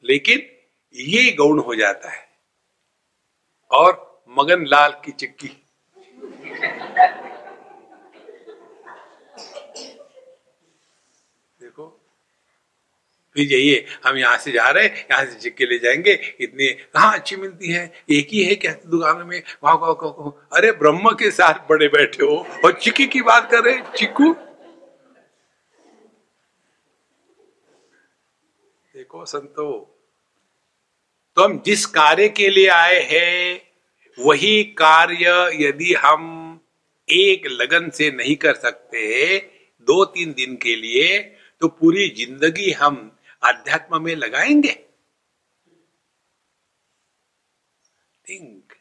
लेकिन 0.03 0.39
ये 0.95 1.31
गौण 1.31 1.59
हो 1.59 1.75
जाता 1.75 2.09
है। 2.09 2.29
और 3.71 4.23
मगन 4.29 4.65
लाल 4.65 5.01
की 5.05 5.11
चिक्की 5.11 5.47
देखो 11.61 11.97
फिर 13.35 13.47
जाइए, 13.47 13.85
हम 14.05 14.17
यहाँ 14.17 14.37
से 14.37 14.51
जा 14.51 14.69
रहे 14.69 14.83
हैं, 14.83 15.05
यहाँ 15.11 15.25
से 15.25 15.39
चिक्के 15.39 15.65
ले 15.65 15.77
जाएँगे, 15.79 16.13
इतनी, 16.41 16.67
कहा 16.67 17.11
अच्छी 17.11 17.35
मिलती 17.35 17.71
है? 17.71 17.83
एक 18.09 18.27
ही 18.31 18.43
है 18.43 18.55
क्या 18.55 18.71
दुकान 18.85 19.25
में? 19.27 19.41
वाह 19.63 19.75
वाह 19.75 19.91
वाह 19.93 20.57
अरे, 20.57 20.71
ब्रह्म 20.73 21.11
के 21.15 21.31
साथ 21.31 21.67
बड़े 21.69 21.87
बैठे 21.89 22.25
हो 22.25 22.35
और 22.65 22.71
चिक्की 22.73 23.05
की 23.07 23.21
बात 23.21 23.49
कर 23.51 23.63
रहे 23.63 23.79
चिक्कू। 23.97 24.33
देखो, 28.95 29.25
संतो 29.25 29.71
तो 31.37 31.43
हम 31.43 31.61
जिस 31.65 31.85
कार्य 31.87 32.27
के 32.29 32.49
लिए 32.49 32.67
आए 32.69 32.99
हैं, 33.11 33.61
वही 34.17 34.63
कार्य 34.77 35.49
यदि 35.61 35.93
हम 35.93 36.59
एक 37.09 37.47
लगन 37.51 37.89
से 37.89 38.09
नहीं 38.11 38.35
कर 38.35 38.53
सकते, 38.55 39.37
दो 39.87 40.03
तीन 40.05 40.33
दिन 40.33 40.55
के 40.55 40.75
लिए 40.75 41.17
तो 41.61 41.67
पूरी 41.69 42.07
ज़िंदगी 42.17 42.71
हम 42.73 42.95
अध्यात्म 43.43 44.01
में 44.01 44.15
लगाएँगे। 44.15 44.88
थिंक 48.30 48.73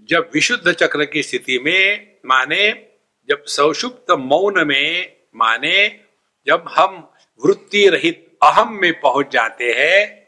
जब 0.00 0.30
विशुद्ध 0.34 0.72
चक्र 0.72 1.04
की 1.04 1.22
स्थिति 1.22 1.58
में 1.58 2.18
माने, 2.26 2.92
जब 3.28 3.44
सौषुप्त 3.44 4.10
मौन 4.10 4.66
में 4.66 5.22
माने, 5.36 6.04
जब 6.46 6.64
हम 6.68 7.14
वृत्ति 7.44 7.88
रहित 7.88 8.38
अहम 8.42 8.72
में 8.72 9.00
पहुँच 9.00 9.28
जाते 9.28 9.72
हैं, 9.72 10.24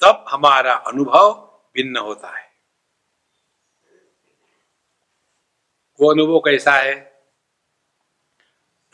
तब 0.00 0.24
हमारा 0.28 0.74
अनुभव 0.74 1.32
भिन्न 1.74 1.96
होता 1.96 2.38
है। 2.38 2.52
वो 6.00 6.12
अनुभव 6.12 6.38
कैसा 6.38 6.72
है? 6.72 7.13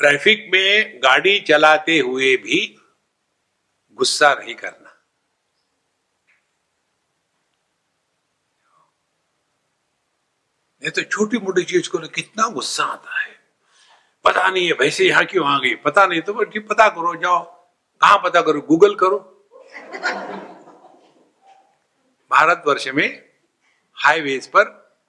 ट्रैफ़िक 0.00 0.48
में 0.52 0.98
गाड़ी 0.98 1.40
चलाते 1.40 1.98
हुए 1.98 2.36
भी 2.36 2.58
गुस्सा 3.98 4.32
नहीं 4.34 4.54
करना। 4.54 4.90
नहीं 10.82 10.90
तो 10.90 11.02
छोटी 11.02 11.38
मोटी 11.38 11.64
चीज़ 11.64 11.88
को 11.90 11.98
कितना 12.08 12.48
गुस्सा 12.48 12.84
आता 12.84 13.18
है। 13.20 13.38
पता 14.24 14.48
नहीं 14.48 14.66
है 14.66 14.72
वैसे 14.72 15.04
यहाँ 15.04 15.24
क्यों 15.24 15.46
आ 15.46 15.58
गई, 15.58 15.74
पता 15.74 16.06
नहीं 16.06 16.20
तो 16.20 16.32
पता 16.60 16.88
करो, 16.88 17.14
जाओ। 17.16 17.42
कहा 18.00 18.16
पता 18.16 18.40
करो? 18.40 18.60
गूगल 18.60 18.94
करो। 18.94 19.18
भारतवर्ष 22.30 22.88
में 22.88 23.08
हाईवेज 23.96 24.46
पर 24.46 24.64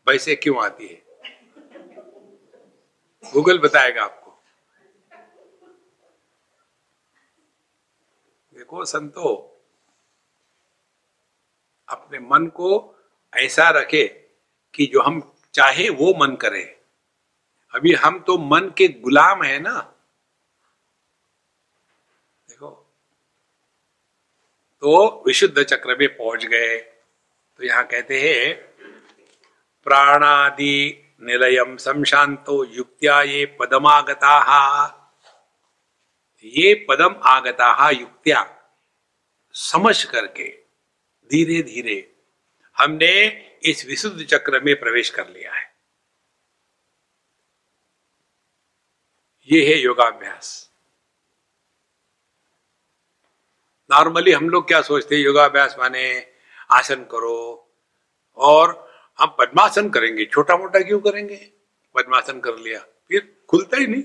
वैसे 0.08 0.36
क्यों 0.36 0.64
आती 0.66 0.88
है? 0.88 1.02
गूगल 3.34 3.60
बताएगा 3.60 4.04
आपको। 4.04 4.21
देखो 8.62 8.84
संतो, 8.86 9.30
अपने 11.90 12.20
मन 12.20 12.46
को 12.48 13.00
ऐसा 13.34 13.70
रखे 13.70 14.06
कि 14.74 14.86
जो 14.86 15.02
हम 15.02 15.22
चाहे 15.54 15.90
वो 15.90 16.14
मन 16.20 16.36
करे। 16.36 16.64
अभी 17.74 17.94
हम 17.94 18.20
तो 18.20 18.38
मन 18.38 18.70
के 18.78 18.88
गुलाम 18.88 19.44
है 19.44 19.60
ना। 19.60 19.80
देखो 22.50 22.70
तो 24.84 25.24
विशुद्ध 25.28 25.64
चक्र 25.64 25.98
में 25.98 26.08
पहुँच 26.18 26.46
गए। 26.46 26.78
तो 26.78 27.66
यहाँ 27.66 27.88
कहते 27.88 28.22
हैं, 28.22 28.56
प्राणादि 29.84 31.04
निलयम 31.22 31.78
संशांतो 31.78 32.64
युक्त्या 32.66 33.22
ये 33.22 33.46
पदमागता। 33.60 34.98
ये 36.44 36.74
पदम 36.90 37.16
आगता 37.24 37.90
युक्त्या। 37.90 38.44
समझ 39.56 40.04
करके 40.04 40.48
धीरे 41.32 41.62
धीरे 41.64 42.16
हमने 42.78 43.12
इस 43.64 43.86
विशुद्ध 43.86 44.26
चक्र 44.26 44.60
में 44.60 44.76
प्रवेश 44.80 45.10
कर 45.10 45.28
लिया 45.28 45.54
है। 45.54 45.70
ये 49.50 49.66
है 49.68 49.80
योगाभ्यास। 49.82 50.70
नॉर्मली 53.90 54.32
हम 54.32 54.50
लोग 54.50 54.68
क्या 54.68 54.82
सोचते 54.82 55.16
हैं, 55.16 55.24
योगाभ्यास 55.24 55.76
माने 55.80 56.04
आसन 56.72 57.04
करो 57.04 57.70
और 58.38 58.92
हम 59.20 59.36
पद्मासन 59.40 59.90
करेंगे। 59.90 60.26
छोटा 60.26 60.58
मोटा 60.58 60.80
क्यों 60.80 61.00
करेंगे? 61.00 61.36
पद्मासन 61.96 62.40
कर 62.40 62.58
लिया, 62.58 62.80
फिर 63.10 63.46
खुलता 63.50 63.78
ही 63.78 63.88
नहीं। 63.88 64.04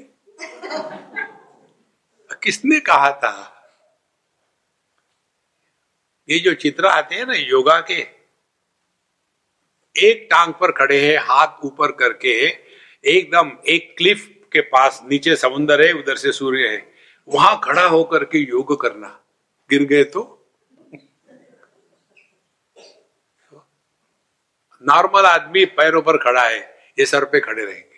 किसने 2.47 2.81
कहा 2.81 3.11
था? 3.13 3.53
ये 6.29 6.39
जो 6.39 6.55
चित्र 6.55 6.87
आते 6.87 7.15
हैं 7.15 7.27
ना, 7.27 7.35
योगा 7.35 7.81
के, 7.81 7.95
एक 9.97 10.29
टांग 10.31 10.55
पर 10.55 10.73
खड़े 10.73 11.13
हैं, 11.13 11.19
हाथ 11.19 11.65
ऊपर 11.65 11.93
करके, 11.93 12.47
एकदम 13.05 13.53
एक 13.69 13.95
क्लिफ 13.99 14.45
के 14.53 14.61
पास 14.61 15.01
नीचे 15.05 15.37
समुन्दर 15.37 15.87
है, 15.87 15.93
उधर 15.93 16.17
से 16.17 16.33
सूर्य 16.33 16.69
है। 16.69 16.95
वहाँ 17.29 17.61
खड़ा 17.65 17.87
होकर 17.87 18.25
के 18.25 18.39
योग 18.39 18.81
करना। 18.81 19.23
गिर 19.71 19.83
गए 19.85 20.05
तो? 20.05 20.53
नॉर्मल 24.83 25.27
आदमी 25.27 25.65
पैरों 25.65 26.03
पर 26.03 26.17
खड़ा 26.17 26.49
है, 26.49 26.61
ये 26.99 27.07
सर 27.07 27.25
पे 27.25 27.41
खड़े 27.41 27.65
रहेंगे। 27.65 27.96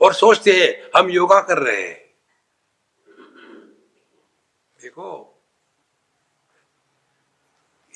और 0.00 0.14
सोचते 0.14 0.52
हैं, 0.52 0.90
हम 0.96 1.10
योगा 1.10 1.40
कर 1.40 1.58
रहे 1.58 1.82
हैं। 1.82 2.14
देखो, 4.82 5.42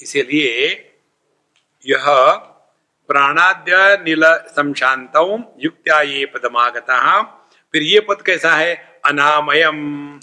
इसीलिए 0.02 0.68
यह 1.86 2.04
प्राणाद्य 3.08 3.96
नील 4.04 4.22
संशांत 4.26 5.12
युक्त्या 5.58 6.00
ये 6.00 6.26
पदमागता। 6.26 7.22
फिर 7.72 7.82
ये 7.82 8.00
पद 8.00 8.22
कैसा 8.22 8.54
है? 8.54 9.00
अनामयम। 9.06 10.20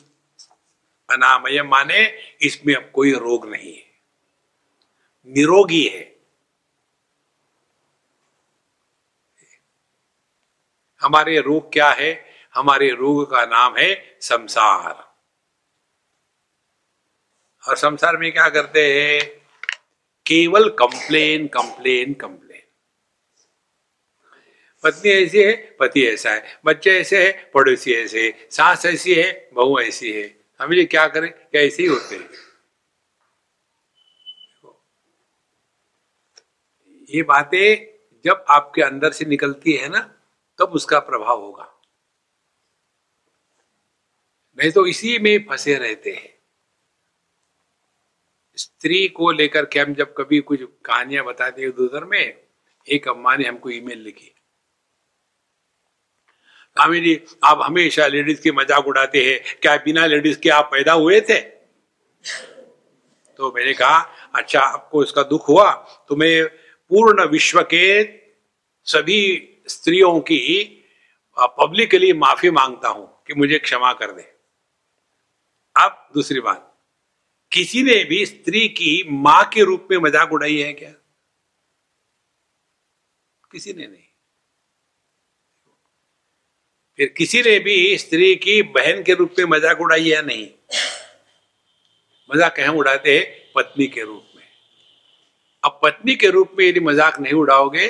अनामयम 1.09 1.67
माने 1.67 2.19
इसमें 2.41 2.75
अब 2.75 2.91
कोई 2.93 3.13
रोग 3.13 3.49
नहीं 3.49 3.73
है। 3.73 3.91
निरोगी 5.27 5.87
है। 5.87 6.10
हमारे 11.01 11.39
रोग 11.39 11.73
क्या 11.73 11.89
है? 11.89 12.25
हमारे 12.55 12.89
रोग 12.89 13.31
का 13.31 13.45
नाम 13.45 13.77
है 13.77 14.17
संसार। 14.21 15.11
और 17.69 17.77
संसार 17.77 18.17
में 18.17 18.31
क्या 18.31 18.49
करते 18.49 18.79
हैं? 18.93 19.41
केवल 20.25 20.69
कंप्लेन 20.69 21.47
कंप्लेन 21.47 22.13
कंप्लेन। 22.13 22.61
पत्नी 24.83 25.11
ऐसी 25.11 25.43
है, 25.43 25.77
पति 25.79 26.07
ऐसा 26.07 26.31
है। 26.31 26.59
बच्चे 26.65 26.99
ऐसे 26.99 27.27
है, 27.27 27.51
पड़ोसी 27.53 27.93
ऐसे 27.93 28.25
है। 28.25 28.47
सास 28.51 28.85
ऐसी 28.85 29.13
है, 29.13 29.49
बहू 29.53 29.79
ऐसी 29.79 30.11
है। 30.11 30.41
ये 30.61 30.85
क्या 30.85 31.07
करें? 31.07 31.31
क्या 31.31 31.61
ऐसे 31.61 31.83
ही 31.83 31.89
होते 31.89 32.15
हैं? 32.15 32.29
ये 37.09 37.23
बातें 37.23 37.99
जब 38.25 38.45
आपके 38.49 38.81
अंदर 38.81 39.11
से 39.11 39.25
निकलती 39.25 39.73
है 39.73 39.89
ना 39.89 40.20
तब 40.61 40.73
उसका 40.73 40.99
प्रभाव 40.99 41.41
होगा। 41.41 41.67
नहीं 44.57 44.71
तो 44.71 44.85
इसी 44.85 45.17
में 45.19 45.45
फंसे 45.49 45.75
रहते 45.75 46.11
हैं। 46.11 46.29
स्त्री 48.57 49.07
को 49.07 49.31
लेकर 49.31 49.65
के 49.65 49.79
हम 49.79 49.93
जब 49.93 50.13
कभी 50.13 50.39
कुछ 50.39 50.59
कहानियाँ 50.85 51.23
बताते 51.25 51.61
हैं 51.61 51.71
दूसर 51.71 52.03
में, 52.03 52.37
एक 52.87 53.07
अम्मा 53.07 53.35
ने 53.35 53.47
हमको 53.47 53.69
ईमेल 53.69 53.99
लिखी। 53.99 54.33
स्वामी 56.77 56.99
जी 56.99 57.19
आप 57.43 57.59
हमेशा 57.63 58.07
लेडीज़ 58.07 58.41
के 58.41 58.51
मज़ाक 58.51 58.87
उड़ाते 58.87 59.23
हैं। 59.25 59.57
क्या 59.61 59.75
बिना 59.77 60.05
लेडीज़ 60.05 60.39
के 60.39 60.49
आप 60.49 60.69
पैदा 60.71 60.93
हुए 60.93 61.19
थे? 61.21 61.39
तो 63.39 63.51
मैंने 63.55 63.73
कहा 63.73 63.97
अच्छा 64.35 64.59
आपको 64.59 65.03
इसका 65.03 65.23
दुख 65.23 65.47
हुआ। 65.49 65.71
तो 66.09 66.15
मैं 66.15 66.47
पूर्ण 66.91 67.25
विश्व 67.27 67.61
के 67.63 68.03
सभी 68.87 69.50
स्त्रियों 69.71 70.19
की 70.21 70.39
पब्लिकली 71.37 72.11
माफ़ी 72.15 72.49
माँगता 72.51 72.89
हूँ 72.89 73.07
कि 73.27 73.33
मुझे 73.33 73.59
क्षमा 73.59 73.91
कर 73.93 74.11
दे। 74.11 74.21
अब 75.75 76.09
दूसरी 76.15 76.39
बात, 76.39 76.67
किसी 77.51 77.83
ने 77.83 78.03
भी 78.03 78.25
स्त्री 78.25 78.67
की 78.69 79.03
माँ 79.09 79.43
के 79.53 79.63
रूप 79.63 79.87
में 79.91 79.97
मज़ाक 79.99 80.33
उड़ाई 80.33 80.57
है 80.57 80.73
क्या? 80.73 80.91
किसी 83.51 83.73
ने 83.73 83.87
नहीं। 83.87 84.03
फिर 86.99 87.07
किसी 87.17 87.41
ने 87.41 87.57
भी 87.59 87.97
स्त्री 87.97 88.35
की 88.37 88.61
बहन 88.71 89.01
के 89.03 89.13
रूप 89.13 89.35
में 89.39 89.45
मज़ाक 89.47 89.81
उड़ाई 89.81 90.09
है 90.09 90.21
नहीं? 90.25 90.47
मज़ाक 92.29 92.55
कहें 92.55 92.67
उड़ाते 92.69 93.19
पत्नी 93.55 93.87
के 93.87 94.01
रूप 94.01 94.27
में। 94.35 94.47
अब 95.63 95.79
पत्नी 95.83 96.15
के 96.15 96.29
रूप 96.29 96.55
में 96.59 96.65
यदि 96.65 96.79
मज़ाक 96.81 97.19
नहीं 97.19 97.33
उड़ाओगे 97.33 97.87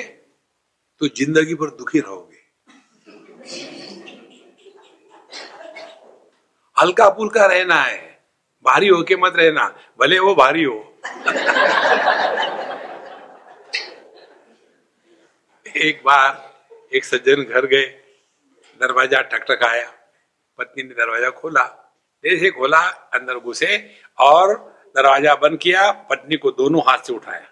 तो 1.00 1.08
ज़िंदगी 1.08 1.54
पर 1.54 1.70
दुखी 1.70 2.00
रहोगे। 2.00 2.40
हल्का 6.76 7.08
फुल्का 7.10 7.46
रहना 7.46 7.74
है। 7.74 7.98
भारी 8.64 8.88
होके 8.88 9.16
मत 9.16 9.32
रहना। 9.36 9.66
भले 10.00 10.18
वो 10.18 10.34
भारी 10.34 10.64
हो। 10.64 10.78
एक 15.76 16.02
बार 16.04 16.50
एक 16.94 17.04
सज्जन 17.04 17.42
घर 17.44 17.66
गए। 17.66 17.84
दरवाज़ा 18.80 19.20
ठकठकाया। 19.22 19.90
पत्नी 20.58 20.82
ने 20.82 20.94
दरवाज़ा 20.94 21.30
खोला। 21.30 21.64
जैसे 22.24 22.50
खोला, 22.50 22.80
अंदर 23.14 23.38
घुसे 23.38 23.76
और 24.18 24.54
दरवाज़ा 24.96 25.34
बंद 25.34 25.58
किया। 25.58 25.90
पत्नी 26.10 26.36
को 26.36 26.50
दोनों 26.50 26.82
हाथ 26.82 26.98
से 26.98 27.12
उठाया। 27.12 27.51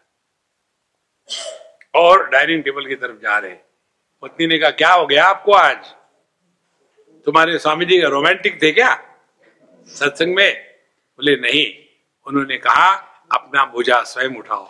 और 1.94 2.28
डाइनिंग 2.30 2.62
टेबल 2.64 2.86
की 2.86 2.94
तरफ़ 2.94 3.16
जा 3.22 3.38
रहे 3.38 3.54
पत्नी 4.22 4.46
ने 4.46 4.58
कहा, 4.58 4.70
क्या 4.70 4.92
हो 4.92 5.06
गया 5.06 5.24
आपको 5.24 5.52
आज? 5.52 5.86
तुम्हारे 7.26 7.58
स्वामी 7.58 7.84
जी 7.84 8.00
रोमांटिक 8.00 8.62
थे 8.62 8.72
क्या? 8.72 8.94
सत्संग 9.88 10.34
में 10.34 10.52
बोले, 11.18 11.36
नहीं। 11.36 11.66
उन्होंने 12.26 12.56
कहा, 12.56 12.90
अपना 13.32 13.64
बोझा 13.64 14.02
स्वयं 14.02 14.36
उठाओ। 14.38 14.64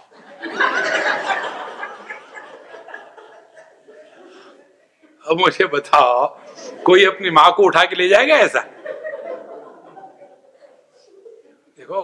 अब 5.25 5.41
मुझे 5.41 5.65
बताओ, 5.67 6.27
कोई 6.85 7.05
अपनी 7.05 7.31
माँ 7.31 7.53
को 7.55 7.63
उठा 7.63 7.85
के 7.85 7.97
ले 7.97 8.09
जाएगा 8.09 8.37
ऐसा? 8.37 8.61
देखो, 11.79 12.03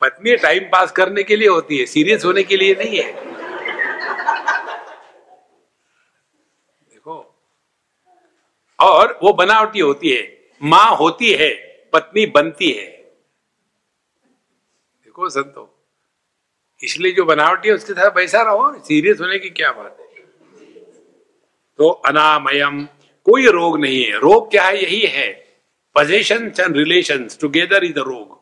पत्नी 0.00 0.36
टाइम 0.36 0.64
पास 0.64 0.92
करने 0.92 1.22
के 1.22 1.36
लिए 1.36 1.48
होती 1.48 1.78
है, 1.78 1.86
सीरियस 1.86 2.24
होने 2.24 2.42
के 2.42 2.56
लिए 2.56 2.74
नहीं 2.74 2.98
है 2.98 3.12
देखो 6.90 7.16
और 8.78 9.18
वो 9.22 9.32
बनावटी 9.32 9.80
होती 9.80 10.10
है, 10.10 10.50
माँ 10.62 10.96
होती 10.96 11.32
है, 11.32 11.50
पत्नी 11.92 12.26
बनती 12.26 12.70
है। 12.72 12.86
देखो 15.04 15.28
संतो, 15.28 15.72
इसलिए 16.80 17.12
जो 17.12 17.24
बनावटी 17.24 17.68
है, 17.68 17.74
उसके 17.74 17.92
साथ 17.92 18.16
वैसा 18.16 18.42
रहो, 18.42 18.72
सीरियस 18.78 19.20
होने 19.20 19.38
की 19.38 19.50
क्या 19.50 19.72
बात 19.72 19.96
है? 20.00 20.06
तो 21.78 21.88
अनामयम, 21.88 22.84
कोई 23.26 23.46
रोग 23.46 23.80
नहीं 23.80 24.04
है। 24.04 24.18
रोग 24.18 24.50
क्या 24.50 24.64
है? 24.64 24.82
यही 24.82 25.00
है। 25.00 25.32
Possession 25.96 26.52
and 26.60 26.76
relation 26.76 27.28
together 27.40 27.84
is 27.84 27.92
the 27.92 27.98
रोग 27.98 28.34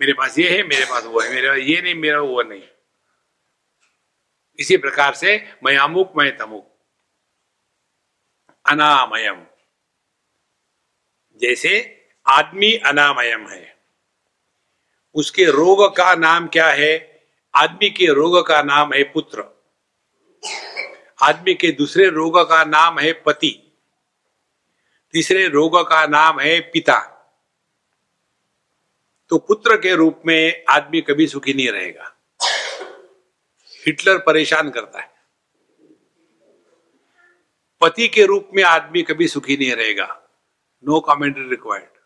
मेरे 0.00 0.12
पास 0.12 0.38
ये 0.38 0.48
है, 0.50 0.62
मेरे 0.62 0.84
पास 0.84 1.04
वो 1.04 1.20
है, 1.20 1.34
मेरे 1.34 1.48
पास 1.48 1.58
ये 1.58 1.80
नहीं, 1.82 1.94
मेरा 1.94 2.20
वो 2.20 2.42
नहीं। 2.42 2.62
इसी 4.58 4.76
प्रकार 4.76 5.14
से 5.14 5.36
मैं 5.64 5.76
अमुक 5.76 6.12
मैं 6.16 6.36
तमुक 6.36 6.75
अनामयम। 8.68 9.46
जैसे 11.36 12.02
आदमी 12.26 12.76
अनामयम 12.76 13.48
है। 13.48 13.76
उसके 15.14 15.44
रोग 15.44 15.96
का 15.96 16.14
नाम 16.14 16.46
क्या 16.46 16.68
है? 16.68 17.22
आदमी 17.54 17.90
के 17.90 18.06
रोग 18.06 18.46
का 18.46 18.62
नाम 18.62 18.92
है 18.92 19.02
पुत्र। 19.02 19.64
आदमी 21.22 21.54
के 21.54 21.72
दूसरे 21.72 22.08
रोग 22.08 22.48
का 22.48 22.64
नाम 22.64 22.98
है 22.98 23.12
पति। 23.12 23.62
तीसरे 25.12 25.48
रोग 25.48 25.88
का 25.88 26.06
नाम 26.06 26.40
है 26.40 26.60
पिता। 26.60 27.12
तो 29.28 29.38
पुत्र 29.38 29.76
के 29.76 29.94
रूप 29.94 30.22
में 30.26 30.64
आदमी 30.68 31.00
कभी 31.00 31.26
सुखी 31.26 31.54
नहीं 31.54 31.70
रहेगा। 31.70 32.16
हिटलर 33.86 34.18
परेशान 34.18 34.70
करता 34.70 35.00
है। 35.00 35.15
पति 37.80 38.08
के 38.08 38.26
रूप 38.26 38.50
में 38.54 38.62
आदमी 38.62 39.02
कभी 39.02 39.28
सुखी 39.28 39.56
नहीं 39.56 39.72
रहेगा। 39.72 40.22
नो 40.84 41.00
कमेंट्री 41.00 41.48
रिक्वायर्ड 41.48 41.96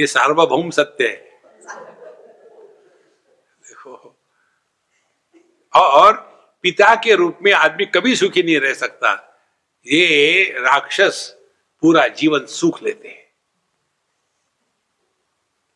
ये 0.00 0.06
सार्वभौम 0.06 0.70
सत्य 0.70 1.08
है। 1.08 1.40
देखो। 3.68 4.16
और 5.74 6.16
पिता 6.62 6.94
के 6.94 7.14
रूप 7.14 7.38
में 7.42 7.52
आदमी 7.52 7.86
कभी 7.86 8.16
सुखी 8.16 8.42
नहीं 8.42 8.60
रह 8.60 8.74
सकता। 8.74 9.40
ये 9.86 10.44
राक्षस 10.58 11.38
पूरा 11.80 12.08
जीवन 12.08 12.46
सुख 12.46 12.82
लेते 12.82 13.08
हैं। 13.08 13.32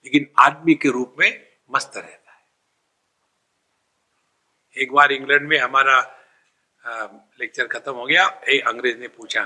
लेकिन 0.04 0.30
आदमी 0.38 0.74
के 0.74 0.88
रूप 0.88 1.16
में 1.18 1.48
मस्त 1.74 1.92
रहता 1.96 2.32
है। 2.32 2.46
एक 4.78 4.92
बार 4.92 5.12
इंग्लैंड 5.12 5.48
में 5.48 5.58
हमारा 5.58 6.23
लेक्चर 6.84 7.66
खत्म 7.66 7.92
हो 7.92 8.06
गया 8.06 8.24
एक 8.48 8.68
अंग्रेज़ 8.68 8.98
ने 8.98 9.08
पूछा 9.08 9.42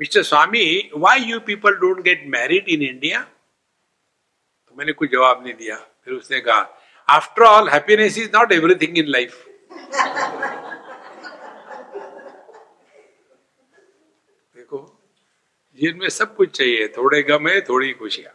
mister 0.00 0.22
Swami 0.22 0.90
why 0.94 1.20
you 1.20 1.40
people 1.40 1.74
don't 1.76 2.00
get 2.04 2.24
married 2.28 2.68
in 2.68 2.82
India 2.82 3.20
तो 3.22 4.74
मैंने 4.78 4.92
कुछ 4.92 5.10
जवाब 5.12 5.42
नहीं 5.44 5.54
दिया। 5.54 5.76
फिर 5.76 6.14
उसने 6.14 6.40
कहा 6.40 6.60
after 7.08 7.42
all 7.42 7.68
happiness 7.68 8.18
is 8.18 8.30
not 8.34 8.52
everything 8.52 8.98
in 8.98 9.06
life 9.08 9.44
देखो, 14.54 14.78
जीवन 15.78 15.98
में 15.98 16.08
सब 16.08 16.34
कुछ 16.36 16.56
चाहिए। 16.56 16.88
थोड़े 16.88 17.22
गम 17.22 17.48
है, 17.48 17.60
थोड़ी 17.60 17.92
खुशियाँ। 17.92 18.32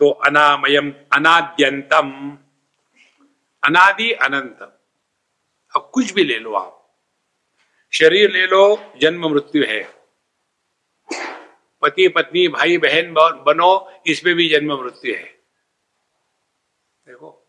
तो 0.00 0.10
अनामयम, 0.26 0.92
अनाद्यंतम। 1.12 2.10
अनादि 3.62 4.10
अनंत 4.12 4.62
अब 5.72 5.90
कुछ 5.94 6.12
भी 6.12 6.24
ले 6.24 6.38
लो 6.38 6.54
आप। 6.54 6.77
शरीर 7.92 8.30
ले 8.30 8.46
लो, 8.46 8.92
जन्म 8.96 9.28
मृत्यु 9.28 9.64
है। 9.64 9.82
पति, 11.82 12.08
पत्नी, 12.08 12.48
भाई, 12.48 12.78
बहन, 12.78 13.14
बनो 13.42 14.02
इसमें 14.06 14.34
भी 14.34 14.48
जन्म 14.48 14.82
मृत्यु 14.82 15.14
है। 15.14 15.38
देखो, 17.06 17.46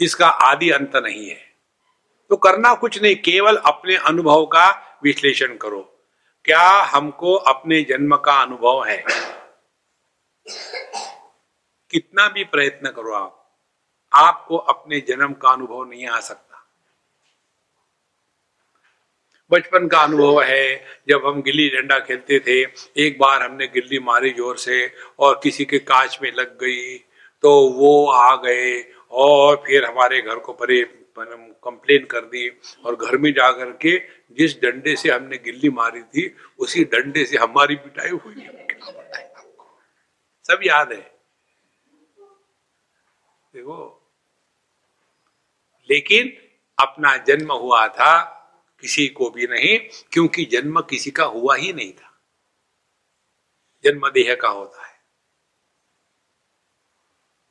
इसका 0.00 0.28
आदि 0.28 0.70
अंत 0.70 0.96
नहीं 0.96 1.28
है। 1.30 1.56
तो 2.28 2.36
करना 2.36 2.74
कुछ 2.74 3.02
नहीं, 3.02 3.16
केवल 3.16 3.56
अपने 3.56 3.96
अनुभव 3.96 4.46
का 4.46 4.98
विश्लेषण 5.02 5.56
करो। 5.56 5.98
क्या 6.44 6.68
हमको 6.68 7.34
अपने 7.34 7.82
जन्म 7.82 8.16
का 8.16 8.42
अनुभव 8.42 8.84
है? 8.84 9.04
कितना 11.90 12.28
भी 12.28 12.44
प्रयत्न 12.44 12.90
करो 12.90 13.12
आप, 13.12 13.60
आपको 14.12 14.56
अपने 14.56 15.00
जन्म 15.00 15.32
का 15.32 15.50
अनुभव 15.50 15.84
नहीं 15.84 16.06
आ 16.06 16.20
सकता। 16.20 16.51
बचपन 19.52 19.86
का 19.88 19.98
अनुभव 20.00 20.40
है। 20.42 20.66
जब 21.08 21.26
हम 21.26 21.40
गिल्ली 21.42 21.68
डंडा 21.70 21.98
खेलते 22.00 22.38
थे, 22.40 22.60
एक 22.98 23.18
बार 23.18 23.42
हमने 23.42 23.66
गिल्ली 23.68 23.98
मारी 24.00 24.30
ज़ोर 24.32 24.56
से 24.58 24.86
और 25.18 25.40
किसी 25.42 25.64
के 25.64 25.78
कांच 25.80 26.18
में 26.22 26.32
लग 26.32 26.58
गई 26.60 26.96
तो 27.44 27.50
वो 27.70 27.92
आ 28.08 28.34
गए 28.42 28.80
और 29.12 29.56
फिर 29.66 29.84
हमारे 29.84 30.20
घर 30.22 30.38
को 30.38 30.52
परे 30.54 30.82
कंप्लेन 31.18 32.04
कर 32.10 32.20
दी 32.26 32.48
और 32.84 32.96
घर 32.96 33.16
में 33.18 33.32
जाकर 33.32 33.70
के 33.82 33.96
जिस 34.38 34.54
डंडे 34.62 34.94
से 34.96 35.10
हमने 35.10 35.36
गिल्ली 35.44 35.70
मारी 35.70 36.02
थी, 36.02 36.34
उसी 36.58 36.84
डंडे 36.84 37.24
से 37.24 37.36
हमारी 37.38 37.74
पिटाई 37.76 38.10
हुई। 38.10 38.34
क्या 38.34 38.90
बताए 38.90 39.24
आपको? 39.26 39.66
सब 40.46 40.60
याद 40.64 40.92
है। 40.92 41.00
देखो, 43.54 43.76
लेकिन 45.88 46.32
अपना 46.78 47.16
जन्म 47.26 47.52
हुआ 47.54 47.86
था 47.90 48.14
किसी 48.82 49.06
को 49.08 49.30
भी 49.30 49.46
नहीं, 49.46 49.78
क्योंकि 50.12 50.44
जन्म 50.44 50.80
किसी 50.80 51.10
का 51.10 51.24
हुआ 51.24 51.54
ही 51.56 51.72
नहीं 51.72 51.92
था। 51.92 52.20
जन्म 53.84 54.08
देह 54.10 54.34
का 54.34 54.48
होता 54.48 54.86
है। 54.86 54.92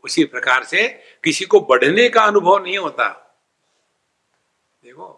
उसी 0.04 0.24
प्रकार 0.26 0.64
से 0.64 0.88
किसी 1.24 1.46
को 1.46 1.60
बढ़ने 1.60 2.10
का 2.10 2.24
अनुभव 2.24 2.64
नहीं 2.64 2.78
होता। 2.78 3.08
देखो। 4.84 5.18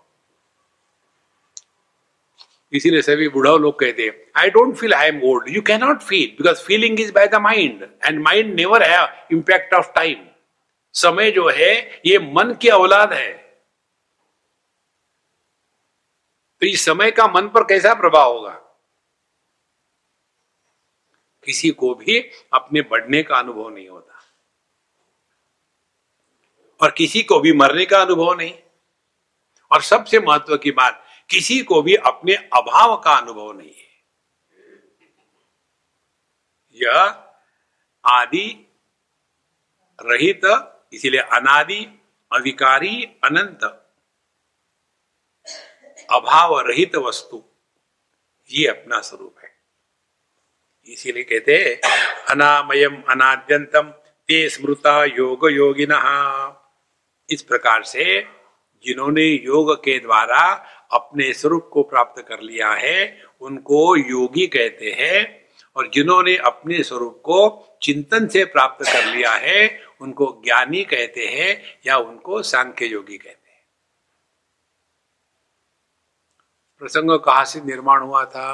इसीलिए 2.73 3.01
सभी 3.01 3.27
बुढ़ाओ 3.29 3.57
लोग 3.57 3.79
कहते 3.79 4.03
हैं 4.03 4.31
I 4.37 4.49
don't 4.49 4.75
feel 4.75 4.93
I 4.93 5.07
am 5.07 5.21
old 5.23 5.49
you 5.49 5.61
cannot 5.61 6.01
feel 6.01 6.29
because 6.37 6.63
feeling 6.63 6.99
is 6.99 7.11
by 7.11 7.27
the 7.27 7.35
mind 7.35 7.83
and 8.03 8.19
mind 8.19 8.53
never 8.55 8.83
has 8.83 9.27
impact 9.31 9.73
of 9.73 9.91
time 9.95 10.25
समय 10.95 11.31
जो 11.31 11.49
है, 11.49 12.01
ये 12.05 12.19
मन 12.19 12.53
की 12.61 12.69
औलाद 12.69 13.13
है। 13.13 13.42
तो 16.63 16.67
इस 16.67 16.85
समय 16.85 17.11
का 17.11 17.27
मन 17.27 17.49
पर 17.49 17.63
कैसा 17.63 17.93
प्रभाव 17.93 18.33
होगा? 18.33 18.53
किसी 21.45 21.69
को 21.69 21.95
भी 21.95 22.19
अपने 22.53 22.81
बढ़ने 22.81 23.23
का 23.23 23.37
अनुभव 23.37 23.69
नहीं 23.69 23.89
होता। 23.89 24.21
और 26.81 26.91
किसी 26.91 27.23
को 27.23 27.39
भी 27.39 27.53
मरने 27.53 27.85
का 27.85 28.01
अनुभव 28.01 28.33
नहीं। 28.33 28.59
और 29.71 29.81
सबसे 29.81 30.19
महत्व 30.19 30.57
की 30.57 30.71
बात, 30.71 31.05
किसी 31.29 31.63
को 31.63 31.81
भी 31.81 31.95
अपने 31.95 32.35
अभाव 32.35 33.01
का 33.01 33.11
अनुभव 33.11 33.51
नहीं 33.51 33.73
है। 33.73 34.03
यह 36.71 37.27
आदि 38.05 38.77
रहित, 40.01 40.41
इसीलिए 40.93 41.21
अनादि, 41.21 41.85
अविकारी, 42.31 43.03
अनंत 43.03 43.82
अभाव 46.11 46.59
रहित 46.59 46.95
वस्तु। 46.95 47.43
ये 48.51 48.67
अपना 48.67 49.01
स्वरूप 49.01 49.35
है। 49.43 49.49
इसीलिए 50.87 51.23
कहते 51.23 51.81
अनामयम 52.29 53.03
अनाद्यंतम 53.09 53.83
ते 54.27 54.49
स्मृता 54.49 55.05
योग 55.05 55.49
योगिन। 55.51 55.91
इस 57.29 57.41
प्रकार 57.41 57.83
से 57.83 58.21
जिन्होंने 58.85 59.23
योग 59.23 59.73
के 59.83 59.99
द्वारा 59.99 60.69
अपने 60.91 61.33
स्वरूप 61.33 61.69
को 61.73 61.83
प्राप्त 61.83 62.25
कर 62.27 62.39
लिया 62.41 62.71
है, 62.71 63.23
उनको 63.41 63.97
योगी 63.97 64.47
कहते 64.47 64.91
हैं, 64.91 65.47
और 65.75 65.91
जिन्होंने 65.93 66.37
अपने 66.37 66.83
स्वरूप 66.83 67.17
को 67.17 67.67
चिंतन 67.83 68.27
से 68.27 68.45
प्राप्त 68.45 68.85
कर 68.85 69.05
लिया 69.05 69.31
है, 69.31 69.81
उनको 70.01 70.41
ज्ञानी 70.45 70.83
कहते 70.83 71.27
हैं 71.27 71.79
या 71.87 71.97
उनको 71.97 72.41
सांख्य 72.41 72.85
योगी 72.85 73.17
कहते 73.17 73.29
हैं। 73.29 73.42
प्रसंग 76.83 77.11
कहा 77.19 77.43
से 77.45 77.59
निर्माण 77.61 78.01
हुआ 78.01 78.23
था। 78.25 78.49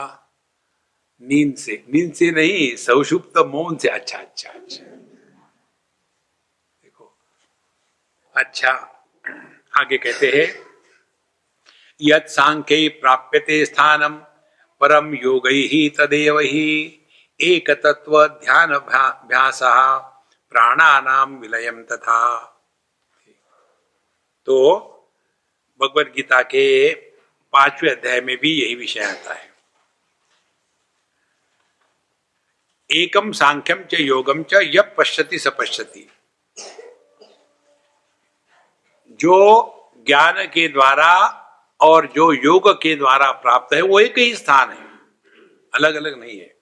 नींद 1.21 1.55
से। 1.57 1.83
नींद 1.93 2.13
से 2.13 2.29
नहीं, 2.31 2.75
सौषुप्त 2.75 3.37
मौन 3.47 3.77
से। 3.77 3.87
अच्छा 3.89 4.17
अच्छा 4.17 4.49
अच्छा। 4.49 4.83
देखो 6.83 7.11
अच्छा 8.35 8.71
आगे 9.73 9.97
कहते 9.97 10.27
हैं 10.35 10.47
यद 12.01 12.25
सांख्य 12.27 12.87
प्राप्यते 13.01 13.65
स्थानम 13.65 14.15
परम 14.81 15.13
योग 15.15 15.47
ही 15.47 15.89
तदेव 15.89 16.39
ही 16.39 16.69
एक 17.39 17.69
तत्व 17.83 18.25
ध्यान 18.27 18.73
अभ्यास 18.73 19.59
प्राणानाम 20.51 21.35
विलयम 21.37 21.83
तथा। 21.83 22.21
तो 24.47 24.57
भगवत 25.79 26.13
गीता 26.15 26.41
के 26.41 26.65
पाँचवें 27.51 27.91
अध्याय 27.91 28.21
में 28.21 28.37
भी 28.37 28.61
यही 28.61 28.75
विषय 28.75 28.99
आता 28.99 29.33
है। 29.33 29.53
एकम 32.91 33.31
सांख्यम 33.31 33.83
च 33.83 33.93
योगम 33.93 34.43
च 34.43 34.53
यप 34.53 34.95
पश्यति 34.97 35.39
स 35.39 35.47
पश्यति। 35.47 36.11
जो 39.11 39.65
ज्ञान 40.07 40.47
के 40.47 40.67
द्वारा 40.67 41.15
और 41.81 42.07
जो 42.07 42.33
योग 42.33 42.81
के 42.81 42.95
द्वारा 42.95 43.31
प्राप्त 43.31 43.73
है, 43.73 43.81
वो 43.81 43.99
एक 43.99 44.17
ही 44.17 44.35
स्थान 44.35 44.69
है। 44.71 44.89
अलग 45.73 45.95
अलग 45.95 46.19
नहीं 46.19 46.39
है। 46.39 46.55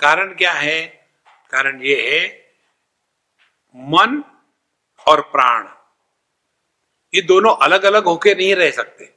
कारण 0.00 0.34
क्या 0.34 0.52
है? 0.52 1.08
कारण 1.50 1.82
ये 1.82 2.10
है, 2.10 2.52
मन 3.76 4.24
और 5.08 5.20
प्राण। 5.20 5.68
ये 7.14 7.22
दोनों 7.22 7.56
अलग 7.56 7.82
अलग 7.82 8.04
होके 8.04 8.34
नहीं 8.34 8.54
रह 8.54 8.70
सकते। 8.70 9.11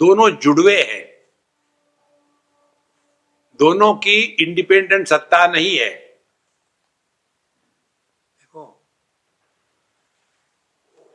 दोनों 0.00 0.30
जुड़वे 0.30 0.82
हैं। 0.82 1.04
दोनों 3.60 3.94
की 3.94 4.20
इंडिपेंडेंट 4.20 5.08
सत्ता 5.08 5.46
नहीं 5.46 5.78
है। 5.78 5.90
देखो 8.40 8.84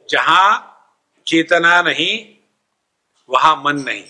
जहाँ 0.10 0.66
चेतना 1.28 1.82
नहीं 1.82 2.36
वहाँ 3.30 3.62
मन 3.66 3.76
नहीं। 3.76 4.06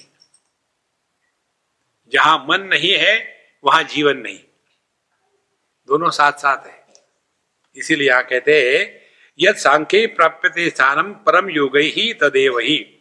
जहाँ 2.14 2.46
मन 2.50 2.62
नहीं 2.62 2.94
है 2.94 3.16
वहाँ 3.64 3.84
जीवन 3.84 4.18
नहीं। 4.18 4.40
दोनों 5.88 6.10
साथ 6.10 6.32
साथ 6.32 6.68
है। 6.68 6.84
इसीलिए 7.78 8.08
यहाँ 8.08 8.24
कहते 8.24 8.62
हैं 8.62 9.02
यद 9.40 9.56
सांख्य 9.56 10.08
प्राप्यते 10.08 10.70
स्थानम 10.70 11.14
परम 11.14 11.50
योग 11.50 11.78
ही 11.78 12.14
तदेव 12.14 12.60
ही। 12.60 12.99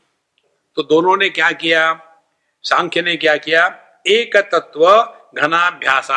तो 0.79 0.83
दोनों 0.83 1.17
ने 1.17 1.29
क्या 1.29 1.51
किया? 1.51 2.15
सांख्य 2.63 3.03
ने 3.03 3.17
क्या 3.17 3.37
किया? 3.37 3.67
एक 4.07 4.37
तत्व 4.37 4.87
घनाभ्यास। 5.35 6.09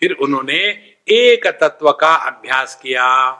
फिर 0.00 0.12
उन्होंने 0.12 0.58
एक 1.08 1.46
तत्व 1.46 1.92
का 1.92 2.14
अभ्यास 2.14 2.76
किया 2.82 3.32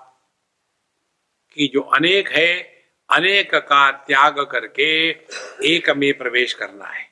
कि 1.52 1.70
जो 1.74 1.80
अनेक 1.80 2.28
है, 2.28 2.62
अनेक 3.10 3.54
का 3.54 3.90
त्याग 3.90 4.40
करके 4.40 5.10
एक 5.64 5.90
में 5.90 6.18
प्रवेश 6.18 6.54
करना 6.54 6.84
है। 6.84 7.10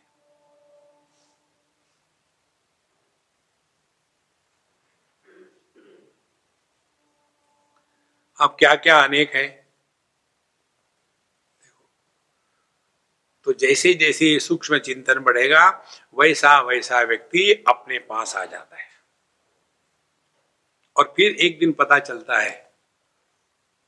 अब 8.41 8.57
क्या 8.59 8.75
क्या 8.75 8.99
अनेक 9.01 9.35
है? 9.35 9.64
तो 13.45 13.53
जैसे 13.53 13.95
जैसे 13.95 14.39
सूक्ष्म 14.41 14.79
चिंतन 14.79 15.19
बढ़ेगा 15.19 15.85
वैसा 16.19 16.61
वैसा 16.61 17.01
व्यक्ति 17.01 17.65
अपने 17.69 17.99
पास 17.99 18.37
आ 18.37 18.45
जाता 18.45 18.77
है। 18.77 18.89
और 20.97 21.15
फिर 21.17 21.33
एक 21.33 21.59
दिन 21.59 21.73
पता 21.73 21.99
चलता 21.99 22.39
है 22.39 22.73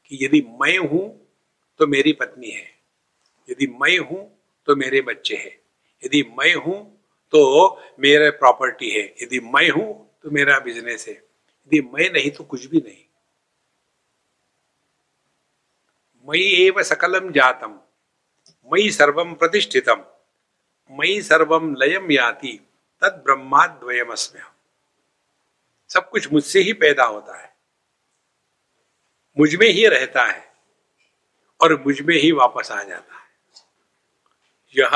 कि 0.05 0.25
यदि 0.25 0.41
मैं 0.41 0.79
हूँ 0.79 1.29
तो 1.79 1.87
मेरी 1.87 2.13
पत्नी 2.13 2.51
है। 2.51 2.71
यदि 3.51 3.67
मैं 3.67 3.99
हूँ 3.99 4.39
तो 4.67 4.77
मेरे 4.77 5.01
बच्चे 5.01 5.37
हैं। 5.37 5.59
यदि 6.05 6.23
मैं 6.39 6.55
हूँ 6.55 7.05
तो 7.31 7.83
मेरे 8.01 8.31
प्रॉपर्टी 8.31 8.91
है। 8.91 9.15
यदि 9.23 9.41
मैं 9.41 9.71
हूँ 9.71 10.19
तो 10.23 10.31
मेरा 10.31 10.59
बिज़नेस 10.59 11.09
है। 11.09 11.15
यदि 11.15 11.81
मैं 11.81 12.11
नहीं 12.13 12.31
तो 12.31 12.45
कुछ 12.45 12.67
भी 12.67 12.79
नहीं। 12.79 13.05
मई 16.29 16.67
एव 16.67 16.83
सकलम 16.83 17.33
जातम। 17.33 17.81
मई 18.73 18.91
सर्वम 18.91 19.35
प्रतिष्ठितम। 19.35 20.05
मई 20.91 21.23
सर्वम 21.23 21.75
लयम 21.75 22.13
याति, 22.13 22.69
तद 23.01 23.23
ब्रह्माद्वयमस्म्य 23.25 24.47
सब 25.89 26.11
कुछ 26.11 26.33
मुझसे 26.33 26.61
ही 26.61 26.73
पैदा 26.73 27.05
होता 27.05 27.43
है। 27.43 27.57
मुझमें 29.39 29.69
ही 29.69 29.87
रहता 29.87 30.25
है 30.25 30.53
और 31.61 31.83
मुझमें 31.83 32.17
ही 32.17 32.33
वापस 32.33 32.73
आ 32.73 32.83
जाता 32.83 33.15
है। 33.15 33.31
यह 34.79 34.91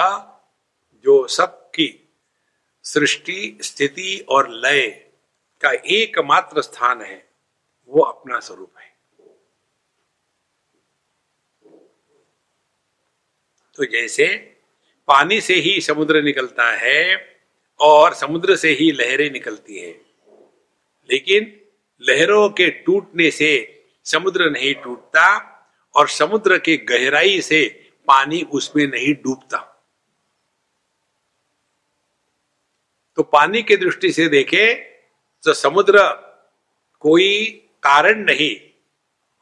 जो 1.05 1.27
सबकी 1.27 2.18
सृष्टि, 2.83 3.59
स्थिति 3.62 4.27
और 4.29 4.51
लय 4.51 4.91
का 5.61 5.71
एकमात्र 5.71 6.62
स्थान 6.62 7.03
है, 7.03 7.31
वो 7.87 8.03
अपना 8.03 8.41
स्वरूप 8.41 8.75
है। 8.79 8.89
तो 13.75 13.85
जैसे 13.85 14.27
पानी 15.09 15.41
से 15.41 15.55
ही 15.55 15.81
समुद्र 15.81 16.23
निकलता 16.23 16.71
है 16.77 16.99
और 17.81 18.14
समुद्र 18.14 18.57
से 18.57 18.71
ही 18.71 18.91
लहरें 18.93 19.31
निकलती 19.31 19.79
है। 19.79 19.93
लेकिन 21.11 21.61
लहरों 22.03 22.49
के 22.49 22.68
टूटने 22.71 23.31
से 23.31 23.51
समुद्र 24.05 24.51
नहीं 24.51 24.75
टूटता 24.75 25.27
और 25.95 26.09
समुद्र 26.09 26.59
के 26.59 26.77
गहराई 26.77 27.41
से 27.41 27.64
पानी 28.09 28.43
उसमें 28.43 28.87
नहीं 28.87 29.14
डूबता। 29.14 29.59
तो 33.16 33.23
पानी 33.23 33.62
की 33.62 33.77
दृष्टि 33.77 34.12
से 34.12 34.29
देखे 34.29 34.75
तो 35.45 35.53
समुद्र 35.53 36.03
कोई 37.01 37.47
कारण 37.83 38.25
नहीं 38.25 38.55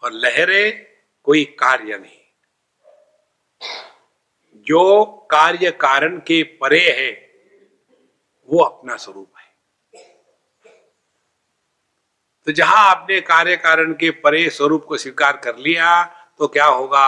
और 0.03 0.13
लहरें 0.13 0.87
कोई 1.23 1.45
कार्य 1.45 1.99
नहीं। 1.99 2.18
जो 4.69 5.07
कार्य 5.31 5.71
कारण 5.71 6.19
के 6.19 6.43
परे 6.43 6.81
है, 6.81 7.29
वो 8.49 8.63
अपना 8.65 8.97
स्वरूप 8.97 9.33
है। 9.39 9.49
तो 12.47 12.53
जहाँ 12.53 12.91
आपने 12.91 13.21
कार्य 13.21 13.57
कारण 13.57 13.93
के 13.93 14.11
परे 14.11 14.51
स्वरूप 14.51 14.85
को 14.85 14.97
स्वीकार 14.97 15.37
कर 15.37 15.57
लिया 15.57 16.05
तो 16.39 16.49
क्या 16.49 16.67
होगा? 16.67 17.05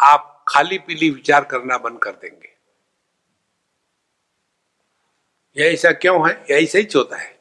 आप 0.00 0.44
खाली 0.48 0.78
पीली 0.78 1.10
विचार 1.10 1.44
करना 1.44 1.78
बंद 1.78 1.98
कर 2.02 2.12
देंगे। 2.12 2.56
यह 5.56 5.72
ऐसा 5.72 5.92
क्यों 5.92 6.30
है? 6.30 6.46
यह 6.50 6.62
ऐसा 6.62 6.78
ही 6.78 6.88
होता 6.96 7.16
है। 7.16 7.40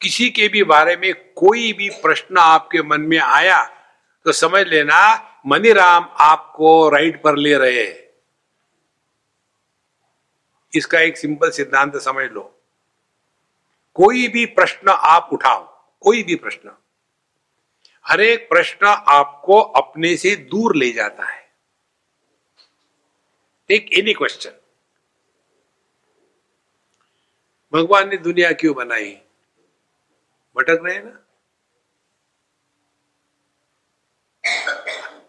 किसी 0.00 0.30
के 0.30 0.48
भी 0.48 0.62
बारे 0.62 0.96
में 0.96 1.32
कोई 1.32 1.72
भी 1.72 1.90
प्रश्न 1.90 2.36
आपके 2.36 2.82
मन 2.82 3.00
में 3.00 3.18
आया 3.18 3.77
तो 4.28 4.32
समझ 4.32 4.66
लेना, 4.66 4.98
मनीराम 5.46 6.08
आपको 6.12 6.88
राइट 6.88 7.22
पर 7.22 7.36
ले 7.36 7.54
रहे 7.54 7.86
हैं। 7.86 8.08
इसका 10.74 11.00
एक 11.00 11.18
सिंपल 11.18 11.50
सिद्धांत 11.50 11.96
समझ 11.96 12.30
लो। 12.30 12.60
कोई 13.94 14.28
भी 14.28 14.46
प्रश्न 14.46 14.88
आप 14.88 15.28
उठाओ, 15.32 15.64
कोई 16.00 16.22
भी 16.22 16.34
प्रश्न। 16.34 16.76
हर 18.06 18.20
एक 18.20 18.48
प्रश्न 18.48 18.86
आपको 18.86 19.60
अपने 19.60 20.16
से 20.16 20.36
दूर 20.36 20.76
ले 20.76 20.92
जाता 20.92 21.24
है। 21.24 21.52
टेक 23.68 23.92
एनी 23.92 24.12
क्वेश्चन 24.12 24.52
भगवान 27.72 28.08
ने 28.08 28.16
दुनिया 28.16 28.52
क्यों 28.52 28.74
बनाई? 28.74 29.20
भटक 30.56 30.78
रहे 30.84 30.98
ना? 30.98 31.27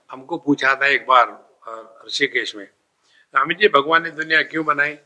हमको 0.09 0.37
पूछा 0.37 0.73
था 0.75 0.87
एक 0.87 1.05
बार 1.07 1.27
ऋषिकेश 2.05 2.55
में, 2.55 2.65
स्वामी 2.65 3.55
जी, 3.55 3.67
भगवान 3.67 4.03
ने 4.03 4.11
दुनिया 4.11 4.41
क्यों 4.43 4.65
बनाई? 4.65 4.97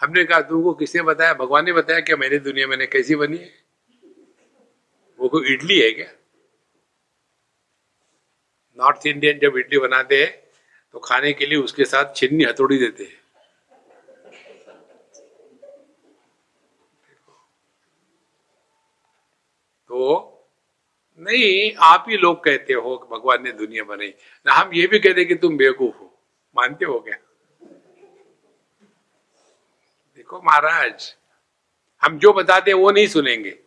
हमने 0.00 0.24
कहा, 0.24 0.40
तुमको 0.40 0.72
किसने 0.74 1.02
बताया? 1.02 1.34
भगवान 1.34 1.64
ने 1.64 1.72
बताया 1.72 2.00
कि 2.00 2.14
मेरी 2.16 2.38
दुनिया 2.40 2.66
मैंने 2.66 2.86
कैसी 2.86 3.14
बनी 3.14 3.36
है? 3.36 3.52
वो 5.18 5.28
कोई 5.28 5.52
इडली 5.54 5.78
है 5.80 5.90
क्या? 5.92 6.10
नॉर्थ 8.78 9.06
इंडियन 9.06 9.38
जब 9.38 9.56
इडली 9.58 9.78
बनाते 9.78 10.22
हैं 10.22 10.30
तो 10.94 10.98
खाने 10.98 11.32
के 11.32 11.46
लिए 11.46 11.58
उसके 11.58 11.84
साथ 11.84 12.14
छिन्नी 12.16 12.44
हथौड़ी 12.44 12.78
देते 12.78 13.04
हैं। 13.04 13.18
तो 19.90 20.39
नहीं, 21.20 21.74
आप 21.78 22.04
ही 22.08 22.16
लोग 22.16 22.44
कहते 22.44 22.72
हो 22.72 23.08
भगवान 23.12 23.42
ने 23.42 23.52
दुनिया 23.52 23.84
बनाई। 23.84 24.14
ना, 24.46 24.52
हम 24.52 24.70
ये 24.74 24.86
भी 24.86 24.98
कहते 24.98 25.24
कि 25.24 25.34
तुम 25.34 25.56
बेवकूफ़ 25.56 25.96
हो। 25.96 26.20
मानते 26.56 26.84
हो 26.84 27.00
क्या? 27.00 27.16
देखो 30.16 30.42
महाराज, 30.42 31.16
हम 32.02 32.18
जो 32.18 32.32
बताते 32.32 32.72
वो 32.72 32.90
नहीं 32.90 33.06
सुनेंगे। 33.06 33.58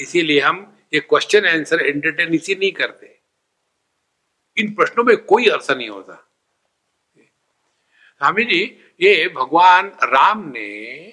इसीलिए 0.00 0.40
हम 0.40 0.78
ये 0.94 1.00
क्वेश्चन 1.00 1.46
आंसर 1.46 1.86
एंटरटेन 1.86 2.34
इसी 2.34 2.54
नहीं 2.54 2.72
करते। 2.72 3.20
इन 4.58 4.74
प्रश्नों 4.74 5.04
में 5.04 5.16
कोई 5.16 5.46
अर्थ 5.46 5.70
नहीं 5.70 5.88
होता। 5.88 6.14
स्वामी 8.18 8.44
जी, 8.44 8.80
ये 9.00 9.28
भगवान 9.28 9.88
राम 9.88 10.48
ने 10.48 11.12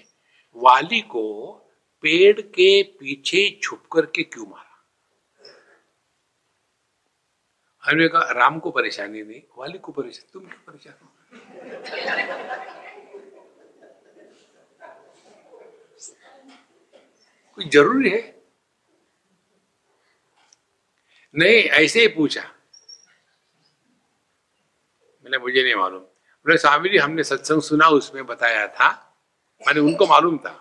वाली 0.56 1.02
को 1.02 1.60
पेड़ 2.04 2.42
के 2.42 2.84
पीछे 2.84 3.60
छुप 3.64 3.84
करके 3.94 4.24
क्यों 4.24 4.46
मारा? 4.46 4.86
हमने 7.84 8.08
कहा, 8.08 8.32
राम 8.32 8.60
को 8.60 8.72
परेशानी 8.72 9.24
नहीं, 9.24 9.42
वाली 9.58 9.78
को 9.78 9.92
परेशानी, 9.92 10.30
तुम 10.34 10.46
क्यों 10.46 10.74
परेशान 10.74 10.94
हो? 11.04 11.10
कोई 17.56 17.70
ज़रूरी 17.70 18.10
है? 18.10 18.44
नहीं, 21.36 21.64
ऐसे 21.64 22.00
ही 22.00 22.08
पूछा। 22.08 22.42
मैंने, 25.24 25.38
मुझे 25.38 25.64
नहीं 25.64 25.76
मालूम। 25.76 26.00
बोले 26.00 26.58
स्वामी 26.58 26.90
जी, 26.90 26.98
हमने 26.98 27.24
सत्संग 27.24 27.62
सुना, 27.62 27.88
उसमें 27.88 28.26
बताया 28.26 28.68
था। 28.68 29.18
मैंने, 29.68 29.80
उनको 29.80 30.08
मालूम 30.08 30.38
था। 30.38 30.60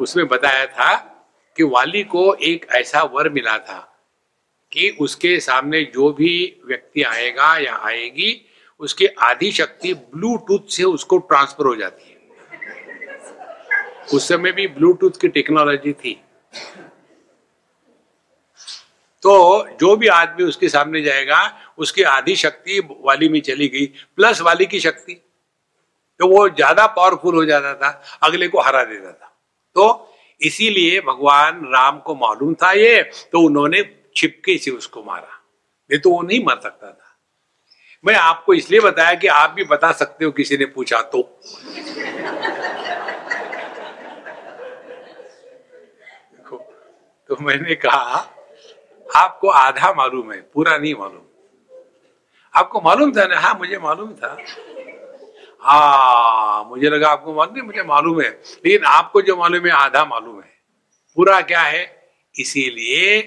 उसमें 0.00 0.26
बताया 0.28 0.66
था 0.66 0.94
कि 1.56 1.62
वाली 1.64 2.02
को 2.04 2.32
एक 2.34 2.66
ऐसा 2.72 3.02
वर 3.04 3.28
मिला 3.28 3.58
था 3.58 3.78
कि 4.72 4.88
उसके 5.00 5.38
सामने 5.40 5.82
जो 5.84 6.10
भी 6.12 6.60
व्यक्ति 6.66 7.02
आएगा 7.02 7.56
या 7.58 7.76
आएगी, 7.82 8.40
उसकी 8.80 9.06
आधी 9.06 9.50
शक्ति 9.52 9.92
ब्लूटूथ 9.94 10.68
से 10.68 10.84
उसको 10.84 11.18
ट्रांसफ़र 11.18 11.66
हो 11.66 11.74
जाती 11.76 12.10
है। 12.10 12.14
उस 14.14 14.28
समय 14.28 14.52
भी 14.52 14.66
ब्लूटूथ 14.68 15.20
की 15.20 15.28
टेक्नोलॉजी 15.28 15.92
थी। 15.94 16.14
तो 19.22 19.68
जो 19.80 19.94
भी 19.96 20.06
आदमी 20.08 20.44
उसके 20.44 20.68
सामने 20.68 21.02
जाएगा, 21.02 21.38
उसकी 21.78 22.02
आधी 22.02 22.34
शक्ति 22.36 22.80
वाली 23.00 23.28
में 23.28 23.40
चली 23.40 23.68
गई, 23.68 23.86
प्लस 23.86 24.40
वाली 24.40 24.66
की 24.66 24.80
शक्ति 24.80 25.22
तो 26.20 26.26
वो 26.28 26.48
ज़्यादा 26.48 26.86
पावरफुल 26.88 27.34
हो 27.34 27.44
जाता 27.44 27.74
था, 27.74 28.18
अगले 28.22 28.48
को 28.48 28.60
हरा 28.60 28.84
देता 28.84 29.12
था। 29.12 29.35
तो 29.76 30.12
इसीलिए 30.40 31.00
भगवान 31.00 31.64
राम 31.66 31.98
को 31.98 32.14
मालूम 32.14 32.54
था 32.54 32.72
ये 32.72 33.02
तो 33.32 33.40
उन्होंने 33.40 33.82
छिपके 34.16 34.56
से 34.58 34.70
उसको 34.70 35.02
मारा। 35.02 35.42
नहीं 35.90 36.00
तो 36.00 36.10
वो 36.10 36.22
नहीं 36.22 36.44
मर 36.44 36.60
सकता 36.62 36.86
था। 36.86 37.16
मैं 38.04 38.14
आपको 38.14 38.54
इसलिए 38.54 38.80
बताया 38.80 39.14
कि 39.14 39.26
आप 39.26 39.50
भी 39.50 39.64
बता 39.64 39.92
सकते 39.92 40.24
हो 40.24 40.30
किसी 40.30 40.56
ने 40.56 40.66
पूछा 40.66 41.00
तो। 41.02 41.22
तो 47.30 47.36
मैंने 47.40 47.74
कहा, 47.74 48.18
आपको 49.06 49.48
आधा 49.48 49.92
मालूम 49.92 50.32
है, 50.32 50.40
पूरा 50.54 50.76
नहीं 50.78 50.94
मालूम। 50.94 51.22
आपको 52.54 52.80
मालूम 52.80 53.12
था 53.12 53.26
ना? 53.26 53.40
हाँ 53.40 53.54
मुझे 53.54 53.78
मालूम 53.78 54.12
था। 54.14 54.36
हाँ 55.60 56.64
मुझे 56.64 56.88
लगा 56.88 57.08
आपको 57.08 57.34
मालूम, 57.34 57.54
नहीं, 57.54 57.66
मुझे 57.66 57.82
मालूम 57.82 58.20
है। 58.20 58.30
लेकिन 58.66 58.84
आपको 58.84 59.22
जो 59.22 59.36
मालूम 59.36 59.66
है, 59.66 59.72
आधा 59.72 60.04
मालूम 60.04 60.36
है। 60.36 60.50
पूरा 61.16 61.40
क्या 61.40 61.60
है? 61.60 62.08
इसीलिए 62.38 63.20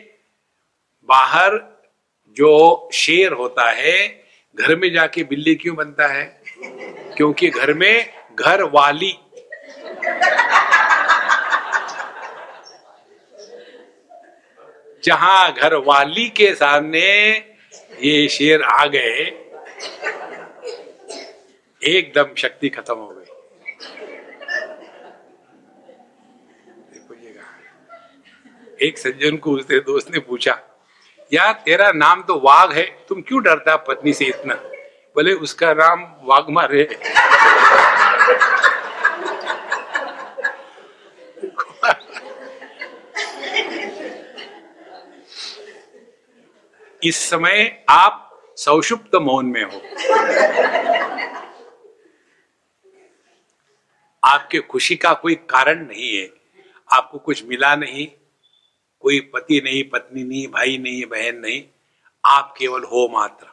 बाहर 1.10 1.80
जो 2.30 2.90
शेर 2.94 3.34
होता 3.34 3.72
है, 3.72 4.24
घर 4.56 4.76
में 4.76 4.92
जाके 4.94 5.24
बिल्ली 5.24 5.56
क्यों 5.56 5.76
बनता 5.76 6.08
है? 6.08 6.42
क्योंकि 7.18 7.50
घर 7.50 7.74
में 7.74 8.14
घर 8.36 8.64
वाली। 8.64 9.20
जहाँ 15.04 15.54
घर 15.54 15.74
वाली 15.76 16.30
के 16.30 16.56
सामने 16.56 17.32
ये 18.02 18.28
शेर 18.30 18.62
आ 18.64 18.86
गए 18.86 19.46
एकदम 21.82 22.34
शक्ति 22.38 22.70
खत्म 22.70 22.96
हो 22.96 23.08
गई। 23.10 23.26
एक 28.80 28.98
सज्जन 28.98 29.38
को 29.38 29.52
उसके 29.52 29.80
दोस्त 29.80 30.12
ने 30.12 30.20
पूछा, 30.20 30.58
यार, 31.32 31.54
तेरा 31.66 31.92
नाम 31.92 32.22
तो 32.24 32.40
वाघ 32.40 32.72
है, 32.74 32.84
तुम 33.10 33.22
क्यों 33.22 33.42
डरता 33.44 33.76
पत्नी 33.88 34.14
से 34.14 34.26
इतना? 34.26 34.56
बोले 35.16 35.34
उसका 35.34 35.74
नाम 35.74 36.04
वाघ 36.24 36.44
मारे 36.50 36.84
इस 47.02 47.18
समय 47.30 47.86
आप 47.90 48.26
सौषुप्त 48.58 49.16
मौन 49.16 49.46
में 49.46 49.64
हो। 49.64 49.82
आपके 54.24 54.60
खुशी 54.60 54.96
का 54.96 55.14
कोई 55.14 55.36
कारण 55.36 55.88
नहीं 55.88 56.18
है। 56.18 56.30
आपको 56.94 57.20
कुछ 57.20 57.44
मिला 57.44 57.76
नहीं। 57.76 58.08
कोई 59.00 59.20
पति 59.20 59.62
नहीं, 59.62 59.90
पत्नी 59.90 60.24
नहीं, 60.24 60.48
भाई 60.48 60.78
नहीं, 60.78 61.06
बहन 61.06 61.36
नहीं। 61.36 61.68
आप 62.26 62.56
केवल 62.58 62.84
हो 62.84 63.10
मात्र। 63.10 63.48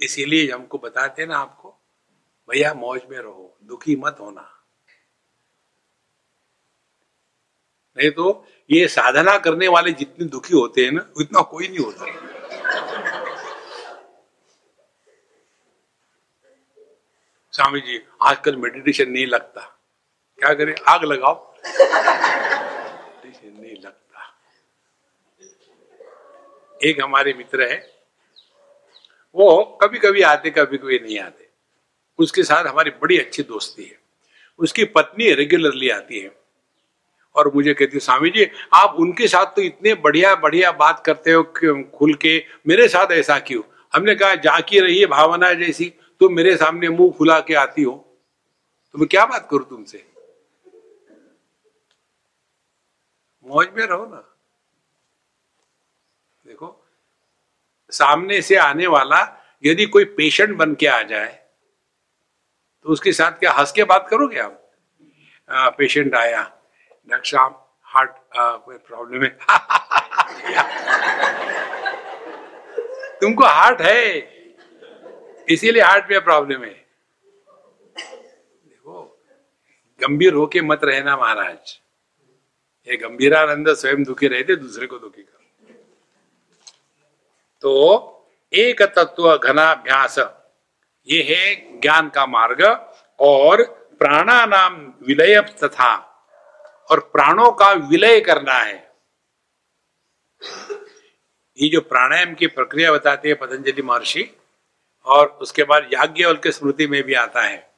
इसीलिए 0.00 0.52
हमको 0.52 0.78
बताते 0.78 1.22
हैं 1.22 1.28
ना 1.28 1.38
आपको, 1.38 1.70
भैया 2.50 2.74
मौज 2.74 3.00
में 3.10 3.18
रहो, 3.18 3.58
दुखी 3.62 3.96
मत 3.96 4.16
होना। 4.20 4.64
नहीं 7.96 8.10
तो 8.10 8.46
ये 8.70 8.88
साधना 8.88 9.38
करने 9.38 9.68
वाले 9.68 9.92
जितने 9.92 10.26
दुखी 10.26 10.54
होते 10.54 10.84
हैं 10.84 10.92
ना, 10.92 11.12
उतना 11.16 11.42
कोई 11.42 11.68
नहीं 11.68 11.78
होता। 11.78 12.31
स्वामी 17.52 17.80
जी, 17.80 18.02
आजकल 18.22 18.56
मेडिटेशन 18.56 19.10
नहीं 19.10 19.26
लगता। 19.26 19.78
क्या 20.38 20.54
करें? 20.54 20.74
आग 20.88 21.04
लगाओ। 21.04 21.54
मेडिटेशन 21.54 23.60
नहीं 23.60 23.76
लगता। 23.84 24.38
एक 26.84 27.02
हमारे 27.02 27.32
मित्र 27.32 27.70
है, 27.70 27.92
वो 29.34 29.78
कभी 29.82 29.98
कभी 29.98 30.22
आते 30.22 30.50
कभी 30.50 30.78
कभी 30.78 30.98
नहीं 30.98 31.18
आते। 31.18 31.48
उसके 32.18 32.42
साथ 32.42 32.64
हमारी 32.64 32.90
बड़ी 32.90 33.18
अच्छी 33.18 33.42
दोस्ती 33.42 33.84
है। 33.84 33.98
उसकी 34.58 34.84
पत्नी 34.84 35.32
रेगुलरली 35.32 35.90
आती 35.90 36.20
है। 36.20 36.36
और 37.36 37.54
मुझे 37.54 37.74
कहती 37.74 37.92
है, 37.94 38.00
स्वामी 38.00 38.30
जी, 38.30 38.50
आप 38.74 38.96
उनके 38.98 39.28
साथ 39.28 39.46
तो 39.46 39.62
इतने 39.62 39.94
बढ़िया 39.94 40.34
बढ़िया 40.34 40.72
बात 40.72 41.02
करते 41.06 41.32
हो 41.32 41.52
खुल 41.94 42.14
के? 42.14 42.44
मेरे 42.66 42.88
साथ 42.88 43.12
ऐसा 43.12 43.38
क्यों? 43.38 43.62
हमने 43.94 44.14
कहा, 44.14 44.34
जाकी 44.34 44.80
रही 44.80 45.00
है 45.00 45.06
भावना 45.06 45.52
जैसी। 45.52 45.92
तुम 46.22 46.34
मेरे 46.34 46.56
सामने 46.56 46.88
मुँह 46.88 47.12
खुला 47.18 47.40
के 47.40 47.54
आती 47.54 47.82
हो 47.82 48.18
तो 48.92 48.98
मैं 48.98 49.08
क्या 49.08 49.26
बात 49.26 49.48
करूँ 49.50 49.68
तुमसे? 49.68 50.06
मौज 53.44 53.68
में 53.76 53.86
रहो 53.86 54.06
ना। 54.06 54.38
देखो, 56.46 56.84
सामने 57.90 58.42
से 58.42 58.56
आने 58.56 58.86
वाला 58.86 59.42
यदि 59.64 59.86
कोई 59.86 60.04
पेशेंट 60.04 60.56
बन 60.56 60.74
के 60.74 60.86
आ 60.86 61.02
जाए 61.02 61.48
तो 62.84 62.90
उसके 62.90 63.12
साथ 63.12 63.32
क्या 63.32 63.52
हंस 63.52 63.72
के 63.72 63.84
बात 63.84 64.06
करोगे 64.10 64.38
आप? 64.38 64.72
पेशेंट 65.78 66.14
आया। 66.14 66.52
डॉक्टर 67.08 67.28
साहब 67.28 67.74
हार्ट 67.82 68.10
कोई 68.36 68.76
प्रॉब्लम 68.76 69.22
है? 69.22 69.38
तुमको 73.20 73.44
हार्ट 73.44 73.80
है। 73.80 74.41
इसीलिए 75.48 75.82
हार्ट 75.82 76.10
में 76.10 76.20
प्रॉब्लम 76.24 76.64
है। 76.64 76.74
देखो, 78.64 79.02
गंभीर 80.00 80.34
होके 80.34 80.60
मत 80.60 80.80
रहना 80.84 81.16
महाराज। 81.16 81.78
ये 82.88 82.96
गंभीरानंद 82.96 83.72
स्वयं 83.74 84.02
दुखी 84.04 84.28
रहते, 84.28 84.56
दूसरे 84.56 84.86
को 84.86 84.98
दुखी 84.98 85.22
कर। 85.22 85.40
तो 87.64 88.08
एक 88.52 88.82
तत्व 88.82 89.36
घनाभ्यास, 89.36 90.18
ये 91.08 91.22
है 91.22 91.54
ज्ञान 91.80 92.08
का 92.08 92.26
मार्ग 92.26 92.62
और 93.20 93.62
प्राणानाम 93.98 94.74
विलय 95.02 95.40
तथा, 95.64 95.94
और 96.90 97.00
प्राणों 97.12 97.50
का 97.52 97.72
विलय 97.90 98.20
करना 98.20 98.54
है। 98.54 98.92
ये 101.58 101.68
जो 101.68 101.80
प्राणायाम 101.80 102.34
की 102.34 102.46
प्रक्रिया 102.46 102.92
बताते 102.92 103.28
हैं 103.28 103.38
पतंजलि 103.38 103.82
महर्षि 103.82 104.22
और 105.04 105.26
उसके 105.26 105.64
बाद 105.64 105.90
याज्ञवल 105.92 106.36
के 106.36 106.52
स्मृति 106.52 106.86
में 106.86 107.02
भी 107.02 107.14
आता 107.14 107.42
है। 107.42 107.70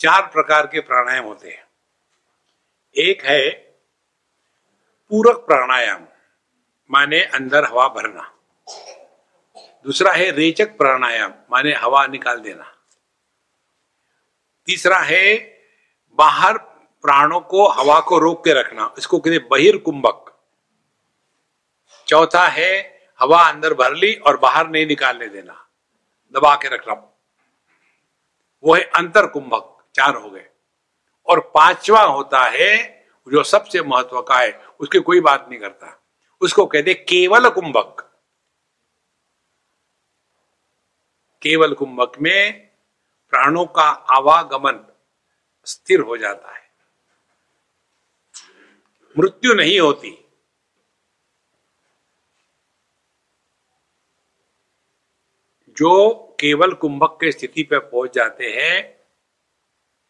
चार 0.00 0.26
प्रकार 0.26 0.66
के 0.66 0.80
प्राणायाम 0.80 1.24
होते 1.24 1.50
हैं। 1.50 1.66
एक 2.96 3.24
है 3.24 3.50
पूरक 5.10 5.36
प्राणायाम, 5.36 6.06
माने 6.90 7.20
अंदर 7.24 7.64
हवा 7.64 7.88
भरना। 7.88 8.32
दूसरा 9.84 10.12
है 10.12 10.30
रेचक 10.30 10.76
प्राणायाम, 10.76 11.34
माने 11.50 11.74
हवा 11.74 12.06
निकाल 12.06 12.40
देना। 12.40 12.72
तीसरा 14.66 14.98
है 14.98 15.36
बाहर 16.18 16.58
प्राणों 17.02 17.40
को 17.40 17.68
हवा 17.68 18.00
को 18.00 18.18
रोक 18.18 18.44
के 18.44 18.52
रखना, 18.52 18.94
इसको 18.98 19.18
कहते 19.18 19.38
बहिर्कुंभक। 19.38 20.38
चौथा 22.06 22.48
है 22.48 23.00
हवा 23.20 23.48
अंदर 23.48 23.74
भर 23.74 23.94
ली 23.94 24.14
और 24.14 24.36
बाहर 24.36 24.68
नहीं 24.68 24.86
निकालने 24.86 25.28
देना। 25.28 25.65
दबा 26.34 26.56
के 26.56 26.68
रख 26.68 26.88
रखना 26.88 27.12
वो 28.64 28.74
है 28.74 28.82
अंतर 28.82 29.26
कुंभक 29.26 29.84
चार 29.94 30.14
हो 30.14 30.30
गए। 30.30 30.48
और 31.26 31.40
पांचवा 31.40 32.02
होता 32.02 32.44
है, 32.44 32.96
जो 33.28 33.42
सबसे 33.42 33.82
महत्व 33.82 34.22
का 34.22 34.34
है, 34.34 34.66
उसकी 34.80 35.00
कोई 35.00 35.20
बात 35.20 35.46
नहीं 35.48 35.60
करता। 35.60 36.02
उसको 36.40 36.66
कहते 36.66 36.94
केवल 36.94 37.50
कुंभक 37.50 38.02
केवल 41.42 41.74
कुंभक 41.74 42.12
में 42.20 42.70
प्राणों 43.30 43.66
का 43.66 43.90
आवागमन 43.90 44.92
स्थिर 45.66 46.00
हो 46.00 46.16
जाता 46.16 46.56
है। 46.56 46.70
मृत्यु 49.18 49.54
नहीं 49.54 49.80
होती। 49.80 50.25
जो 55.76 56.14
केवल 56.40 56.72
कुंभक 56.74 57.16
के 57.20 57.30
स्थिति 57.32 57.62
पर 57.62 57.78
पहुँच 57.80 58.14
जाते 58.14 58.50
हैं, 58.52 58.96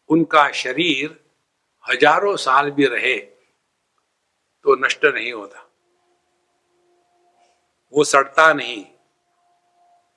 उनका 0.09 0.49
शरीर 0.53 1.17
हज़ारों 1.85 2.35
साल 2.37 2.71
भी 2.71 2.85
रहे 2.87 3.17
तो 4.65 4.75
नष्ट 4.77 5.05
नहीं 5.05 5.31
होता। 5.33 5.63
वो 7.93 8.03
सड़ता 8.03 8.51
नहीं, 8.53 8.85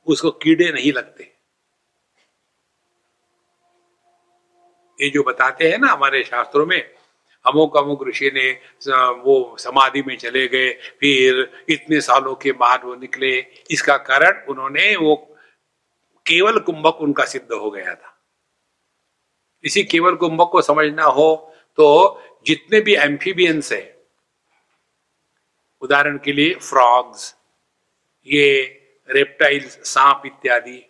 उसको 0.07 0.31
कीड़े 0.33 0.71
नहीं 0.73 0.93
लगते। 0.93 1.25
ये 4.99 5.11
जो 5.11 5.23
बताते 5.23 5.71
हैं 5.71 5.79
ना 5.79 5.89
हमारे 5.89 6.23
शास्त्रों 6.25 6.67
में, 6.67 6.81
अमुक 7.45 7.77
अमुक 7.77 8.07
ऋषि 8.09 8.31
ने 8.35 8.51
वो 9.23 9.57
समाधि 9.59 10.03
में 10.03 10.17
चले 10.17 10.47
गए, 10.49 10.71
फिर 10.71 11.65
इतने 11.71 12.01
सालों 12.01 12.35
के 12.35 12.53
बाद 12.55 12.85
वो 12.85 12.95
निकले। 12.97 13.39
इसका 13.71 13.97
कारण 13.99 14.45
उन्होंने 14.49 14.95
वो 14.97 15.30
केवल 16.27 16.59
कुंभक 16.61 17.01
उनका 17.01 17.25
सिद्ध 17.27 17.53
हो 17.53 17.71
गया 17.71 17.95
था। 17.95 18.17
इसी 19.65 19.83
केवल 19.85 20.15
कुंभक 20.17 20.49
को 20.53 20.63
समझना 20.63 21.05
हो 21.05 21.35
तो 21.79 21.87
जितने 22.47 22.81
भी 22.81 22.95
एम्फीबियंस 22.97 23.73
है, 23.73 23.83
उदाहरण 25.83 26.19
के 26.19 26.33
लिए 26.33 26.55
फ्रॉग्स 26.55 27.35
ये 28.27 28.47
रेप्टाइल्स 29.09 29.79
सांप 29.85 30.23
इत्यादि, 30.27 30.83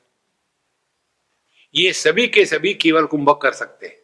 ये 1.74 1.93
सभी 1.93 2.26
के 2.28 2.45
सभी 2.47 2.74
केवल 2.74 3.07
कुंभक 3.07 3.41
कर 3.43 3.53
सकते 3.53 3.87
हैं। 3.87 3.99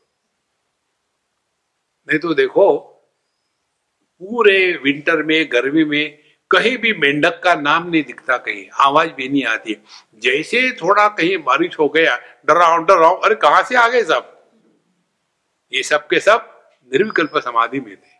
नहीं 2.09 2.19
तो 2.19 2.35
देखो, 2.35 2.79
पूरे 4.21 4.73
विंटर 4.75 5.23
में, 5.23 5.49
गर्मी 5.53 5.85
में 5.85 6.26
कहीं 6.51 6.77
भी 6.79 6.93
मेंढक 6.93 7.41
का 7.45 7.55
नाम 7.55 7.89
नहीं 7.91 8.03
दिखता 8.03 8.37
कहीं, 8.37 8.67
आवाज़ 8.79 9.11
भी 9.11 9.29
नहीं 9.29 9.45
आती 9.45 9.77
जैसे 10.23 10.71
थोड़ा 10.73 11.07
कहीं 11.09 11.37
बारिश 11.39 11.79
हो 11.79 11.89
गया, 11.89 12.17
डराओ 12.49 12.77
डराओ, 12.79 13.17
अरे 13.17 13.35
कहाँ 13.35 13.63
से 13.63 13.77
आ 13.77 13.89
गए 13.89 14.03
सब? 14.05 14.33
ये 15.73 15.83
सब 15.83 16.07
के 16.07 16.21
सब 16.21 16.53
निर्विकल्प 16.93 17.39
समाधि 17.39 17.81
में 17.81 17.97
थे। 17.97 18.15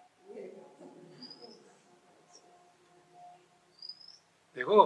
देखो, 4.57 4.83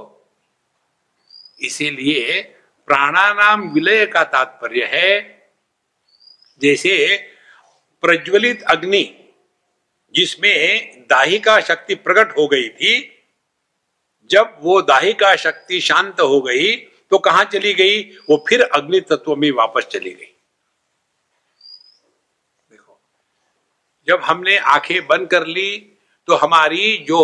इसीलिए 1.61 2.41
प्राणानाम 2.89 3.69
विलय 3.71 4.05
का 4.07 4.23
तात्पर्य 4.25 4.85
है, 4.85 5.21
जैसे 6.61 7.17
प्रज्वलित 8.03 8.63
अग्नि, 8.63 9.05
जिसमें 10.15 11.07
दाहिका 11.11 11.61
शक्ति 11.61 11.95
प्रकट 11.95 12.37
हो 12.39 12.47
गई 12.49 12.69
थी 12.69 12.99
जब 14.31 14.57
वो 14.63 14.81
दाहिका 14.83 15.35
शक्ति 15.37 15.81
शांत 15.81 16.21
हो 16.21 16.41
गई 16.41 16.75
तो 17.11 17.19
कहाँ 17.19 17.45
चली 17.45 17.73
गई? 17.75 18.03
वो 18.31 18.45
फिर 18.49 18.63
अग्नि 18.65 19.01
तत्व 19.01 19.35
में 19.37 19.51
वापस 19.51 19.87
चली 19.93 20.11
गई। 20.11 20.31
देखो, 22.71 23.01
जब 24.09 24.21
हमने 24.23 24.57
आँखें 24.57 25.07
बंद 25.07 25.29
कर 25.29 25.47
ली 25.47 25.77
तो 26.29 26.37
हमारी 26.37 26.97
जो 27.09 27.21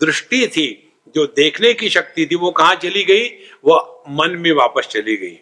दृष्टि 0.00 0.46
थी, 0.48 0.68
जो 1.14 1.26
देखने 1.26 1.72
की 1.74 1.88
शक्ति 1.88 2.26
थी, 2.26 2.34
वो 2.34 2.50
कहाँ 2.50 2.74
चली 2.74 3.04
गई? 3.04 3.26
वो 3.64 4.04
मन 4.10 4.36
में 4.38 4.52
वापस 4.52 4.88
चली 4.90 5.16
गई। 5.16 5.38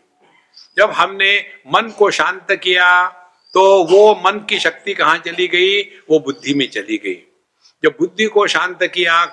जब 0.76 0.90
हमने 0.90 1.38
मन 1.66 1.90
को 1.98 2.10
शांत 2.10 2.52
किया 2.54 3.08
तो 3.54 3.62
वो 3.84 4.14
मन 4.16 4.38
की 4.48 4.58
शक्ति 4.58 4.94
कहाँ 4.94 5.16
चली 5.18 5.46
गई? 5.48 5.82
वो 6.10 6.18
बुद्धि 6.18 6.54
में 6.54 6.68
चली 6.70 6.96
गई। 6.96 7.14
जब 7.82 7.96
बुद्धि 7.98 8.26
को 8.26 8.46
शांत 8.46 8.82
किया 8.84 9.24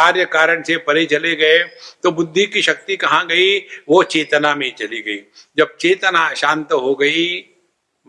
कार्य 0.00 0.24
कारण 0.32 0.62
से 0.62 0.76
परे 0.80 1.04
चले 1.06 1.34
गए 1.36 1.58
तो 2.02 2.10
बुद्धि 2.12 2.46
की 2.46 2.62
शक्ति 2.62 2.96
कहाँ 2.96 3.26
गई? 3.26 3.58
वो 3.88 4.02
चेतना 4.04 4.54
में 4.54 4.74
चली 4.74 5.00
गई। 5.02 5.22
जब 5.56 5.76
चेतना 5.76 6.32
शांत 6.34 6.72
हो 6.74 6.94
गई, 6.94 7.26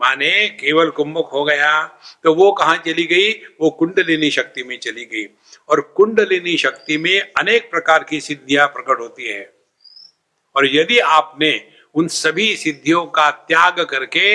माने 0.00 0.30
केवल 0.50 0.90
कुंभक 0.90 1.28
हो 1.32 1.42
गया 1.44 1.82
तो 2.24 2.34
वो 2.34 2.50
कहाँ 2.52 2.76
चली 2.76 3.04
गई? 3.06 3.32
वो 3.60 3.70
कुंडलिनी 3.70 4.30
शक्ति 4.30 4.62
में 4.64 4.78
चली 4.78 5.04
गई। 5.04 5.26
और 5.68 5.80
कुंडलिनी 5.96 6.56
शक्ति 6.58 6.96
में 6.98 7.20
अनेक 7.20 7.70
प्रकार 7.70 8.04
की 8.04 8.20
सिद्धियाँ 8.20 8.66
प्रकट 8.68 9.00
होती 9.00 9.28
है। 9.28 9.52
और 10.56 10.66
यदि 10.68 10.98
आपने 10.98 11.52
उन 11.94 12.08
सभी 12.08 12.54
सिद्धियों 12.56 13.04
का 13.06 13.30
त्याग 13.30 13.80
करके 13.84 14.26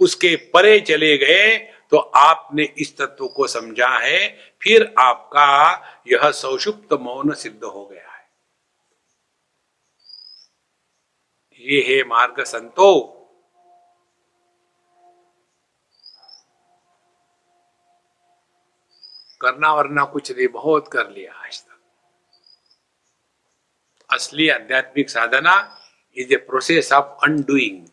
उसके 0.00 0.34
परे 0.54 0.78
चले 0.82 1.16
गए 1.18 1.56
तो 1.92 1.98
आपने 1.98 2.68
इस 2.78 2.96
तत्व 2.96 3.26
को 3.26 3.46
समझा 3.46 3.88
है, 3.98 4.28
फिर 4.62 4.92
आपका 4.98 5.89
यह 6.06 6.30
सौषुप्त 6.30 6.92
मौन 6.92 7.34
सिद्ध 7.34 7.64
हो 7.64 7.84
गया 7.86 8.10
है। 8.10 8.28
ये 11.60 11.80
है 11.88 12.02
मार्ग 12.08 12.42
संतो। 12.44 13.16
करना 19.40 19.72
वरना 19.72 20.04
कुछ 20.04 20.30
नहीं, 20.32 20.48
बहुत 20.48 20.88
कर 20.88 21.10
लिया 21.10 21.34
आज 21.34 21.60
तक। 21.62 21.78
असली 24.10 24.48
आध्यात्मिक 24.48 25.10
साधना 25.10 25.54
is 26.16 26.32
a 26.32 26.36
process 26.36 26.92
of 26.92 27.24
undoing 27.24 27.86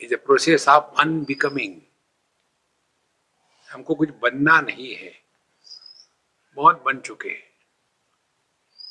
is 0.00 0.12
a 0.14 0.16
process 0.16 0.68
of 0.68 1.00
unbecoming 1.00 1.80
हमको 3.74 3.94
कुछ 3.94 4.08
बनना 4.08 4.60
नहीं 4.60 4.96
है। 4.96 5.12
बहुत 6.54 6.82
बन 6.82 6.98
चुके 6.98 7.28
हैं। 7.28 7.50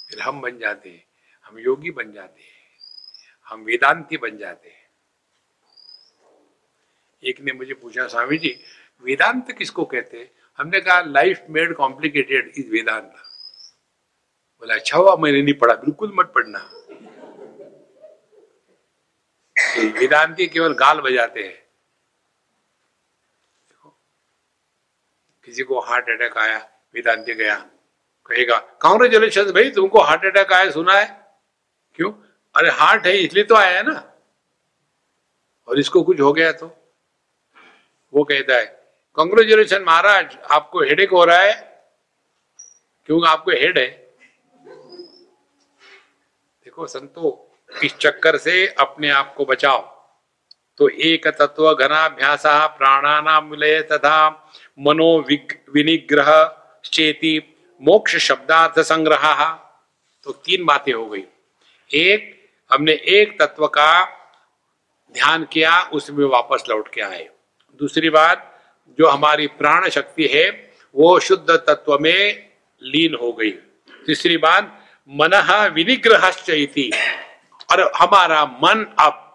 फिर 0.09 0.19
हम 0.19 0.41
बन 0.41 0.57
जाते 0.59 0.89
हैं। 0.89 1.05
हम 1.45 1.59
योगी 1.59 1.91
बन 1.91 2.11
जाते 2.11 2.41
हैं। 2.41 2.53
हम 3.45 3.61
वेदांती 3.61 4.17
बन 4.17 4.37
जाते 4.37 4.69
हैं। 4.69 4.89
एक 7.23 7.41
ने 7.41 7.51
मुझे 7.51 7.73
पूछा, 7.73 8.07
स्वामी 8.07 8.37
जी, 8.37 8.63
वेदांत 9.03 9.51
किसको 9.51 9.85
कहते 9.85 10.19
हैं? 10.19 10.31
हमने 10.57 10.81
कहा 10.81 11.01
life 11.01 11.43
made 11.49 11.75
complicated 11.75 12.53
is 12.57 12.69
Vedanta 12.69 13.13
बोला 14.59 14.75
अच्छा 14.75 14.97
हुआ, 14.97 15.15
मैंने 15.15 15.41
नहीं 15.41 15.53
पढ़ा। 15.53 15.73
बिल्कुल 15.73 16.11
मत 16.15 16.25
पढ़ना। 16.25 16.69
वेदांती 19.99 20.47
केवल 20.47 20.73
गाल 20.73 21.01
बजाते 21.01 21.43
हैं। 21.43 21.62
किसी 25.45 25.63
को 25.63 25.79
हार्ट 25.79 26.09
अटैक 26.09 26.37
आया, 26.37 26.57
वेदांती 26.93 27.33
गया, 27.33 27.55
कहेगा 28.25 28.57
कांग्रेचुलेशन 28.81 29.51
भाई, 29.51 29.69
तुमको 29.69 30.01
हार्ट 30.01 30.25
अटैक 30.25 30.53
आया, 30.53 30.69
सुना 30.71 30.93
है? 30.93 31.05
क्यों? 31.95 32.11
अरे 32.55 32.69
हार्ट 32.69 33.07
है, 33.07 33.17
इसलिए 33.17 33.43
तो 33.43 33.55
आया 33.55 33.77
है 33.77 33.83
ना। 33.83 34.13
और 35.67 35.79
इसको 35.79 36.03
कुछ 36.03 36.19
हो 36.19 36.33
गया 36.33 36.51
तो? 36.51 36.67
वो 38.13 38.23
कहता 38.23 38.55
है 38.55 38.65
कंग्रेचुलेशन 39.15 39.83
महाराज, 39.83 40.37
आपको 40.51 40.81
हेडेक 40.81 41.09
हो 41.09 41.23
रहा 41.25 41.37
है। 41.37 41.53
क्योंकि 43.05 43.27
आपको 43.27 43.51
हेड 43.51 43.77
है? 43.77 43.87
देखो 46.63 46.87
संतो, 46.87 47.51
इस 47.83 47.95
चक्कर 47.97 48.37
से 48.37 48.67
अपने 48.67 49.09
आप 49.09 49.33
को 49.37 49.45
बचाओ। 49.45 49.92
तो 50.83 50.89
एक 50.89 51.27
तत्व 51.27 51.73
घनाभ्यास 51.73 52.43
प्राणानाम 52.45 53.49
विलय 53.49 53.81
तथा 53.81 54.49
मनो 54.79 55.19
विनिग्रह 55.73 56.29
चेती 56.85 57.55
मोक्ष 57.81 58.17
शब्दार्थ 58.17 58.79
संग्रह 58.79 59.43
तो 60.23 60.31
तीन 60.31 60.65
बातें 60.65 60.93
हो 60.93 61.05
गई। 61.05 61.23
एक, 61.93 62.49
हमने 62.73 62.91
एक 62.91 63.41
तत्व 63.41 63.67
का 63.67 64.05
ध्यान 65.13 65.43
किया, 65.43 65.81
उसमें 65.93 66.25
वापस 66.25 66.63
लौट 66.69 66.93
के 66.93 67.01
आए। 67.01 67.29
दूसरी 67.79 68.09
बात, 68.09 68.61
जो 68.99 69.07
हमारी 69.07 69.47
प्राण 69.47 69.89
शक्ति 69.89 70.27
है, 70.27 70.73
वो 70.95 71.19
शुद्ध 71.19 71.49
तत्व 71.49 71.97
में 72.01 72.49
लीन 72.83 73.15
हो 73.15 73.33
गई। 73.33 73.51
तीसरी 74.05 74.37
बात, 74.37 74.85
मन 75.09 75.69
विनिग्रह 75.75 76.27
और 77.71 77.91
हमारा 77.95 78.45
मन 78.45 78.95
अब 78.99 79.29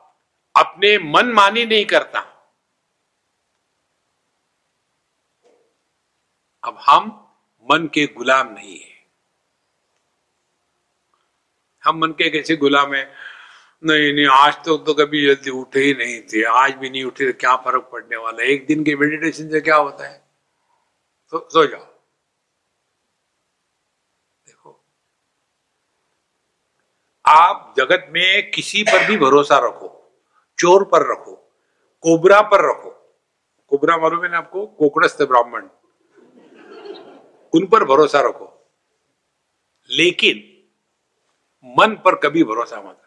अपने 0.59 0.98
मन 0.98 1.26
मानी 1.26 1.66
नहीं 1.66 1.84
करता। 1.84 2.20
अब 6.64 6.78
हम 6.80 7.30
मन 7.70 7.86
के 7.86 8.06
गुलाम 8.06 8.52
नहीं 8.52 8.80
है। 8.80 9.06
हम 11.84 11.98
मन 11.98 12.11
के 12.11 12.30
कैसे 12.30 12.56
गुलाम 12.56 12.94
है? 12.94 13.14
नहीं 13.84 14.12
नहीं, 14.12 14.26
आज 14.26 14.64
तो 14.64 14.76
तो 14.76 14.94
कभी 14.94 15.26
जल्दी 15.26 15.50
उठे 15.50 15.80
ही 15.80 15.94
नहीं 15.94 16.22
थे। 16.22 16.44
आज 16.44 16.74
भी 16.74 16.90
नहीं 16.90 17.04
उठे 17.04 17.32
तो 17.32 17.38
क्या 17.38 17.56
फ़र्क 17.56 17.88
पड़ने 17.92 18.16
वाला 18.16 18.42
है? 18.42 18.48
एक 18.48 18.66
दिन 18.66 18.84
के 18.84 18.96
मेडिटेशन 18.96 19.50
से 19.50 19.61
क्या 19.61 19.76
होता 19.76 20.09
है? 20.09 20.28
तो 21.30 21.48
सो 21.52 21.66
जाओ। 21.66 21.84
देखो, 24.46 24.84
आप 27.26 27.74
जगत 27.76 28.06
में 28.11 28.50
किसी 28.50 28.82
पर 28.82 29.06
भी 29.06 29.16
भरोसा 29.16 29.59
रखो। 29.59 29.97
चोर 30.59 30.84
पर 30.84 31.12
रखो, 31.12 31.34
कोबरा 32.00 32.40
पर 32.40 32.61
रखो। 32.70 32.90
कोबरा 33.68 33.96
मालूम 33.96 34.24
है 34.24 34.30
ना 34.30 34.38
आपको? 34.38 34.66
कोकड़स्थ 34.66 35.22
ब्राह्मण। 35.22 35.68
उन 37.52 37.66
पर 37.66 37.84
भरोसा 37.84 38.20
रखो। 38.20 38.46
लेकिन 39.90 40.36
मन 41.64 41.94
पर 42.04 42.14
कभी 42.14 42.44
भरोसा 42.44 42.80
मत 42.82 43.02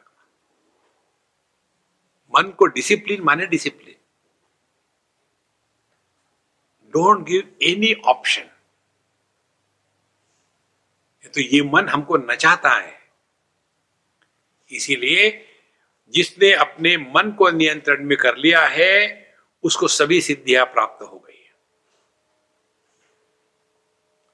मन 2.36 2.52
को 2.52 2.66
डिसिप्लिन 2.66 3.22
माने 3.22 3.46
discipline 3.46 3.96
don't 6.90 7.26
give 7.26 7.56
any 7.62 7.94
option 7.94 8.50
तो 11.26 11.42
ये 11.42 11.62
मन 11.64 11.90
हमको 11.90 12.18
नचाता 12.18 12.70
है। 12.70 12.94
इसीलिए 14.72 15.48
जिसने 16.12 16.54
अपने 16.54 16.98
मन 16.98 17.32
को 17.32 17.50
नियंत्रण 17.50 18.06
में 18.06 18.18
कर 18.18 18.38
लिया 18.38 18.68
है, 18.68 19.22
उसको 19.64 19.88
सभी 19.88 20.22
सिद्धियाँ 20.22 20.66
प्राप्त 20.66 21.04
हो 21.04 21.20
गई 21.20 21.38
है। 21.38 21.54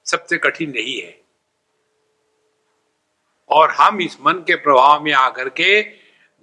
सबसे 0.05 0.37
कठिन 0.37 0.75
यही 0.75 0.99
है। 0.99 1.21
और 3.49 3.71
हम 3.71 4.01
इस 4.01 4.17
मन 4.21 4.33
के 4.33 4.55
प्रभाव 4.55 5.03
में 5.03 5.13
आकर 5.13 5.49
के 5.49 5.81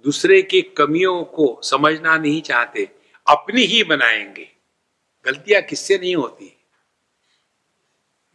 दूसरे 0.03 0.41
की 0.41 0.61
कमियों 0.61 1.23
को 1.23 1.61
समझना 1.63 2.17
नहीं 2.17 2.41
चाहते, 2.41 2.89
अपनी 3.27 3.61
ही 3.61 3.83
बनाएँगे। 3.83 4.51
गलतियाँ 5.25 5.61
किससे 5.61 5.97
नहीं 5.97 6.15
होती? 6.15 6.65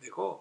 देखो 0.00 0.39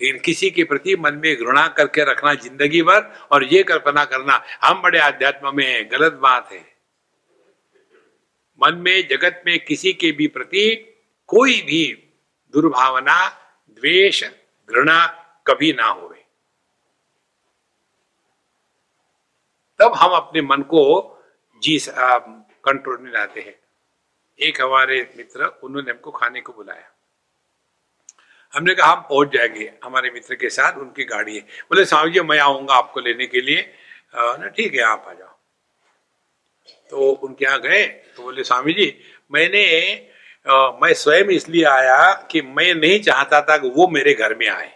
लेकिन 0.00 0.20
किसी 0.20 0.50
के 0.50 0.64
प्रति 0.64 0.96
मन 0.96 1.14
में 1.14 1.36
घृणा 1.36 1.66
करके 1.68 2.04
रखना 2.04 2.34
ज़िंदगी 2.34 2.82
भर 2.82 3.02
और 3.32 3.44
ये 3.44 3.62
कल्पना 3.62 4.04
करना, 4.04 4.42
हम 4.64 4.82
बड़े 4.82 4.98
आध्यात्म 4.98 5.56
में 5.56 5.66
है, 5.66 5.84
गलत 5.84 6.12
बात 6.12 6.52
है। 6.52 6.64
मन 8.60 8.74
में, 8.76 9.08
जगत 9.08 9.42
में 9.46 9.58
किसी 9.64 9.92
के 9.92 10.12
भी 10.12 10.26
प्रति 10.28 10.74
कोई 11.28 11.60
भी 11.62 11.84
दुर्भावना, 12.54 13.28
द्वेष, 13.68 14.24
घृणा 14.68 15.06
कभी 15.46 15.72
ना 15.72 15.86
हो 15.86 16.06
तब 19.80 19.94
हम 19.94 20.10
अपने 20.10 20.40
मन 20.42 20.62
को 20.62 20.82
जी 21.62 21.78
कंट्रोल 21.88 22.98
में 22.98 23.10
लाते 23.12 23.40
हैं। 23.40 23.54
एक 24.38 24.60
हमारे 24.60 25.00
मित्र, 25.16 25.46
उन्होंने 25.62 25.90
हमको 25.90 26.10
खाने 26.10 26.40
को 26.40 26.52
बुलाया। 26.52 26.90
हमने 28.52 28.74
कहा 28.74 28.90
हम 28.92 29.00
पहुँच 29.00 29.32
जाएँगे 29.32 29.72
हमारे 29.84 30.10
मित्र 30.10 30.34
के 30.34 30.50
साथ 30.50 30.78
उनकी 30.78 31.04
गाड़ी 31.04 31.36
है। 31.36 31.40
बोले 31.40 31.84
स्वामी 31.84 32.10
जी 32.10 32.20
मैं 32.22 32.38
आऊँगा 32.38 32.74
आपको 32.74 33.00
लेने 33.00 33.26
के 33.26 33.40
लिए। 33.40 33.60
ना 34.14 34.48
ठीक 34.48 34.74
है 34.74 34.82
आप 34.82 35.04
आ 35.08 35.12
जाओ। 35.12 35.34
तो 36.92 37.10
उनके 37.12 37.44
यहाँ 37.44 37.60
गए 37.60 37.84
तो 38.16 38.22
बोले 38.22 38.44
स्वामी 38.44 38.72
जी 38.72 38.92
मैंने 39.30 39.64
आ, 40.46 40.70
मैं 40.72 40.92
स्वयं 40.94 41.28
इसलिए 41.30 41.64
आया 41.64 42.12
कि 42.30 42.40
मैं 42.42 42.74
नहीं 42.74 42.98
चाहता 43.02 43.40
था 43.42 43.56
कि 43.58 43.68
वो 43.68 43.86
मेरे 43.88 44.12
घर 44.14 44.34
में 44.34 44.48
आए। 44.48 44.68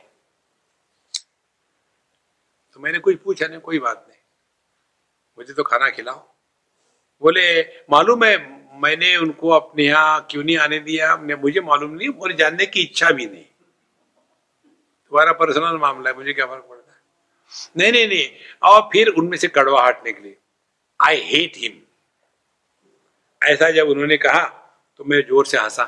तो 2.75 2.81
मैंने 2.81 2.99
कुछ 2.99 3.17
पूछा 3.25 3.47
नहीं 3.47 3.61
कोई 3.61 3.79
बात 3.79 4.05
नहीं। 4.09 4.19
मुझे 5.39 5.53
तो 5.53 5.63
खाना 5.63 5.89
खिलाओ। 5.91 6.19
बोले 7.23 7.61
मालूम 7.91 8.25
है 8.25 8.37
मैंने 8.83 9.17
उनको 9.17 9.49
अपने 9.51 9.85
यहाँ 9.85 10.27
क्यों 10.31 10.43
नहीं 10.45 10.57
आने 10.59 10.79
दिया? 10.81 11.17
मुझे 11.17 11.61
मालूम 11.61 11.91
नहीं 11.93 12.09
और 12.11 12.33
जानने 12.33 12.67
की 12.67 12.83
इच्छा 12.83 13.11
भी 13.11 13.27
नहीं। 13.27 13.45
तुम्हारा 15.11 15.33
पर्सनल 15.33 15.77
मामला 15.79 16.11
है 16.11 16.17
मुझे 16.17 16.33
क्या 16.33 16.47
फ़र्क 16.47 16.67
पड़ता 16.71 16.93
है? 16.93 16.99
नहीं 17.77 17.93
नहीं 17.93 18.09
नहीं। 18.09 18.27
और 18.63 18.81
फिर 18.93 19.09
उनमें 19.09 19.37
से 19.39 19.49
कड़वा 19.49 19.65
कड़वाहट 19.65 20.05
निकली 20.07 20.35
आई 21.01 21.21
हेट 21.25 21.57
हिम 21.57 21.81
ऐसा 23.43 23.71
जब 23.71 23.89
उन्होंने 23.89 24.17
कहा 24.17 24.45
तो 24.99 25.05
मैं 25.05 25.21
ज़ोर 25.29 25.47
से 25.47 25.59
हंसा। 25.59 25.85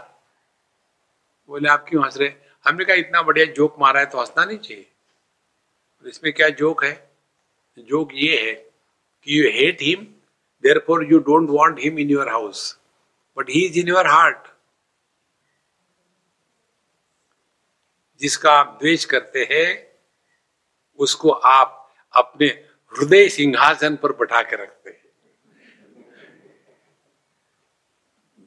बोले 1.49 1.69
आप 1.69 1.85
क्यों 1.89 2.05
हंस 2.05 2.17
रहे 2.19 2.33
हमने 2.67 2.85
कहा 2.85 2.97
इतना 2.97 3.23
बढ़िया 3.23 3.47
जोक 3.53 3.77
मारा 3.81 4.01
है 4.01 4.07
तो 4.07 4.19
हंसना 4.21 4.45
नहीं 4.45 4.59
चाहिए। 4.59 4.87
इसमें 6.05 6.33
क्या 6.33 6.49
जोक 6.61 6.85
है? 6.85 6.93
जोक 7.79 8.11
ये 8.15 8.39
है 8.41 8.55
you 9.27 9.43
hate 9.57 9.83
him, 9.89 10.01
therefore 10.65 11.11
you 11.11 11.19
don't 11.19 11.51
want 11.51 11.81
him 11.81 11.99
in 11.99 12.09
your 12.09 12.29
house 12.29 12.79
but 13.39 13.51
he 13.51 13.67
is 13.67 13.79
in 13.79 13.95
your 13.95 14.07
heart. 14.07 14.52
जिसका 18.23 18.53
आप 18.53 18.79
द्वेष 18.81 19.05
करते 19.05 19.49
हैं, 19.51 19.99
उसको 20.99 21.31
आप 21.31 21.95
अपने 22.17 22.47
हृदय 22.99 23.29
सिंहासन 23.29 23.97
पर 23.97 24.13
बैठा 24.13 24.43
के 24.43 24.57
रखते 24.57 24.91
हैं। 24.91 25.03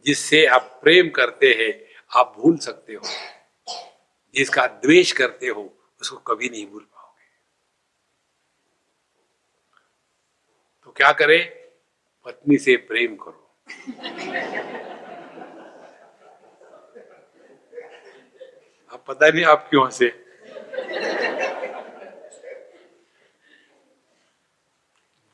जिससे 0.05 0.45
आप 0.45 0.80
प्रेम 0.84 1.09
करते 1.09 1.53
हैं, 1.53 1.86
आप 2.19 2.34
भूल 2.38 2.57
सकते 2.57 2.93
हो। 2.93 3.01
जिसका 4.36 4.67
द्वेष 4.67 5.11
करते 5.11 5.47
हो, 5.47 5.78
उसको 6.01 6.17
कभी 6.17 6.49
नहीं 6.49 6.67
भूल 6.67 6.84
पाओगे। 6.84 7.26
तो 10.84 10.91
क्या 10.91 11.11
करे? 11.11 11.71
पत्नी 12.26 12.57
से 12.57 12.78
प्रेम 12.78 13.15
करो। 13.15 13.41
पता 19.08 19.28
नहीं 19.30 19.43
आप 19.45 19.68
क्यों 19.70 19.86
हंसे। 19.86 20.08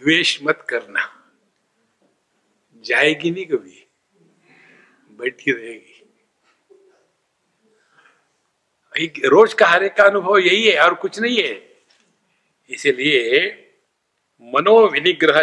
द्वेष 0.01 0.39
मत 0.43 0.65
करना। 0.69 1.01
जाएगी 2.83 3.31
नहीं 3.31 3.45
कभी, 3.45 3.87
बैठी 5.11 5.51
रहेगी। 5.51 5.87
रोज 9.27 9.53
का 9.53 9.65
हर 9.65 9.83
एक 9.83 9.93
का 9.93 10.03
अनुभव 10.03 10.37
यही 10.37 10.69
है 10.69 10.79
और 10.81 10.93
कुछ 10.93 11.19
नहीं 11.19 11.37
है। 11.43 11.53
इसलिए 12.69 13.57
मनो 14.41 14.87
विनिग्रह 14.87 15.41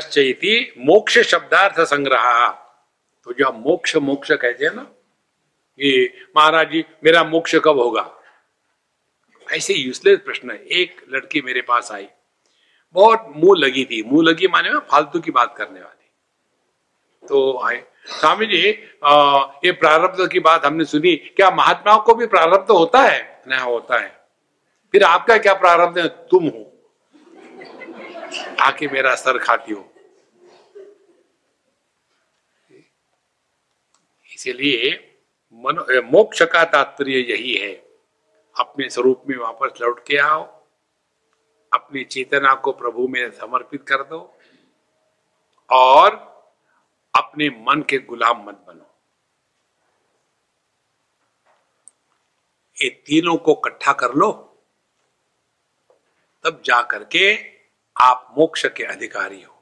मोक्ष 0.79 1.19
शब्दार्थ 1.19 1.81
संग्रह। 1.81 2.49
तो 3.25 3.33
जो 3.33 3.49
हम 3.49 3.61
मोक्ष 3.61 3.97
मोक्ष 3.97 4.33
कहते 4.33 4.65
हैं 4.65 4.75
ना 4.75 4.83
कि 4.83 6.13
महाराज 6.37 6.71
जी, 6.71 6.85
मेरा 7.05 7.25
मोक्ष 7.25 7.55
कब 7.55 7.79
होगा? 7.79 8.15
ऐसे 9.53 9.75
यूजलेस 9.75 10.19
प्रश्न 10.19 10.51
है। 10.51 10.65
एक 10.73 11.01
लड़की 11.11 11.41
मेरे 11.41 11.61
पास 11.61 11.91
आई। 11.93 12.09
बहुत 12.95 13.33
मुँह 13.37 13.59
लगी 13.59 13.85
थी। 13.85 14.03
मुँह 14.03 14.25
लगी 14.25 14.47
माने 14.49 14.71
में 14.71 14.79
फालतू 14.81 15.21
की 15.21 15.31
बात 15.31 15.55
करने 15.57 15.81
वाली। 15.81 17.27
तो 17.29 17.59
आए। 17.59 17.83
स्वामी 18.11 18.47
जी 18.47 18.59
ये 18.59 19.73
प्रारब्ध 19.73 20.29
की 20.33 20.41
बात 20.41 20.65
हमने 20.65 20.85
सुनी। 20.85 21.17
क्या 21.17 21.51
महात्माओं 21.51 22.01
को 22.01 22.15
भी 22.15 22.27
प्रारब्ध 22.27 22.71
होता 22.71 23.03
है? 23.03 23.43
नहीं, 23.49 23.61
होता 23.61 24.01
है। 24.01 24.17
फिर 24.93 25.03
आपका 25.03 25.37
क्या 25.39 25.55
प्रारब्ध 25.55 25.99
है? 25.99 26.09
तुम 26.09 26.45
हो। 26.47 26.65
आके 28.61 28.89
मेरा 28.89 29.15
सर 29.15 29.39
खाती 29.39 29.73
हो। 29.73 29.93
इसीलिए 34.35 35.05
मोक्ष 35.55 36.43
का 36.43 36.65
तात्पर्य 36.65 37.19
यही 37.33 37.55
है। 37.55 37.88
अपने 38.59 38.89
स्वरूप 38.91 39.23
में 39.29 39.37
वापस 39.37 39.81
लौट 39.81 40.07
के 40.07 40.17
आओ। 40.17 40.43
अपनी 41.73 42.05
चेतना 42.05 42.55
को 42.55 42.73
प्रभु 42.73 43.07
में 43.09 43.31
समर्पित 43.31 43.83
कर 43.83 44.03
दो 44.03 44.39
और 45.71 46.15
अपने 47.15 47.49
मन 47.51 47.83
के 47.83 47.99
गुलाम 47.99 48.45
मत 48.47 48.65
बनो। 48.67 48.85
ये 52.83 52.89
तीनों 53.07 53.37
को 53.37 53.53
इकट्ठा 53.53 53.93
कर 53.93 54.15
लो, 54.15 54.31
तब 56.45 56.63
जा 56.65 56.83
करके 56.83 57.37
आप 57.97 58.35
मोक्ष 58.39 58.67
के 58.67 58.85
अधिकारी 58.85 59.43
हो। 59.43 59.55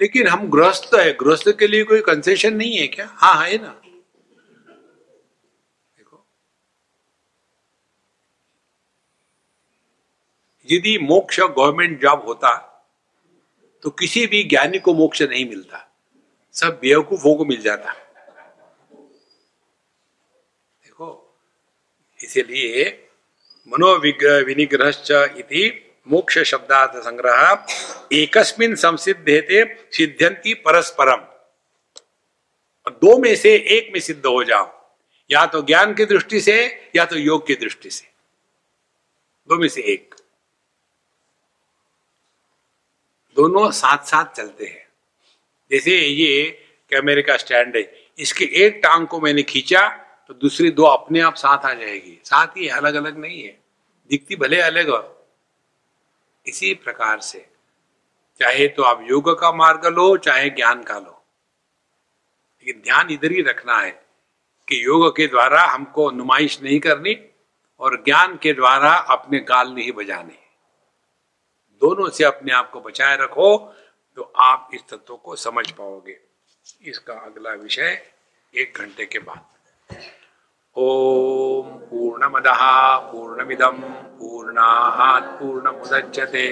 लेकिन 0.00 0.28
हम 0.28 0.50
गृहस्थ 0.50 0.94
है 0.94 1.12
गृहस्थ 1.12 1.48
के 1.58 1.66
लिए 1.66 1.84
कोई 1.84 2.00
कंसेशन 2.00 2.54
नहीं 2.54 2.76
है 2.78 2.86
क्या? 2.86 3.06
हाँ 3.06 3.46
है 3.46 3.58
ना। 3.58 3.79
यदि 10.70 10.98
मोक्ष 10.98 11.40
गवर्नमेंट 11.40 12.02
जॉब 12.02 12.24
होता 12.26 12.66
तो 13.82 13.90
किसी 13.90 14.26
भी 14.26 14.44
ज्ञानी 14.44 14.78
को 14.78 14.94
मोक्ष 14.94 15.22
नहीं 15.22 15.48
मिलता। 15.48 15.96
सब 16.52 16.78
बेवकूफों 16.82 17.34
को 17.34 17.44
मिल 17.44 17.62
जाता। 17.62 17.92
देखो, 20.84 21.38
इसीलिए 22.24 23.08
मनोविनिग्रह 23.68 25.34
इति 25.38 25.92
मोक्ष 26.08 26.38
शब्दार्थ 26.38 26.90
संग्रह, 26.90 27.66
एकस्मिन 28.12 28.74
संसिद्धे 28.74 29.42
थे 29.42 30.54
परस्परम। 30.54 31.20
दो 32.90 33.18
में 33.18 33.36
से 33.36 33.54
एक 33.54 33.92
में 33.92 34.00
सिद्ध 34.00 34.26
हो 34.26 34.44
जाओ। 34.44 34.92
या 35.30 35.46
तो 35.46 35.62
ज्ञान 35.62 35.94
की 35.94 36.04
दृष्टि 36.04 36.40
से, 36.40 36.90
या 36.96 37.04
तो 37.04 37.16
योग 37.16 37.46
की 37.46 37.54
दृष्टि 37.54 37.90
से। 37.90 38.06
दो 39.48 39.58
में 39.58 39.68
से 39.68 39.82
एक। 39.82 40.14
दोनों 43.40 43.70
साथ 43.70 44.04
साथ 44.04 44.24
चलते 44.26 44.66
हैं। 44.66 44.86
जैसे 45.70 45.98
ये 45.98 46.50
कैमरे 46.90 47.22
का 47.22 47.36
स्टैंड 47.36 47.76
है, 47.76 47.82
इसके 48.18 48.44
एक 48.64 48.80
टांग 48.82 49.06
को 49.06 49.20
मैंने 49.20 49.42
खींचा 49.42 49.88
तो 50.28 50.34
दूसरी 50.34 50.70
दो 50.70 50.84
अपने 50.84 51.20
आप 51.20 51.34
साथ 51.34 51.64
आ 51.66 51.72
जाएगी। 51.74 52.20
साथ 52.24 52.56
ही 52.56 52.68
अलग 52.68 52.94
अलग 52.94 53.16
नहीं 53.18 53.42
है, 53.42 53.58
दिखती 54.10 54.36
भले 54.36 54.60
अलग 54.60 54.88
हो। 54.88 55.28
इसी 56.46 56.72
प्रकार 56.74 57.20
से, 57.20 57.38
चाहे 58.40 58.66
तो 58.68 58.82
आप 58.82 59.06
योग 59.10 59.30
का 59.40 59.52
मार्ग 59.52 59.86
लो, 59.86 60.16
चाहे 60.16 60.50
ज्ञान 60.50 60.82
का 60.82 60.98
लो। 60.98 61.16
लेकिन 62.60 62.82
ध्यान 62.84 63.10
इधर 63.10 63.32
ही 63.32 63.42
रखना 63.42 63.78
है 63.80 63.90
कि 64.68 64.84
योग 64.84 65.10
के 65.16 65.26
द्वारा 65.26 65.64
हमको 65.64 66.10
नुमाइश 66.10 66.60
नहीं 66.62 66.80
करनी 66.80 67.16
और 67.80 68.02
ज्ञान 68.04 68.38
के 68.42 68.52
द्वारा 68.52 68.94
अपने 69.10 69.38
गाल 69.40 69.72
नहीं 69.72 69.92
बजाने। 69.92 70.38
दोनों 71.80 72.08
से 72.08 72.24
अपने 72.24 72.52
आप 72.52 72.70
को 72.70 72.80
बचाए 72.80 73.16
रखो 73.16 73.56
तो 74.16 74.22
आप 74.36 74.68
इस 74.74 74.82
तत्व 74.90 75.14
को 75.16 75.36
समझ 75.36 75.70
पाओगे। 75.70 76.16
इसका 76.82 77.14
अगला 77.14 77.52
विषय 77.52 78.02
एक 78.54 78.78
घंटे 78.78 79.06
के 79.06 79.18
बाद। 79.18 79.42
ओम 80.76 81.66
पूर्णमदः 81.90 82.62
पूर्णमिदं 83.12 83.76
पूर्णात् 84.18 85.32
पूर्णमुदच्यते 85.40 86.46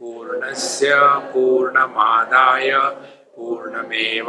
पूर्णस्य 0.00 0.90
पूर्णमादाय 1.32 2.70
पूर्णमेवावशिष्यते। 3.36 4.20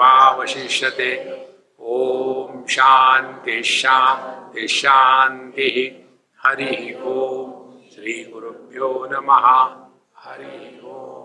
ओम 1.79 2.65
शांति 2.69 3.63
शांति 3.63 4.67
शांति 4.67 5.69
हरि 6.39 6.73
ओम। 7.03 7.49
श्री 7.89 8.23
गुरुभ्यो 8.23 8.89
नमः। 9.11 9.45
हरि 10.23 10.79
ओम 10.93 11.18